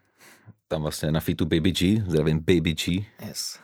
[0.69, 3.07] tam vlastně na featu Baby G, zdravím Baby G.
[3.27, 3.59] Yes.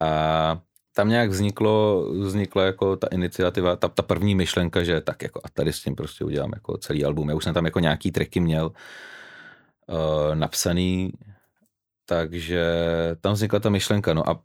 [0.00, 0.60] A
[0.94, 5.48] tam nějak vzniklo, vznikla jako ta iniciativa, ta, ta první myšlenka, že tak jako a
[5.48, 7.28] tady s tím prostě udělám jako celý album.
[7.28, 11.12] Já už jsem tam jako nějaký tracky měl uh, napsaný,
[12.10, 12.64] takže
[13.20, 14.14] tam vznikla ta myšlenka.
[14.14, 14.42] No a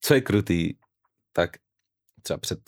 [0.00, 0.74] co je krutý,
[1.32, 1.50] tak
[2.22, 2.58] třeba před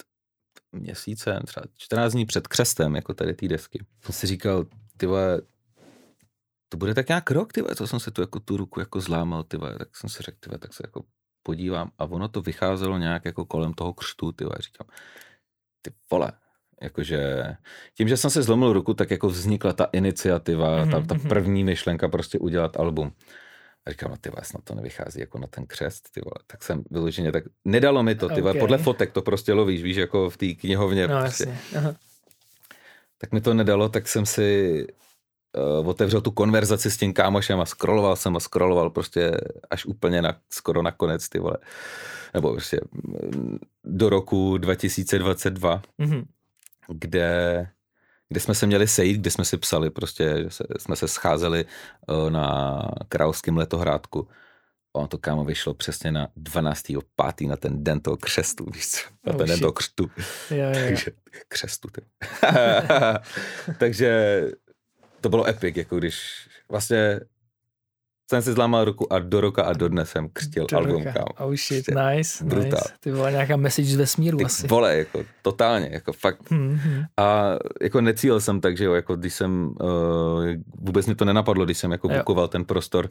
[0.73, 4.65] měsícem, třeba 14 dní před křestem, jako tady té desky, jsem si říkal,
[4.97, 5.41] ty vole,
[6.69, 9.43] to bude tak nějak rok, ty co jsem se tu jako tu ruku jako zlámal,
[9.43, 11.05] ty tak jsem si řekl, ty tak se jako
[11.43, 14.87] podívám a ono to vycházelo nějak jako kolem toho křtu, ty říkám,
[15.83, 16.33] ty vole,
[16.83, 17.43] jakože
[17.95, 20.91] tím, že jsem se zlomil ruku, tak jako vznikla ta iniciativa, mm-hmm.
[20.91, 21.29] ta, ta mhm.
[21.29, 23.13] první myšlenka prostě udělat album.
[23.87, 26.45] A říkám, no ty snad to nevychází jako na ten křest, ty vole.
[26.47, 28.61] Tak jsem vyloženě, tak nedalo mi to, ty okay.
[28.61, 31.09] podle fotek to prostě lovíš, víš, jako v té knihovně.
[31.09, 31.59] No, prostě.
[31.77, 31.95] Aha.
[33.19, 34.87] Tak mi to nedalo, tak jsem si
[35.81, 39.31] uh, otevřel tu konverzaci s tím kámošem a scrolloval jsem a scrolloval prostě
[39.71, 41.57] až úplně na, skoro na konec, ty vole.
[42.35, 46.25] Nebo prostě mm, do roku 2022, mm-hmm.
[46.89, 47.69] kde
[48.33, 51.65] kde jsme se měli sejít, kde jsme si psali, prostě že se, jsme se scházeli
[52.09, 54.29] uh, na královském letohrádku.
[54.93, 57.49] On to kámo vyšlo přesně na 12.5.
[57.49, 58.99] na ten den toho křestu, víš co?
[59.27, 59.49] Na oh, ten shit.
[59.49, 60.11] den toho křtu.
[60.51, 60.73] Jo, jo, jo.
[60.73, 61.11] Takže
[61.49, 62.03] křestu, ty.
[63.79, 64.43] Takže
[65.21, 67.21] to bylo epic, jako když vlastně
[68.33, 71.27] jsem si zlámal ruku a do roka a do dne jsem křtil do album, kámo.
[71.39, 72.65] Oh shit, prostě nice, brutál.
[72.65, 72.93] nice.
[73.01, 74.67] Ty byla nějaká message z vesmíru Ty asi.
[74.67, 76.51] vole, jako totálně, jako fakt.
[76.51, 77.07] Mm-hmm.
[77.17, 80.45] A jako necílil jsem tak, že jo, jako když jsem, uh,
[80.81, 83.11] vůbec mi to nenapadlo, když jsem jako bukoval ten prostor,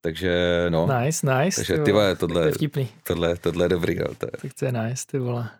[0.00, 0.88] takže no.
[1.00, 1.56] Nice, nice.
[1.56, 2.52] Takže ty vole, tohle,
[3.02, 4.14] tohle, tohle je dobrý, jo.
[4.18, 4.30] To je.
[4.42, 5.50] Tak to je nice, ty vole.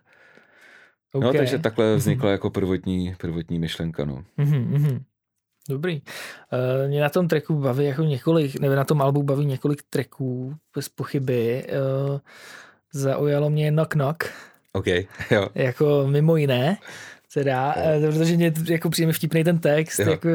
[1.11, 1.27] Okay.
[1.27, 1.97] No, takže takhle mhm.
[1.97, 2.31] vznikla mm-hmm.
[2.31, 4.23] jako prvotní, prvotní myšlenka, no.
[4.39, 5.01] Mm-hmm.
[5.69, 6.01] Dobrý.
[6.01, 10.55] Uh, mě na tom tracku baví jako několik, nebo na tom albu baví několik tracků,
[10.75, 11.67] bez pochyby.
[12.09, 12.19] Uh,
[12.93, 14.23] zaujalo mě Knock Knock.
[14.73, 14.87] OK,
[15.31, 15.49] jo.
[15.55, 16.77] Jako mimo jiné.
[17.33, 19.99] Teda, uh, protože mě jako přijde vtipný ten text.
[19.99, 20.09] Jo.
[20.09, 20.29] Jako,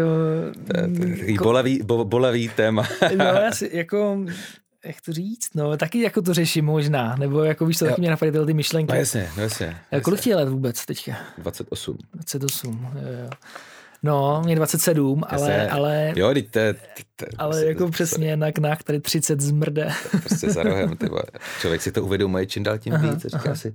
[0.66, 2.88] to, to, jako, bolavý, bo, bolavý téma.
[3.16, 4.24] no, já si, jako,
[4.84, 8.10] jak to říct, no, taky jako to řeším možná, nebo jako víš, to taky mě
[8.10, 8.92] napadají tyhle ty myšlenky.
[8.92, 9.76] No jasně, no jasně.
[10.02, 11.16] Kolik ti je let vůbec teďka?
[11.38, 11.98] 28.
[12.14, 13.30] 28, jo, jo.
[14.02, 15.70] No, mě 27, ale...
[15.70, 16.60] Ale jo, teď to,
[17.16, 19.92] to, Ale se, jako to, přesně na knách tady 30 zmrde.
[20.10, 21.08] Prostě za rohem, ty
[21.60, 23.22] Člověk si to uvědomuje čím dál tím víc.
[23.22, 23.54] Říká aha.
[23.54, 23.74] si,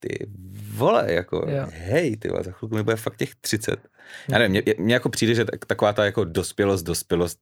[0.00, 0.26] ty
[0.74, 1.66] vole, jako, jo.
[1.70, 3.88] hej, ty vole, za chvilku mi bude fakt těch 30.
[4.28, 7.38] Já nevím, mně, mně jako přijde, že taková ta jako dospělost, dospělost,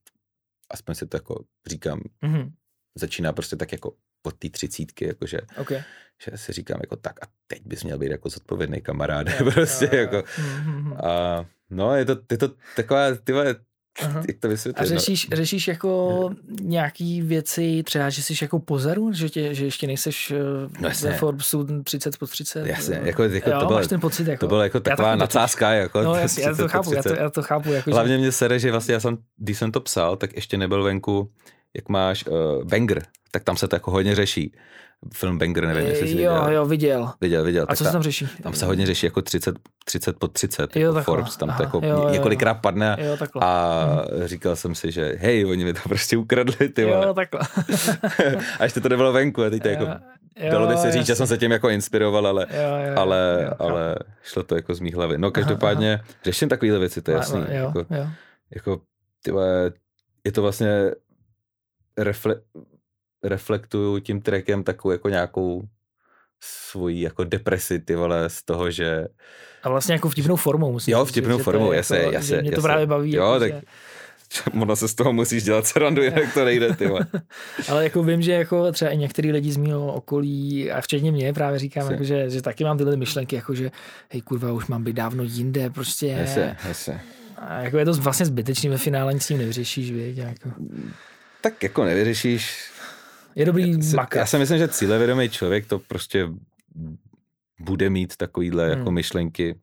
[0.70, 2.52] aspoň si to jako říkám, mm-hmm.
[2.98, 3.92] začíná prostě tak jako
[4.22, 5.82] od té třicítky, jakože, okay.
[6.24, 9.84] že si říkám jako tak a teď bys měl být jako zodpovědný kamarád, jo, prostě
[9.84, 10.00] jo, jo.
[10.00, 10.16] jako.
[10.16, 11.06] Mm-hmm.
[11.06, 13.56] A No, je to, je to taková, tyhle,
[14.02, 14.22] Aha.
[14.28, 14.90] Jak to A vysvětlit?
[14.90, 14.98] no?
[14.98, 20.30] řešíš, řešíš jako nějaký věci, třeba, že jsi jako pozeru, že, tě, že ještě nejseš
[20.30, 21.10] No no, jasně.
[21.10, 22.66] ve Forbesu 30 po 30?
[22.66, 25.16] Jasně, jako, jako jo, to, bylo, máš ten pocit, jako, to bylo jako já taková
[25.16, 25.70] nadsázka.
[25.70, 27.22] Jako No jasně, já 30 to chápu, já to, 30.
[27.22, 27.72] já to chápu.
[27.72, 30.82] Jako, Hlavně mě sere, že vlastně já jsem, když jsem to psal, tak ještě nebyl
[30.82, 31.32] venku,
[31.76, 34.52] jak máš uh, Banger, tak tam se to jako hodně řeší.
[35.14, 36.52] Film Banger, nevím, jestli jsi Jo, viděl.
[36.52, 37.12] jo, viděl.
[37.20, 37.66] Viděl, viděl.
[37.68, 38.28] A co se tam, řeší?
[38.42, 41.14] tam se hodně řeší jako 30, 30 pod 30, Jo, jako takhle.
[41.16, 42.10] Forbes, tam to Aha, jako jo, jo, jo.
[42.10, 43.42] několikrát padne a, Jo, takhle.
[43.44, 43.88] a
[44.24, 47.40] říkal jsem si, že hej, oni mi to prostě ukradli, ty jo, takhle.
[48.58, 49.84] A ještě to nebylo venku, a teď to jako,
[50.36, 52.98] Jo, dalo by se jo, říct, že jsem se tím jako inspiroval, ale, Jo, jo,
[52.98, 53.62] ale, jo, chápu.
[53.64, 55.18] ale šlo to jako z mých hlavy.
[55.18, 57.40] No každopádně řeším takovéhle věci, to je jasný.
[57.40, 58.06] Jo, Jako, jo.
[58.54, 58.80] jako
[59.22, 59.72] ty vole,
[60.24, 60.90] je to vlastně
[61.98, 62.34] refle,
[63.22, 65.62] reflektuju tím trackem takovou jako nějakou
[66.40, 69.06] svoji jako depresi, ty vole, z toho, že
[69.62, 70.72] A vlastně jako vtipnou formou.
[70.72, 73.14] Musím Jo, říct, vtipnou to formou, jasně, jako, jasně, Mě to právě baví.
[73.14, 73.60] Jo, jako, tak- že,
[74.60, 77.06] ono se z toho musíš dělat srandu, jinak to nejde, ty vole.
[77.68, 81.32] ale jako vím, že jako třeba i některý lidi z mého okolí, a včetně mě
[81.32, 83.70] právě říkám, jako, že, že, taky mám tyhle myšlenky, jako že
[84.10, 86.06] hej kurva, už mám být dávno jinde, prostě.
[86.06, 87.00] Jasně, jasně.
[87.38, 90.16] A jako je to vlastně zbytečný ve finále, nic s tím nevyřešíš, viď?
[90.16, 90.50] Jako.
[91.40, 92.70] Tak jako nevyřešíš.
[93.36, 94.18] Je dobrý Se- makat.
[94.20, 96.28] Já si myslím, že cílevědomý člověk to prostě
[97.60, 98.94] bude mít takovýhle jako Hmm.
[98.94, 99.58] myšlenky.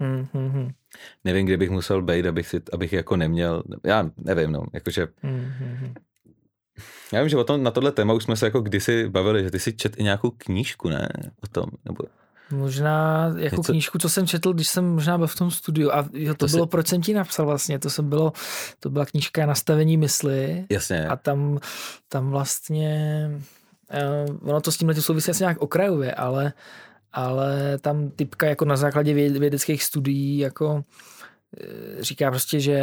[0.00, 0.70] Hmm, hmm, hmm,
[1.24, 3.62] Nevím, kde bych musel být, abych, si, abych jako neměl.
[3.84, 4.62] Já nevím, no.
[4.72, 5.94] Jakože, hmm, hmm, hmm.
[7.12, 9.50] já vím, že o tom, na tohle téma už jsme se jako kdysi bavili, že
[9.50, 11.08] ty si čet i nějakou knížku, ne?
[11.42, 12.04] O tom, nebo
[12.52, 15.92] Možná jako Něco- knížku, co jsem četl, když jsem možná byl v tom studiu.
[15.92, 17.78] A jo, to, To bylo, proč jsem ti napsal vlastně.
[17.78, 18.32] To, jsem bylo,
[18.80, 20.66] to byla knížka Nastavení mysli.
[20.70, 21.06] jasně.
[21.08, 21.58] A tam,
[22.08, 23.30] tam vlastně,
[24.30, 26.52] uh, ono to s tímhle souvisí asi nějak okrajově, ale,
[27.12, 30.84] ale tam typka jako na základě věd- vědeckých studií jako
[31.60, 32.76] eh, říká prostě, že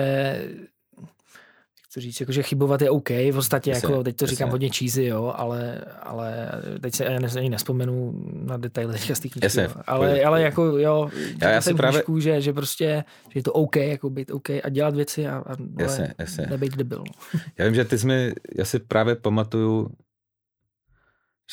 [1.94, 4.36] to říct, jako, že chybovat je OK, v podstatě, Jasně, jako, teď to jasně.
[4.36, 9.14] říkám hodně cheesy, jo, ale, ale teď se ani, ani nespomenu na detaily z té
[9.30, 9.72] knížky, Jasně, jo.
[9.88, 11.10] ale, ale jako jo,
[11.42, 14.50] Já- já si právě- knížku, že, že prostě, že je to OK, jako být OK
[14.50, 16.46] a dělat věci a, a Jasně, jasně.
[16.50, 17.00] nebejt debil.
[17.00, 17.40] no.
[17.58, 19.90] Já vím, že ty jsi mi, já si právě pamatuju,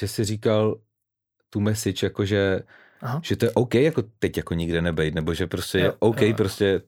[0.01, 0.81] že jsi říkal
[1.51, 2.61] tu message, jako že,
[3.01, 3.21] Aha.
[3.25, 6.21] že to je OK jako teď jako nikde nebejt, nebo že prostě je Jo, OK
[6.23, 6.35] jo.
[6.37, 6.83] prostě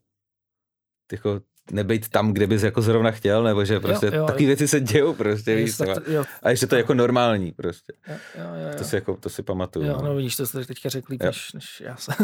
[1.12, 1.40] jako
[1.72, 4.46] nebejt tam, kde bys jako zrovna chtěl, nebo že prostě jo, takové jo.
[4.46, 7.92] věci se dějou prostě, víš, tak to, jo, a ještě to je jako normální prostě.
[8.08, 9.86] jo, jo, jo, To si jako, to si pamatuju.
[9.86, 10.08] Jo, no.
[10.08, 12.14] no vidíš, to jsi teďka řekl líp, než, než já jsem.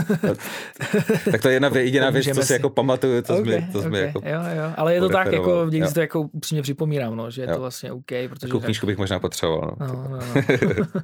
[1.32, 2.52] Tak to je jedna jediná věc, co si si.
[2.52, 4.72] jako pamatuju, co Ok, jsme, co jsme ok, jako, jo, jo.
[4.76, 7.92] Ale je to tak, jako si to jako upřímně připomínám, no, že je to vlastně
[7.92, 8.28] OK, protože...
[8.40, 9.76] takovou tak- knížku bych možná potřeboval.
[9.80, 9.86] No.
[9.86, 10.22] No, no, no.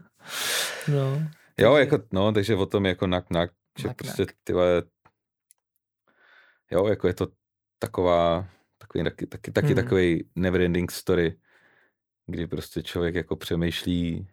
[0.89, 1.23] no.
[1.59, 4.53] Jo, Takže- jako, no, takže o tom jako nak, nak, že Nak, prostě ty
[6.71, 7.27] jo, jako je to
[7.81, 9.77] taková, takový, taky, taky, taky Hmm.
[9.77, 11.39] takový neverending story,
[12.27, 14.27] kdy prostě člověk jako přemýšlí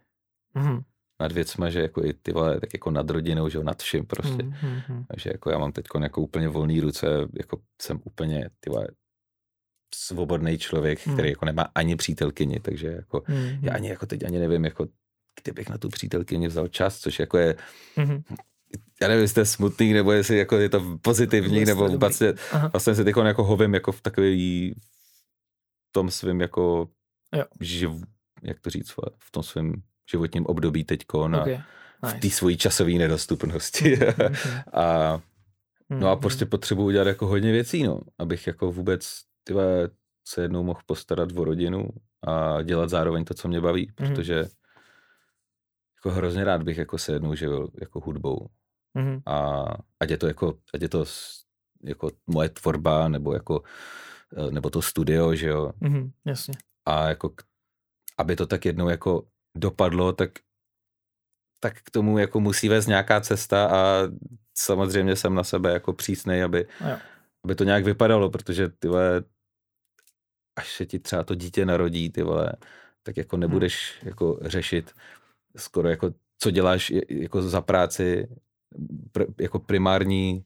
[0.54, 0.80] Mhm,
[1.20, 4.06] nad věcma, že jako i ty vole, tak jako nad rodinou, že jo, nad vším
[4.06, 4.42] prostě.
[4.42, 5.04] mhm, mhm, mhm.
[5.04, 7.06] Takže jako já mám teď jako úplně volný ruce,
[7.38, 8.88] jako jsem úplně ty vole,
[9.94, 11.14] svobodný člověk, Hmm.
[11.16, 14.86] který jako nemá ani přítelkyni, takže jako Mhm, já ani jako teď ani nevím, jako
[15.42, 17.56] kdybych na tu přítelkyni vzal čas, což jako je
[17.96, 18.22] mhm.
[19.02, 22.34] Já nevím, jestli to je smutný, nebo jestli jako je to pozitivní, nebo to vlastně,
[22.52, 22.68] Aha.
[22.68, 24.74] vlastně se teď jako hovím jako v takový
[25.88, 26.88] v tom svém jako
[27.36, 27.44] Jo.
[27.60, 27.90] živ,
[28.42, 29.72] jak to říct, v tom svém
[30.10, 31.60] životním období teďko na, Okay.
[32.06, 32.36] v té Nice.
[32.36, 33.98] svojí časové nedostupnosti.
[34.18, 34.34] Mhm,
[34.72, 35.20] a
[35.90, 36.20] no a mhm.
[36.20, 39.90] prostě potřebuji udělat jako hodně věcí, no, abych jako vůbec tyhle
[40.28, 41.88] se jednou mohl postarat o rodinu
[42.26, 44.14] a dělat zároveň to, co mě baví, Mhm.
[44.14, 44.48] protože
[45.98, 48.48] jako hrozně rád bych jako se jednou živil jako hudbou
[48.94, 49.64] Mhm, a
[50.00, 51.04] ať je to jako, ať je to
[51.84, 53.62] jako moje tvorba, nebo jako,
[54.36, 56.54] eh, nebo to studio, že jo, mhm, jasně.
[56.84, 57.34] a jako,
[58.18, 59.26] aby to tak jednou jako
[59.56, 60.30] dopadlo, tak
[61.60, 64.08] tak k tomu jako musí vést nějaká cesta a
[64.54, 66.96] samozřejmě jsem na sebe jako přísnej, aby, jo.
[67.44, 69.24] aby to nějak vypadalo, protože ty vole,
[70.56, 72.52] až se ti třeba to dítě narodí, ty vole,
[73.02, 74.94] tak jako nebudeš jako řešit
[75.56, 78.28] skoro jako, co děláš jako za práci,
[79.12, 80.44] pr, jako primární,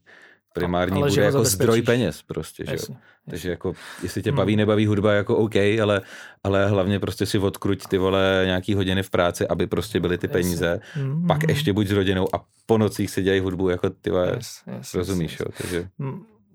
[0.54, 1.56] primární ale že bude jako zabezpečíš.
[1.64, 2.74] zdroj peněz prostě, že jo.
[2.80, 2.96] Jasně.
[3.30, 3.72] Takže jako,
[4.02, 4.36] jestli tě Hmm.
[4.36, 6.00] baví, nebaví hudba, jako OK, ale,
[6.44, 10.26] ale hlavně prostě si odkruť ty vole nějaký hodiny v práci, aby prostě byly ty
[10.26, 10.32] Jasně.
[10.42, 10.80] peníze.
[10.96, 11.50] Mhm, Pak mhm.
[11.50, 14.94] ještě buď s rodinou a po nocích si dělají hudbu, jako ty vole, Yes, yes,
[14.94, 15.46] rozumíš, yes, jo.
[15.58, 15.88] Takže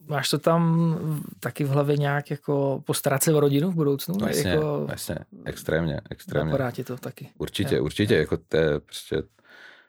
[0.08, 1.00] Máš to tam
[1.40, 4.16] taky v hlavě nějak jako postarat se o rodinu v budoucnu?
[4.22, 5.16] no, jasně, jako, jasně,
[5.46, 6.52] extrémně, extrémně.
[6.52, 7.30] Napadá ti to taky.
[7.38, 7.84] Určitě, Jo.
[7.84, 9.24] určitě, jako to je prostě,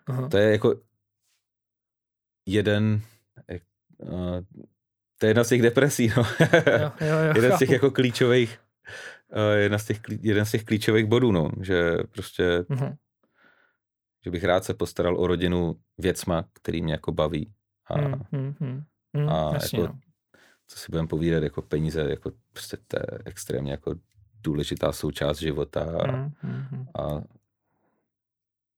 [0.06, 0.28] Aha.
[0.28, 0.74] to je jako
[2.46, 3.00] jeden,
[3.48, 3.62] jak,
[3.98, 4.40] uh,
[5.18, 6.22] To je jedna z těch depresí, no.
[6.80, 8.58] Jo, jo, jo, jeden z těch jako klíčových,
[9.36, 12.96] uh, jedna z těch, jeden z těch klíčových bodů, no, že prostě, Mhm.
[14.24, 17.52] že bych rád se postaral o rodinu věcma, který mě jako baví.
[17.86, 18.82] A Hmm, hmm, hmm.
[19.14, 19.98] Hmm, a jasně, jako- no.
[20.68, 23.94] Co si budeme povídat, jako peníze, jako prostě to je extrémně jako
[24.42, 26.86] důležitá součást života a, Hmm, hmm, hmm.
[26.98, 27.22] a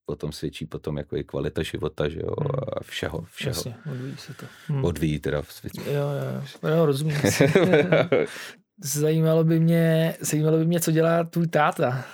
[0.04, 2.50] potom svědčí potom jako i kvalita života, že jo, Hmm.
[2.76, 3.50] a všeho, všeho.
[3.50, 4.46] Jasně, odvíjí se to.
[4.66, 4.84] Hmm.
[4.84, 5.80] Odvíjí teda v světě.
[5.86, 7.16] Jo, jo, jo, jo rozumím.
[8.82, 12.04] Zajímalo by mě, zajímalo by mě, co dělá tvůj táta.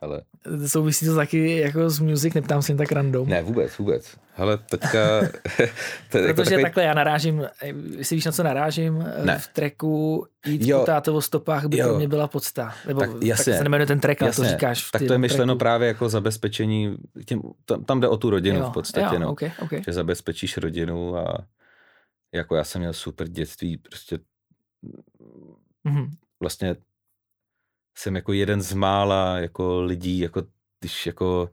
[0.00, 0.22] Ale
[0.66, 3.28] Souvisí to taky jako s music, neptám se jen tak random.
[3.28, 4.16] ne, vůbec, vůbec.
[4.36, 5.20] Ale teďka,
[6.10, 7.44] to je jako Protože takový, takhle já narážím,
[7.96, 9.38] jestli víš na co narážím, eh, Ne.
[9.38, 10.78] v tracku jít Jo.
[10.80, 11.88] po tátovo stopách by Jo.
[11.88, 12.74] pro mě byla podsta.
[12.86, 13.52] Nebo Tak jasně.
[13.52, 15.58] tak se nemenuje ten track, ale to říkáš tak to je myšleno tracku.
[15.58, 16.96] právě jako zabezpečení,
[17.26, 19.30] tím, tam, tam jde o tu rodinu jo, v podstatě, jo, no.
[19.32, 19.82] okay, okay.
[19.86, 21.44] že zabezpečíš rodinu a
[22.34, 24.18] jako já jsem měl super dětství, prostě
[25.84, 26.10] Mhm.
[26.40, 26.76] vlastně
[28.00, 30.42] jsem jako jeden z mála jako lidí, jako
[30.80, 31.50] když jako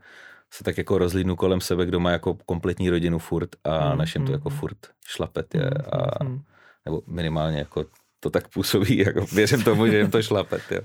[0.54, 4.22] se tak jako rozlídnu kolem sebe, kdo má jako kompletní rodinu furt a Mm, našem
[4.26, 4.58] to mm, jako mm.
[4.58, 6.42] furt šlapet je a Mhm.
[6.86, 7.86] nebo minimálně jako
[8.20, 10.82] to tak působí, jako věřím tomu, že jim to šlapet, jo.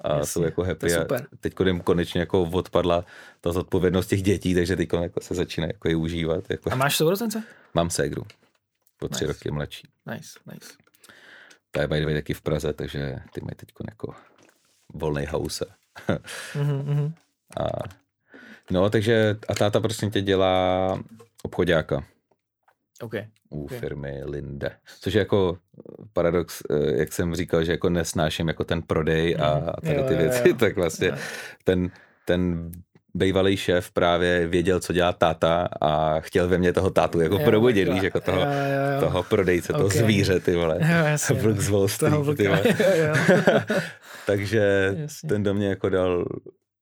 [0.00, 1.26] A Jasně, jsou jako to happy je a super.
[1.40, 3.04] teď jim konečně jako odpadla
[3.40, 6.50] ta zodpovědnost těch dětí, takže teď jako se začíná jako je užívat.
[6.50, 6.72] Jako.
[6.72, 7.42] A máš sourozence?
[7.74, 8.22] Mám ségru,
[8.98, 9.32] po tři Nice.
[9.32, 9.88] roky mladší.
[10.06, 10.72] Nice, nice.
[11.70, 14.14] Ta je by taky v Praze, takže ty mají teď jako
[14.94, 15.64] volný house.
[16.54, 17.14] Mhm, mhm.
[17.60, 17.64] A,
[18.70, 20.98] no, takže a táta prostě tě dělá
[21.42, 22.04] obchodáka
[23.02, 23.12] OK.
[23.50, 23.70] u Ok.
[23.72, 24.70] firmy Linde.
[25.00, 25.58] Což je jako
[26.12, 29.66] paradox, eh, jak jsem říkal, že jako nesnáším jako ten prodej a Mhm.
[29.82, 30.54] tady Jo, ty jo, věci, jo.
[30.54, 31.16] tak vlastně Jo.
[31.64, 31.90] ten,
[32.24, 32.72] ten
[33.14, 37.44] bývalý šéf právě věděl, co dělá táta a chtěl ve mně toho tátu jako Jo,
[37.44, 39.00] probudit, víš, jako toho, Jo, jo, jo.
[39.00, 39.92] toho prodejce, toho Ok.
[39.92, 40.76] zvíře, ty vole.
[40.80, 41.36] Jo, jasně.
[41.40, 42.62] Vlk z Wall Street, Toho ty vole.
[42.78, 43.14] Jo, jo.
[44.26, 45.28] Takže Jasně.
[45.28, 46.24] ten do mě jako dal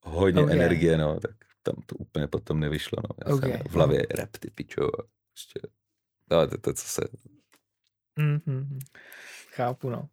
[0.03, 0.51] hodně Ok.
[0.51, 1.31] energie, no, tak
[1.63, 3.15] tam to úplně potom nevyšlo, no.
[3.29, 3.43] Já Ok.
[3.43, 4.89] jsem v hlavě rap, ty pičo,
[5.33, 5.61] prostě,
[6.31, 7.03] no, to, to, co se,
[8.19, 8.79] Mhm.
[9.55, 10.09] Chápu, no.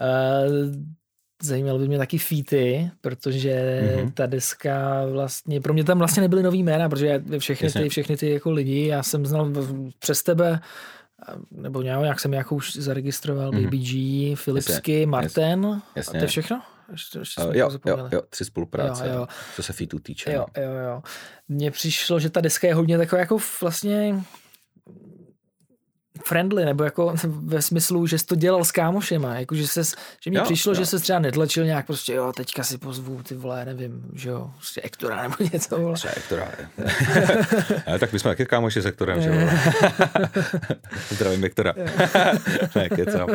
[0.00, 0.72] Uh,
[1.42, 4.10] zajímalo by mě taky featy, protože Mhm.
[4.12, 7.82] ta deska vlastně, pro mě tam vlastně nebyly nový jména, protože všechny Jasně.
[7.82, 9.50] ty, všechny ty jako lidi, já jsem znal
[9.98, 10.60] přes tebe,
[11.50, 13.64] nebo nějak, jak jsem jako už zaregistroval, Mhm.
[13.64, 16.18] Baby G, Philipsky, Martin, a to jasně.
[16.20, 16.62] je všechno?
[16.92, 19.26] Ještě, ještě Uh, jo, jo, jo, tři spolupráce, Jo, jo.
[19.56, 20.32] co se featu týče.
[20.32, 20.62] Jo, no.
[20.62, 21.02] jo, jo.
[21.48, 24.20] Mně přišlo, že ta deska je hodně taková jako vlastně
[26.26, 30.30] friendly, nebo jako ve smyslu, že jsi to dělal s kámošema, jako že, ses, že
[30.34, 30.74] Jo, přišlo, jo.
[30.74, 34.50] že se třeba netlačil nějak prostě, jo, teďka si pozvu ty vole, nevím, že jo,
[34.56, 35.94] prostě Ektora nebo něco, vole.
[35.94, 36.48] Třeba Ektora.
[37.86, 39.34] Ale tak my jsme taky kámoši s Ektorem, že jo?
[41.10, 41.74] Zdravím Ektora.
[42.76, 43.28] ne, kecám.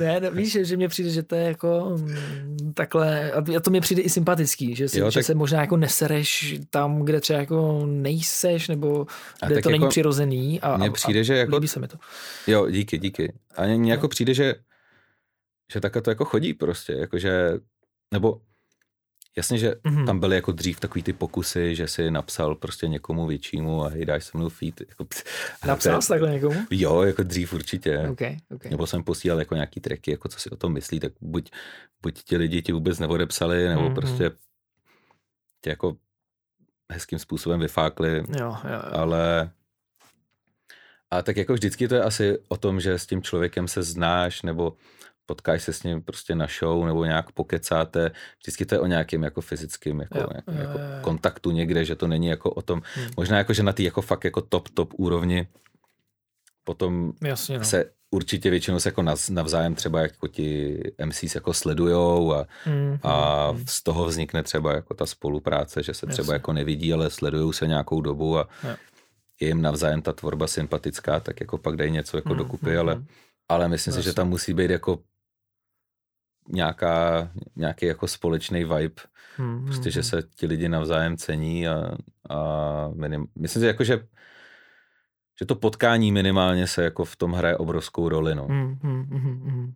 [0.00, 3.70] Ne, no, víš, že- že mně přijde, že to je jako mm, takhle, a to
[3.70, 7.20] mě přijde i sympatický, že, si, Jo, že tak- se možná jako nesereš tam, kde
[7.20, 9.06] třeba jako nejseš, nebo
[9.46, 10.60] kde to není jako přirozený.
[10.60, 11.98] A, Mně přijde, že jako líbí se mi to.
[12.46, 13.32] Jo, díky, díky.
[13.56, 14.54] A mně jako přijde, že,
[15.72, 17.52] že takhle to jako chodí prostě, jakože,
[18.12, 18.40] nebo
[19.36, 20.06] jasně, že Mhm.
[20.06, 24.04] tam byly jako dřív takový ty pokusy, že si napsal prostě někomu většímu a hej,
[24.04, 24.80] dáš se mnou feed.
[24.88, 25.26] Jako, pst,
[25.66, 26.60] Napsal jsi takhle někomu?
[26.70, 28.08] Jo, jako dřív určitě.
[28.10, 28.20] OK,
[28.54, 28.64] OK.
[28.64, 31.50] Nebo jsem posílal jako nějaký tracky, jako co si o tom myslí, tak buď,
[32.02, 33.94] buď ti lidi ti vůbec neodepsali, nebo Mhm.
[33.94, 34.30] prostě
[35.60, 35.96] tě jako
[36.92, 38.80] hezkým způsobem vyfákli, Jo, jo, jo.
[38.92, 39.50] ale
[41.10, 44.42] a tak jako vždycky to je asi o tom, že s tím člověkem se znáš,
[44.42, 44.72] nebo
[45.26, 48.10] potkáš se s ním prostě na show, nebo nějak pokecáte.
[48.42, 51.02] Vždycky to je o nějakém jako fyzickém jako, Jo, nějakém jo, jako jo, jo.
[51.02, 53.08] kontaktu někde, že to není jako o tom, Hmm.
[53.16, 55.48] možná jako, že na té jako fakt jako top, top úrovni
[56.64, 57.64] potom Jasně, no.
[57.64, 63.52] se určitě většinou se jako navzájem třeba jako ti MCs jako sledujou a, Mm, a
[63.52, 66.34] mm, z toho vznikne třeba jako ta spolupráce, že se třeba Jasně.
[66.34, 68.76] jako nevidí, ale sledují se nějakou dobu a Jo.
[69.40, 72.78] Je jim navzájem ta tvorba sympatická, tak jako pak dají něco jako Mm, dokupy, mm,
[72.78, 73.06] ale, mm.
[73.48, 74.16] ale myslím si, že Jasně.
[74.16, 74.98] tam musí být jako
[76.48, 79.02] nějaká, nějaký jako společný vibe,
[79.38, 80.04] Mm, prostě, mm, že mm.
[80.04, 81.90] se ti lidi navzájem cení a,
[82.30, 84.06] a minim, myslím si jako, že
[85.38, 88.46] že to potkání minimálně se jako v tom hraje obrovskou roli, no.
[88.48, 89.74] Mm, mm, mm, mm.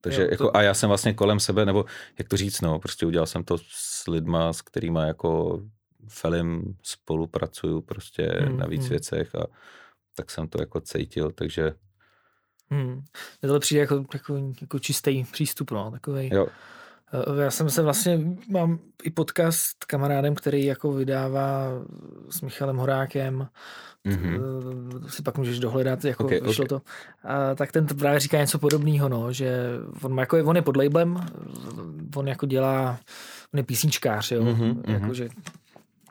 [0.00, 1.84] Takže Jo, to- jako, a já jsem vlastně kolem sebe, nebo
[2.18, 5.60] jak to říct, no, prostě udělal jsem to s lidma, s kterými jako
[6.08, 8.90] Felim spolupracuju prostě Hmm, na víc hmm.
[8.90, 9.46] věcech a
[10.14, 11.72] tak jsem to jako cítil, takže
[12.72, 12.86] Mm.
[12.94, 13.02] Mně
[13.40, 16.30] tohle přijde jako, jako, jako čistý přístup, no, takový.
[16.32, 16.46] jo,
[17.38, 18.20] Eh, Já jsem se vlastně,
[18.50, 21.64] mám i podcast s kamarádem, který jako vydává
[22.30, 23.48] s Michalem Horákem,
[24.06, 25.06] mm-hmm.
[25.08, 26.78] si pak můžeš dohledat, jako Okay, vyšlo okay.
[26.78, 26.82] to.
[27.24, 29.66] A, tak ten právě říká něco podobného, no, že
[30.02, 31.26] on, jako, je- on je pod labelem,
[32.16, 32.98] on jako dělá,
[33.54, 34.90] on je písničkář, jo, Mhm, mm-hmm.
[34.92, 35.28] jako, že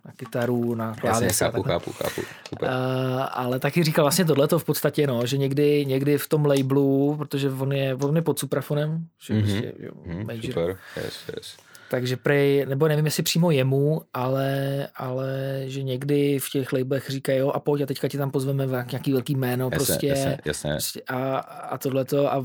[0.10, 2.22] na kytaru, na klávesy chápu, chápu, chápu.
[2.50, 2.70] Super.
[2.70, 7.16] Uh, ale taky říkal vlastně tohleto v podstatě, no, že někdy, někdy v tom labelu,
[7.18, 9.44] protože on je, on je pod suprafonem, že Mhm.
[9.44, 9.62] mm-hmm.
[9.62, 9.92] prostě, jo,
[10.28, 11.58] major, super, yes, yes.
[11.92, 17.40] takže prej, nebo nevím, jestli přímo jemu, ale, ale že někdy v těch labelech říkají,
[17.40, 20.38] jo, a pojď a teďka ti tam pozveme v nějaký velký jméno, Jasně, prostě, jasně,
[20.46, 20.72] jasně.
[20.72, 22.36] prostě a, a tohleto a,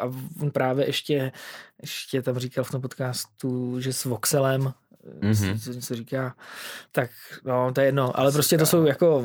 [0.00, 0.04] a
[0.42, 1.32] on právě ještě,
[1.82, 4.72] ještě tam říkal v tom podcastu, že s Voxelem.
[5.20, 5.58] Mm-hmm.
[5.64, 6.34] co, co říká,
[6.92, 7.10] tak
[7.44, 9.22] no, to je jedno, ale prostě to jsou jako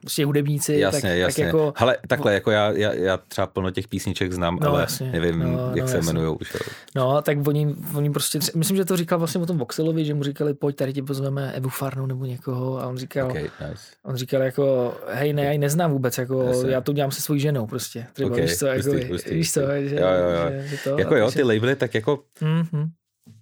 [0.00, 1.44] prostě hudebníci, Jasně, tak, jasně.
[1.44, 4.80] tak jako, Hele, takhle, jako já, já, já třeba plno těch písniček znám, No, ale
[4.80, 5.12] jasně.
[5.12, 6.10] nevím, No, jak no, se jasně.
[6.12, 6.56] jmenují už.
[6.96, 10.22] no, tak oni, oni prostě, myslím, že to říkal vlastně o tom Voxelovi, že mu
[10.22, 13.82] říkali, pojď, tady ti pozveme Evu Farnu nebo někoho a on říkal, Okay, nice.
[14.04, 16.70] On říkal jako, hej, ne, já ji neznám vůbec, jako, Jasně.
[16.70, 18.06] já to dělám se svojí ženou prostě.
[18.12, 20.50] Třeba, Ok, víš co, jako, hustý, víš co, že, Jo, jo, jo.
[20.50, 22.90] Že, že to, Jako jo, ty labely, tak jako, Mhm.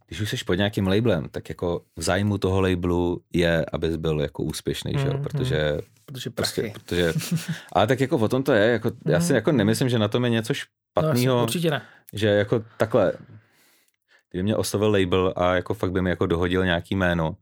[0.09, 4.20] Když už jsi pod nějakým labelem, tak jako v zájmu toho labelu je, abys byl
[4.20, 5.22] jako úspěšný, že jo, Mhm.
[5.22, 6.72] protože Protože prostě, prachy.
[6.80, 7.12] protože,
[7.72, 9.35] ale tak jako o tom to je, jako, já si Mhm.
[9.35, 11.82] jako nemyslím, že na tom je něco No, špatného, jasně, určitě ne.
[12.12, 13.12] že jako takhle,
[14.30, 17.36] kdyby mě oslovil label a jako fakt by mi jako dohodil nějaký jméno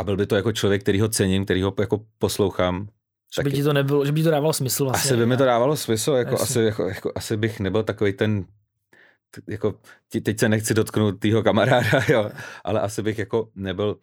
[0.00, 2.88] a byl by to jako člověk, který ho cením, který ho jako poslouchám,
[3.36, 5.08] Že by ti to nebylo, že by ti to dávalo smysl vlastně.
[5.10, 8.44] asi by mi to dávalo smysl, jako, asi, jako, jako, asi bych nebyl takový ten,
[9.48, 9.80] jako,
[10.22, 12.30] teď se nechci dotknout tého kamaráda, jo,
[12.64, 13.98] ale asi bych jako nebyl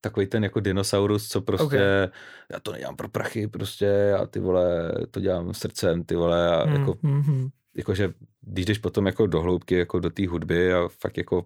[0.00, 2.12] takový ten jako dinosaurus, co prostě, Ok.
[2.50, 6.64] já to nedělám pro prachy, prostě, já ty vole, to dělám srdcem, ty vole, a
[6.64, 7.48] Hmm, jako, mhm.
[7.76, 11.44] jakože, když jdeš potom jako do hloubky, jako do té hudby a fakt jako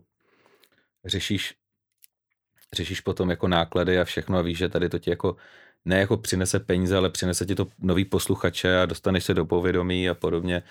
[1.05, 1.55] řešíš,
[2.75, 5.37] řešíš potom jako náklady a všechno a víš, že tady to ti jako
[5.85, 10.09] ne jako přinese peníze, ale přinese ti to nový posluchače a dostaneš se do povědomí
[10.09, 10.63] a podobně,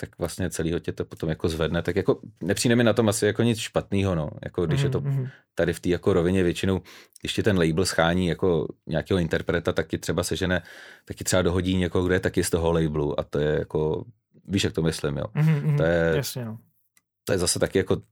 [0.00, 1.82] tak, vlastně celýho tě to potom jako zvedne.
[1.82, 4.30] Tak jako nepřijde mi na tom asi jako nic špatného, no.
[4.44, 5.28] Jako když je to Mhm, mhm.
[5.54, 6.80] tady v té jako rovině většinou,
[7.20, 10.62] když ti ten label schání jako nějakého interpreta, tak ti třeba sežene,
[11.04, 14.04] tak ti třeba dohodí někoho, kdo je taky z toho labelu a to je jako,
[14.44, 15.24] víš, jak to myslím, jo.
[15.34, 15.76] Mhm, mhm.
[15.76, 16.58] To je- Jasně, no.
[17.24, 18.02] To je zase taky jako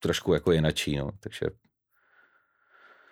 [0.00, 1.10] trošku jako jinačí, no.
[1.20, 1.46] Takže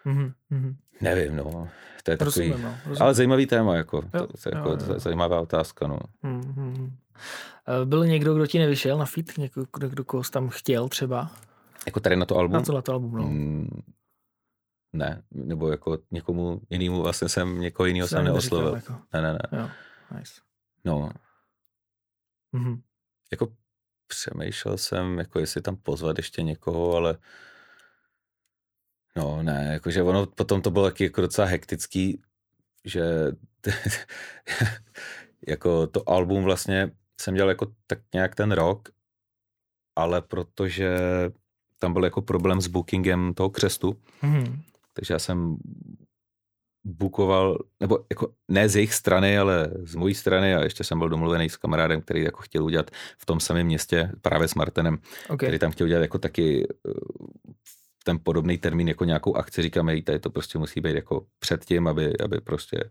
[0.05, 0.77] Mhm, mhm.
[1.01, 1.69] nevím, no.
[2.03, 2.75] To je takový, Rozumím, no.
[2.87, 3.03] Rozumím.
[3.03, 4.99] ale zajímavý téma, jako, to, Jo, to, je jako jo, jo.
[4.99, 5.99] zajímavá otázka, no.
[6.23, 6.91] Mhm, mhm.
[6.93, 7.06] Eh,
[7.85, 9.39] Byl někdo, kdo ti nevyšel na fit?
[9.39, 11.31] Někdo, kdo, kdo koho tam chtěl třeba?
[11.87, 12.53] Jako tady na to album?
[12.53, 13.23] Na tohle album, no.
[13.29, 13.83] Mm,
[14.93, 18.75] ne, nebo jako někomu jinému, vlastně jsem někoho jiného Jsem neoslovil.
[18.75, 18.93] Jako.
[19.13, 19.39] Ne, ne, ne.
[19.61, 19.69] Jo,
[20.19, 20.41] nice.
[20.85, 21.11] No,
[22.53, 22.83] Mhm.
[23.33, 23.53] jako
[24.07, 27.19] přemýšlel jsem, jako jestli tam pozvat ještě někoho, ale
[29.17, 32.23] no ne, jakože ono potom to bylo taky jako docela hektický,
[32.85, 33.03] že
[35.49, 36.91] jako to album vlastně
[37.21, 38.89] jsem dělal jako tak nějak ten rok,
[39.97, 40.97] ale protože
[41.79, 44.63] tam byl jako problém s bookingem toho křestu, Mhm.
[44.93, 45.57] takže já jsem
[46.85, 51.09] bukoval, nebo jako ne z jejich strany, ale z mojí strany a ještě jsem byl
[51.09, 54.99] domluvený s kamarádem, který jako chtěl udělat v tom samém městě, právě s Martinem,
[55.29, 55.37] OK.
[55.39, 56.93] který tam chtěl udělat jako taky eh,
[58.05, 62.19] ten podobný termín jako nějakou akci, říkáme, tady to prostě musí být jako předtím, aby,
[62.19, 62.91] aby prostě,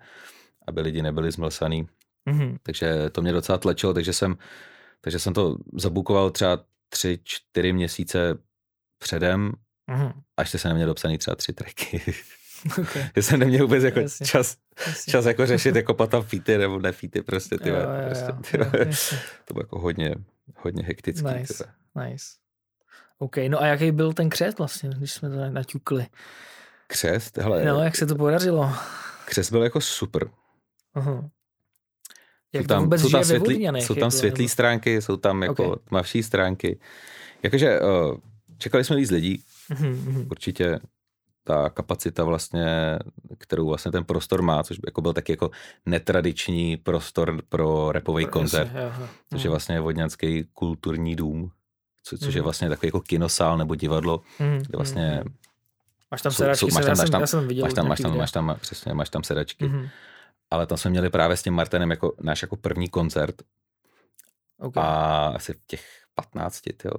[0.67, 1.87] aby lidi nebyli zmlsaný.
[2.25, 2.57] Mhm.
[2.63, 4.35] Takže to mě docela tlačilo, takže jsem,
[5.01, 8.37] takže jsem to zabukoval třeba tři, čtyři měsíce
[8.97, 9.51] předem,
[9.87, 10.11] Mhm.
[10.37, 12.01] a ještě jsem neměl dopsaný třeba tři tracky.
[12.81, 12.95] OK.
[13.15, 14.25] Já jsem neměl vůbec jako Jasně.
[14.25, 14.57] čas,
[14.87, 15.11] Jasně.
[15.11, 18.37] čas jako řešit jako potom fity nebo nefity prostě, ty Jo, vole, jo, prostě, jo,
[18.51, 18.85] ty jo, vole.
[18.87, 19.19] jasně.
[19.45, 20.15] To bylo jako hodně,
[20.57, 21.27] hodně hektický.
[21.33, 21.63] Nice,
[21.95, 22.09] vole.
[22.09, 22.25] nice.
[23.17, 26.05] OK, no a jaký byl ten křest vlastně, když jsme to naťukli?
[26.87, 28.73] Křest, hele, No, jak se to podařilo?
[29.25, 30.29] křest byl jako super.
[30.93, 31.29] Aha.
[32.55, 35.01] Jak jsou to tam, vůbec jsou tam, světlý, Vodňanech, jsou tam jako, světlý nebo- stránky,
[35.01, 35.83] jsou tam jako Ok.
[35.89, 36.79] tmavší stránky.
[37.43, 38.17] Jakože uh,
[38.57, 40.27] čekali jsme víc lidí, Mhm, mhm.
[40.31, 40.79] určitě
[41.43, 42.99] ta kapacita vlastně,
[43.37, 45.51] kterou vlastně ten prostor má, což jako byl taky jako
[45.85, 49.07] netradiční prostor pro repový Jasně, koncert, jo, jo.
[49.33, 51.51] což je vlastně vodňanský kulturní dům,
[52.03, 52.43] co, což je Mhm.
[52.43, 55.33] vlastně takový jako kinosál nebo divadlo, Mhm, kde vlastně mhm.
[56.11, 57.99] Máš tam sedačky, jsou- máš tam- já, máš tam- já jsem viděl máš tam, máš
[57.99, 59.87] tam, máš tam, přesně, máš tam sedačky, Mhm,
[60.55, 63.35] ale tam jsme měli právě s tím Martinem jako náš jako první koncert
[64.59, 64.77] ok.
[64.77, 66.91] a asi v těch 15, jo.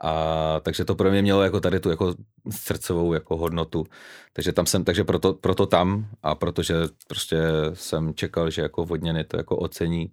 [0.00, 2.14] A takže to pro mě mělo jako tady tu jako
[2.50, 3.86] srdcovou jako hodnotu.
[4.32, 6.74] Takže tam jsem, takže proto, proto tam a protože
[7.08, 7.38] prostě
[7.74, 10.12] jsem čekal, že jako vodněny to jako ocení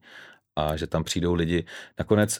[0.55, 1.65] a že tam přijdou lidi.
[1.99, 2.39] Nakonec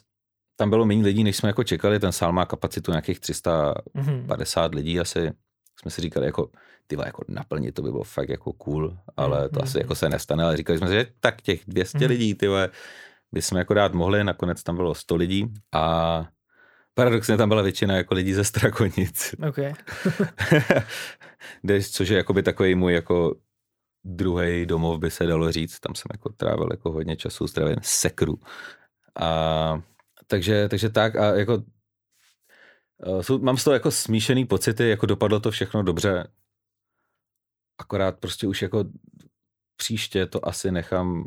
[0.56, 4.76] tam bylo méně lidí, než jsme jako čekali, ten sál má kapacitu nějakých 350 mm-hmm.
[4.76, 5.32] lidí asi.
[5.80, 6.50] Jsme si říkali, jako,
[6.88, 9.64] ty jako naplnit, to by bylo fakt jako cool, ale to mm-hmm.
[9.64, 12.08] asi jako se nestane, ale říkali jsme si, že tak těch 200 mm-hmm.
[12.08, 12.48] lidí, ty
[13.32, 16.26] bychom jako dát mohli, nakonec tam bylo 100 lidí a
[16.94, 19.36] paradoxně tam byla většina jako lidí ze Strakonic.
[19.50, 19.74] Okay.
[21.92, 23.36] což je jakoby takový můj jako
[24.04, 25.80] druhý domov, by se dalo říct.
[25.80, 28.40] Tam jsem jako trávil jako hodně času, zdravím sekru.
[29.20, 29.82] A
[30.28, 31.64] takže, takže tak a jako
[33.04, 36.28] eh, jsou, mám z toho jako smíšený pocity, jako dopadlo to všechno dobře.
[37.78, 38.86] Akorát prostě už jako
[39.76, 41.26] příště to asi nechám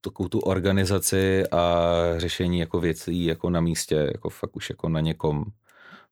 [0.00, 5.00] takovou tu organizaci a řešení jako věcí jako na místě, jako fakt už jako na
[5.00, 5.44] někom,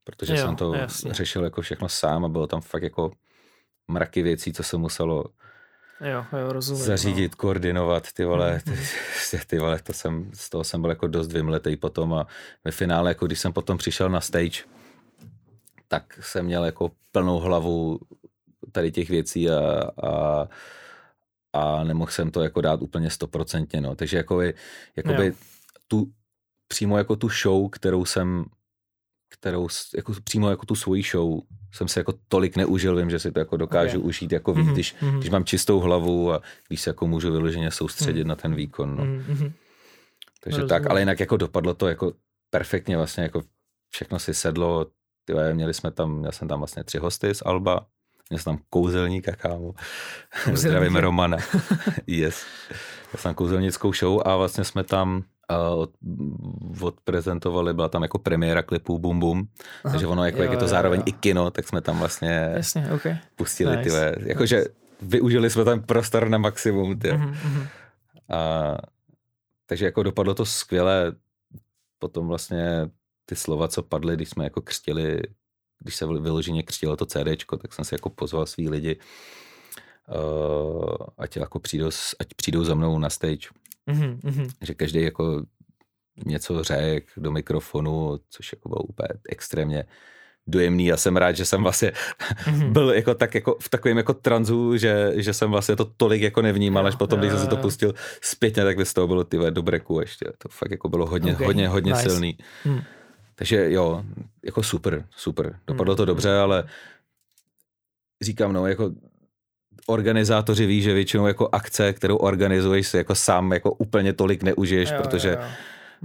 [0.04, 1.14] protože jo, jsem to jasně.
[1.14, 3.10] řešil jako všechno sám a bylo tam fakt jako
[3.88, 5.24] mraky věcí, co se muselo
[6.00, 7.36] jo, jo, rozumím, zařídit, no.
[7.36, 8.70] koordinovat, ty vole, ty,
[9.30, 12.26] ty, ty vole, to jsem, z toho jsem byl jako dost vymletej potom a
[12.64, 14.62] ve finále, jako když jsem potom přišel na stage,
[15.88, 17.98] tak jsem měl jako plnou hlavu
[18.76, 20.48] tady těch věcí a, a
[21.56, 23.94] a nemohl jsem to jako dát úplně stoprocentně, no.
[23.94, 24.54] Takže jakoby,
[24.96, 25.32] jakoby
[25.88, 26.12] tu,
[26.68, 28.44] přímo jako tu show, kterou jsem,
[29.28, 31.40] kterou, jako přímo jako tu svoji show
[31.72, 34.08] jsem se jako tolik neužil, vím, že si to jako dokážu okay.
[34.08, 34.72] užít jako víc, mm-hmm.
[34.72, 35.18] když, mm-hmm.
[35.18, 38.28] když mám čistou hlavu a když se jako můžu vyloženě soustředit mm-hmm.
[38.28, 39.04] na ten výkon, no.
[39.04, 39.52] Mm-hmm.
[40.40, 40.68] Takže Rozumím.
[40.68, 42.12] tak, ale jinak jako dopadlo to jako
[42.50, 43.42] perfektně vlastně, jako
[43.90, 44.86] všechno si sedlo,
[45.24, 47.86] tyhle, měli jsme tam, měl jsem tam vlastně tři hosty z Alba,
[48.30, 49.74] Měl jsem tam kouzelníka, kámo.
[50.52, 51.36] Zdravím Romana.
[52.06, 52.44] yes.
[53.12, 55.90] Já jsem kouzelnickou show a vlastně jsme tam uh, od,
[56.80, 59.48] odprezentovali, byla tam jako premiéra klipů Bum Bum,
[59.84, 61.04] Aha, takže ono, jako, jo, jak je to zároveň jo.
[61.06, 63.16] i kino, tak jsme tam vlastně Jasně, okay.
[63.36, 64.14] pustili nice.
[64.16, 64.70] ty jakože nice.
[65.02, 67.12] využili jsme ten prostor na maximum, ty.
[67.12, 67.66] Mm-hmm.
[68.28, 68.76] A,
[69.66, 71.12] takže jako dopadlo to skvěle,
[71.98, 72.90] potom vlastně
[73.26, 75.22] ty slova, co padly, když jsme jako křtili
[75.80, 78.96] když se vyloženě křtilo to CD, tak jsem si jako pozval svý lidi,
[80.08, 81.90] uh, ať, jako přijdou,
[82.20, 83.48] ať přijdou za mnou na stage.
[83.88, 84.48] Mm-hmm.
[84.62, 85.42] Že každý jako
[86.26, 89.84] něco řek do mikrofonu, což jako bylo úplně extrémně
[90.46, 90.86] dojemný.
[90.86, 91.92] Já jsem rád, že jsem vlastně
[92.44, 92.72] mm-hmm.
[92.72, 96.42] byl jako tak jako v takovém jako tranzu, že, že jsem vlastně to tolik jako
[96.42, 99.38] nevnímal, až potom, když jsem se to pustil zpětně, tak by z toho bylo ty
[99.50, 100.24] do breku ještě.
[100.38, 101.46] To fakt jako bylo hodně, okay.
[101.46, 102.10] hodně, hodně nice.
[102.10, 102.38] silný.
[102.64, 102.80] Mm.
[103.38, 104.04] Takže jo,
[104.44, 105.58] jako super, super.
[105.66, 106.06] Dopadlo to hmm.
[106.06, 106.64] dobře, ale
[108.22, 108.92] říkám, no, jako
[109.86, 114.90] organizátoři ví, že většinou jako akce, kterou organizuješ, si jako sám jako úplně tolik neužiješ,
[114.90, 115.48] jo, protože jo, jo.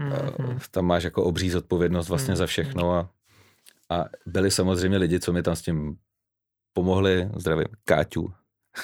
[0.06, 0.60] Mm-hmm.
[0.72, 2.38] tam máš jako obří zodpovědnost vlastně mm-hmm.
[2.38, 3.10] za všechno a,
[3.90, 5.98] a byli samozřejmě lidi, co mi tam s tím
[6.74, 8.34] pomohli, zdravím, Káťu,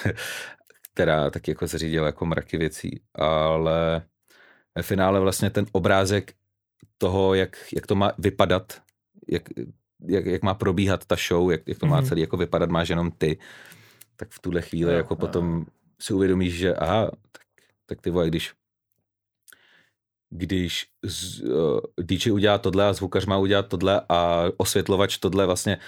[0.94, 4.02] která taky jako zřídila jako mraky věcí, ale
[4.74, 6.32] ve finále vlastně ten obrázek
[6.98, 8.82] toho, jak, jak to má vypadat,
[9.28, 9.42] jak,
[10.06, 12.08] jak, jak má probíhat ta show, jak, jak to má mm-hmm.
[12.08, 13.38] celý jako vypadat, máš jenom ty,
[14.16, 15.16] tak v tuhle chvíli jo, jako jo.
[15.16, 15.66] potom
[16.00, 17.42] si uvědomíš, že aha, tak,
[17.86, 18.52] tak ty vole, když
[20.30, 25.78] když z, uh, DJ udělá tohle a zvukař má udělat tohle a osvětlovač tohle vlastně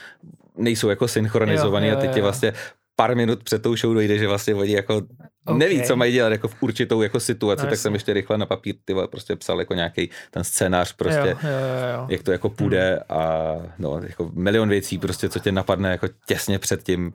[0.57, 2.05] nejsou jako synchronizovaný jo, jo, jo.
[2.05, 2.53] a teď je vlastně
[3.01, 5.59] pár minut před tou show dojde, že vlastně oni jako okay.
[5.59, 8.47] neví, co mají dělat jako v určitou jako situaci, no, tak jsem ještě rychle na
[8.47, 12.07] papír ty prostě psal jako nějaký ten scénář prostě, jo, jo, jo.
[12.09, 13.21] jak to jako půjde hmm.
[13.21, 17.13] a no, jako milion věcí prostě, co tě napadne jako těsně před tím.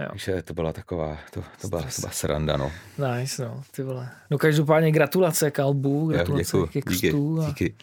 [0.00, 0.06] Jo.
[0.08, 2.72] Takže to byla taková, to, to, byla, to byla sranda, no.
[2.98, 4.08] Nice, no, ty vole.
[4.30, 7.36] No každopádně gratulace k albu, gratulace jo, ke křtu.
[7.38, 7.48] Díky, a...
[7.48, 7.74] díky.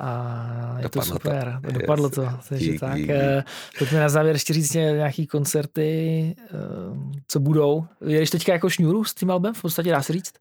[0.00, 1.72] A je Dopadlo to super, to.
[1.72, 2.14] dopadlo yes.
[2.14, 2.28] to.
[2.48, 2.96] Takže dík, tak.
[2.96, 3.44] Dík, eh,
[3.78, 6.46] Pojďme na závěr ještě říct nějaký koncerty, eh,
[7.28, 7.86] co budou.
[8.06, 10.32] Jedeš teďka jako šňůru s tím albem, v podstatě dá se říct?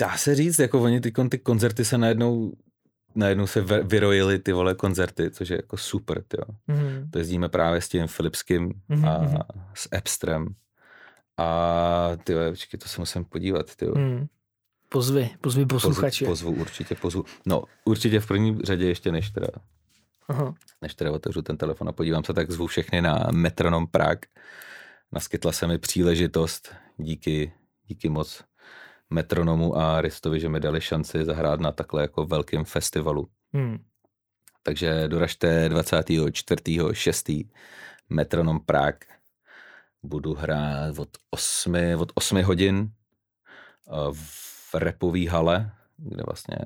[0.00, 2.52] Dá se říct, jako oni ty, ty koncerty se najednou
[3.14, 6.54] najednou se vyrojily ty vole koncerty, což je jako super, jo.
[6.68, 7.10] Mm-hmm.
[7.10, 9.08] To jezdíme právě s tím Filipským mm-hmm.
[9.08, 9.38] a mhm.
[9.74, 10.46] s Epstrem.
[11.36, 14.26] A ty počkej, to se musím podívat, ty mm.
[14.92, 16.24] Pozvi, pozvi posluchače.
[16.24, 17.24] Pozvu, pozvu, určitě pozvu.
[17.46, 19.48] No, určitě v první řadě ještě než teda,
[20.28, 20.54] Aha.
[20.82, 24.28] než teda otevřu ten telefon a podívám se, tak zvu všechny na Metronom Prague.
[25.12, 27.52] Naskytla se mi příležitost díky,
[27.86, 28.44] díky moc
[29.10, 33.28] Metronomu a Ristovi, že mi dali šanci zahrát na takhle jako velkém festivalu.
[33.52, 33.78] Hmm.
[34.62, 37.48] Takže doražte 24.6.
[38.08, 39.00] Metronom Prague.
[40.02, 42.90] Budu hrát od 8, od 8 hodin
[44.12, 46.56] v v repový hale, kde vlastně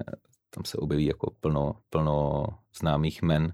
[0.50, 2.46] tam se objeví jako plno, plno
[2.78, 3.52] známých men,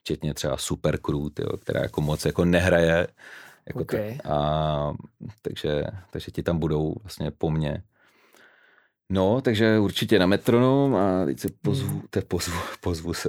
[0.00, 3.06] včetně třeba Super Crew, tyjo, která jako moc jako nehraje.
[3.66, 4.18] Jako okay.
[4.22, 4.94] to, a,
[5.42, 7.82] takže, takže ti tam budou vlastně po mně.
[9.10, 12.02] No, takže určitě na metronom a teď se pozvu, hmm.
[12.10, 13.28] te pozvu, pozvu se,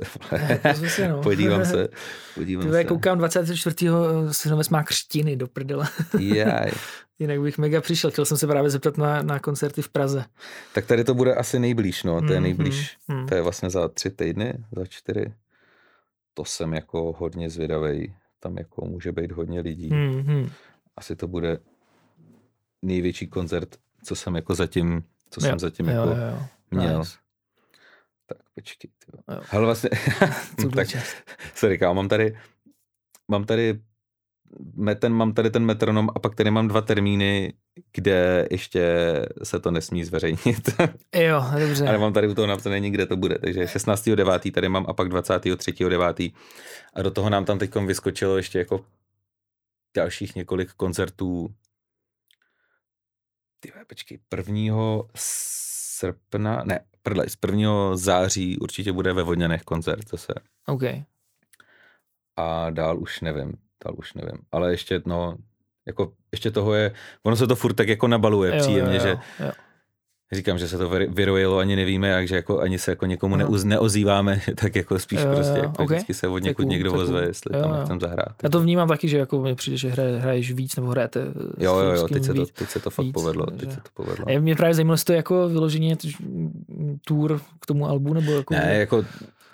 [0.62, 1.22] pozvu se no.
[1.22, 1.88] podívám se,
[2.36, 2.84] podívám Tyve, se.
[2.84, 3.76] koukám 24.
[4.32, 5.88] synovec má křtiny do prdele.
[6.20, 6.72] Jaj.
[7.20, 10.26] Jinak bych mega přišel, chtěl jsem se právě zeptat na, na koncerty v Praze.
[10.74, 12.98] Tak tady to bude asi nejblíž, no, to je nejblíž.
[13.08, 13.28] Mm, mm.
[13.28, 15.34] To je vlastně za tři týdny, za čtyři.
[16.34, 18.16] To jsem jako hodně zvědavý.
[18.40, 19.90] Tam jako může být hodně lidí.
[19.90, 20.50] Mm,
[20.98, 21.58] asi to bude
[22.82, 26.46] největší koncert, co jsem jako zatím co jo, jsem zatím jo, jako jo, jo.
[26.72, 27.00] měl.
[27.00, 27.18] Nice.
[28.26, 28.92] Tak počkej.
[29.50, 29.90] Hele vlastně,
[30.76, 30.88] tak,
[31.56, 32.38] sorry, kámo, mám tady,
[33.28, 33.80] mám tady
[35.00, 37.54] ten, mám tady ten metronom a pak tady mám dva termíny,
[37.94, 40.70] kde ještě se to nesmí zveřejnit.
[41.16, 41.88] Jo, dobře.
[41.88, 44.52] Ale mám tady u toho napsané nikde to bude, takže 16.9.
[44.52, 46.34] tady mám a pak 23.9.
[46.94, 48.86] A do toho nám tam teď vyskočilo ještě jako
[49.96, 51.54] dalších několik koncertů
[53.60, 60.34] ty počkej, prvního srpna, ne, prdle, z prvního září určitě bude ve Vodňanech koncert zase.
[60.66, 60.84] OK.
[62.36, 63.54] A dál už nevím,
[63.86, 64.38] dál už nevím.
[64.52, 65.38] Ale ještě, no,
[65.88, 69.08] jako, ještě toho je, ono se to furt tak jako nabaluje jo, příjemně, jo, jo,
[69.08, 69.10] že
[69.46, 69.52] jo
[70.32, 73.64] říkám, že se to vyrojilo, ani nevíme jak, že jako ani se jako někomu neuz,
[73.64, 75.86] neozýváme, tak jako spíš jo, prostě jako okay.
[75.86, 78.36] vždycky se od někud cool, někdo ozve, jestli jo, tam chcem zahrát.
[78.44, 81.20] Já to vnímám taky, že jako mi přijde, že hraje, hraješ víc nebo hrajete
[81.58, 83.58] Jo, jo, jo, teď se to, teď se to fakt víc, povedlo, že...
[83.58, 84.26] teď se to povedlo.
[84.30, 85.98] A mě právě zajímalo, jestli to jako vyloženě
[87.08, 88.54] tour k tomu albu, nebo jako...
[88.54, 89.06] Ne, jako,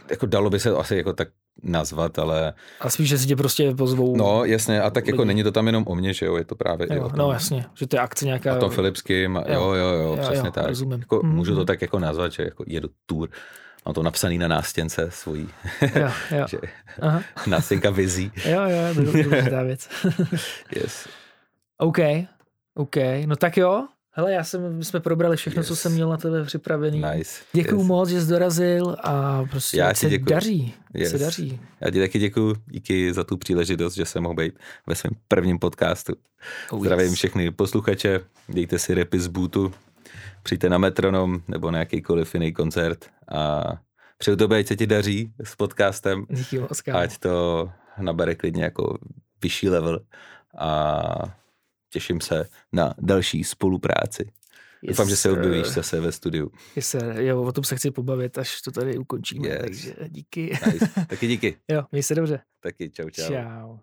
[0.10, 1.28] jako dalo by se asi jako tak
[1.66, 2.54] nazvat, ale...
[2.80, 4.18] A spíš, že si tě prostě pozvou...
[4.18, 5.12] No, jasně, a tak jako lidi.
[5.12, 7.10] jako není to tam jenom o mně, že jo, je to právě jo, i o
[7.10, 7.20] tom.
[7.20, 8.56] No, jasně, že to je akce nějaká...
[8.56, 10.68] A tom Filipským, jo, jo, jo, jo přesně jo, tak.
[10.68, 11.00] Rozumím.
[11.00, 11.36] Jako, mm.
[11.36, 13.30] Můžu to tak jako nazvat, že jako jedu tour,
[13.86, 15.50] mám to napsaný na nástěnce svojí.
[15.96, 16.46] Jo, jo.
[16.50, 16.58] že
[17.02, 17.22] Aha.
[17.48, 18.32] Nástěnka vizí.
[18.46, 19.90] jo, jo, to je důležitá věc.
[20.76, 21.08] yes.
[21.78, 21.98] OK,
[22.74, 23.88] OK, no tak jo,
[24.18, 25.68] Hele, já jsem, my jsme probrali všechno, yes.
[25.68, 27.02] co jsem měl na tebe připravený.
[27.16, 27.42] Nice.
[27.54, 27.88] Děkuju yes.
[27.88, 30.30] moc, že jsi dorazil a prostě já se děkuju.
[30.30, 30.74] daří.
[30.94, 31.12] Yes.
[31.12, 31.60] Se daří.
[31.82, 35.60] Já ti taky děkuju, díky za tu příležitost, že jsem mohl být ve svém prvním
[35.60, 36.14] podcastu.
[36.72, 37.16] Oh, Zdravím yes.
[37.16, 38.20] všechny posluchače,
[38.50, 39.74] dejte si repy z bootu,
[40.44, 43.64] přijďte na Metronom nebo na jakýkoliv jiný koncert a
[44.18, 46.26] přeju tobě, ať se ti daří s podcastem.
[46.30, 47.70] Díky moc, Ať to
[48.00, 48.98] nabere klidně jako
[49.42, 50.00] vyšší level
[50.58, 51.36] a
[51.96, 54.32] těším se na další spolupráci.
[54.82, 56.52] Yes, Doufám, že se objevíš zase ve studiu.
[56.76, 59.48] Yes, jo, o tom se chci pobavit, až to tady ukončíme.
[59.48, 59.60] Yes.
[59.62, 60.58] Takže díky.
[60.66, 61.06] Nice.
[61.08, 61.58] Taky díky.
[61.72, 62.40] jo, měj se dobře.
[62.60, 63.28] Taky, čau, čau.
[63.28, 63.78] Čau.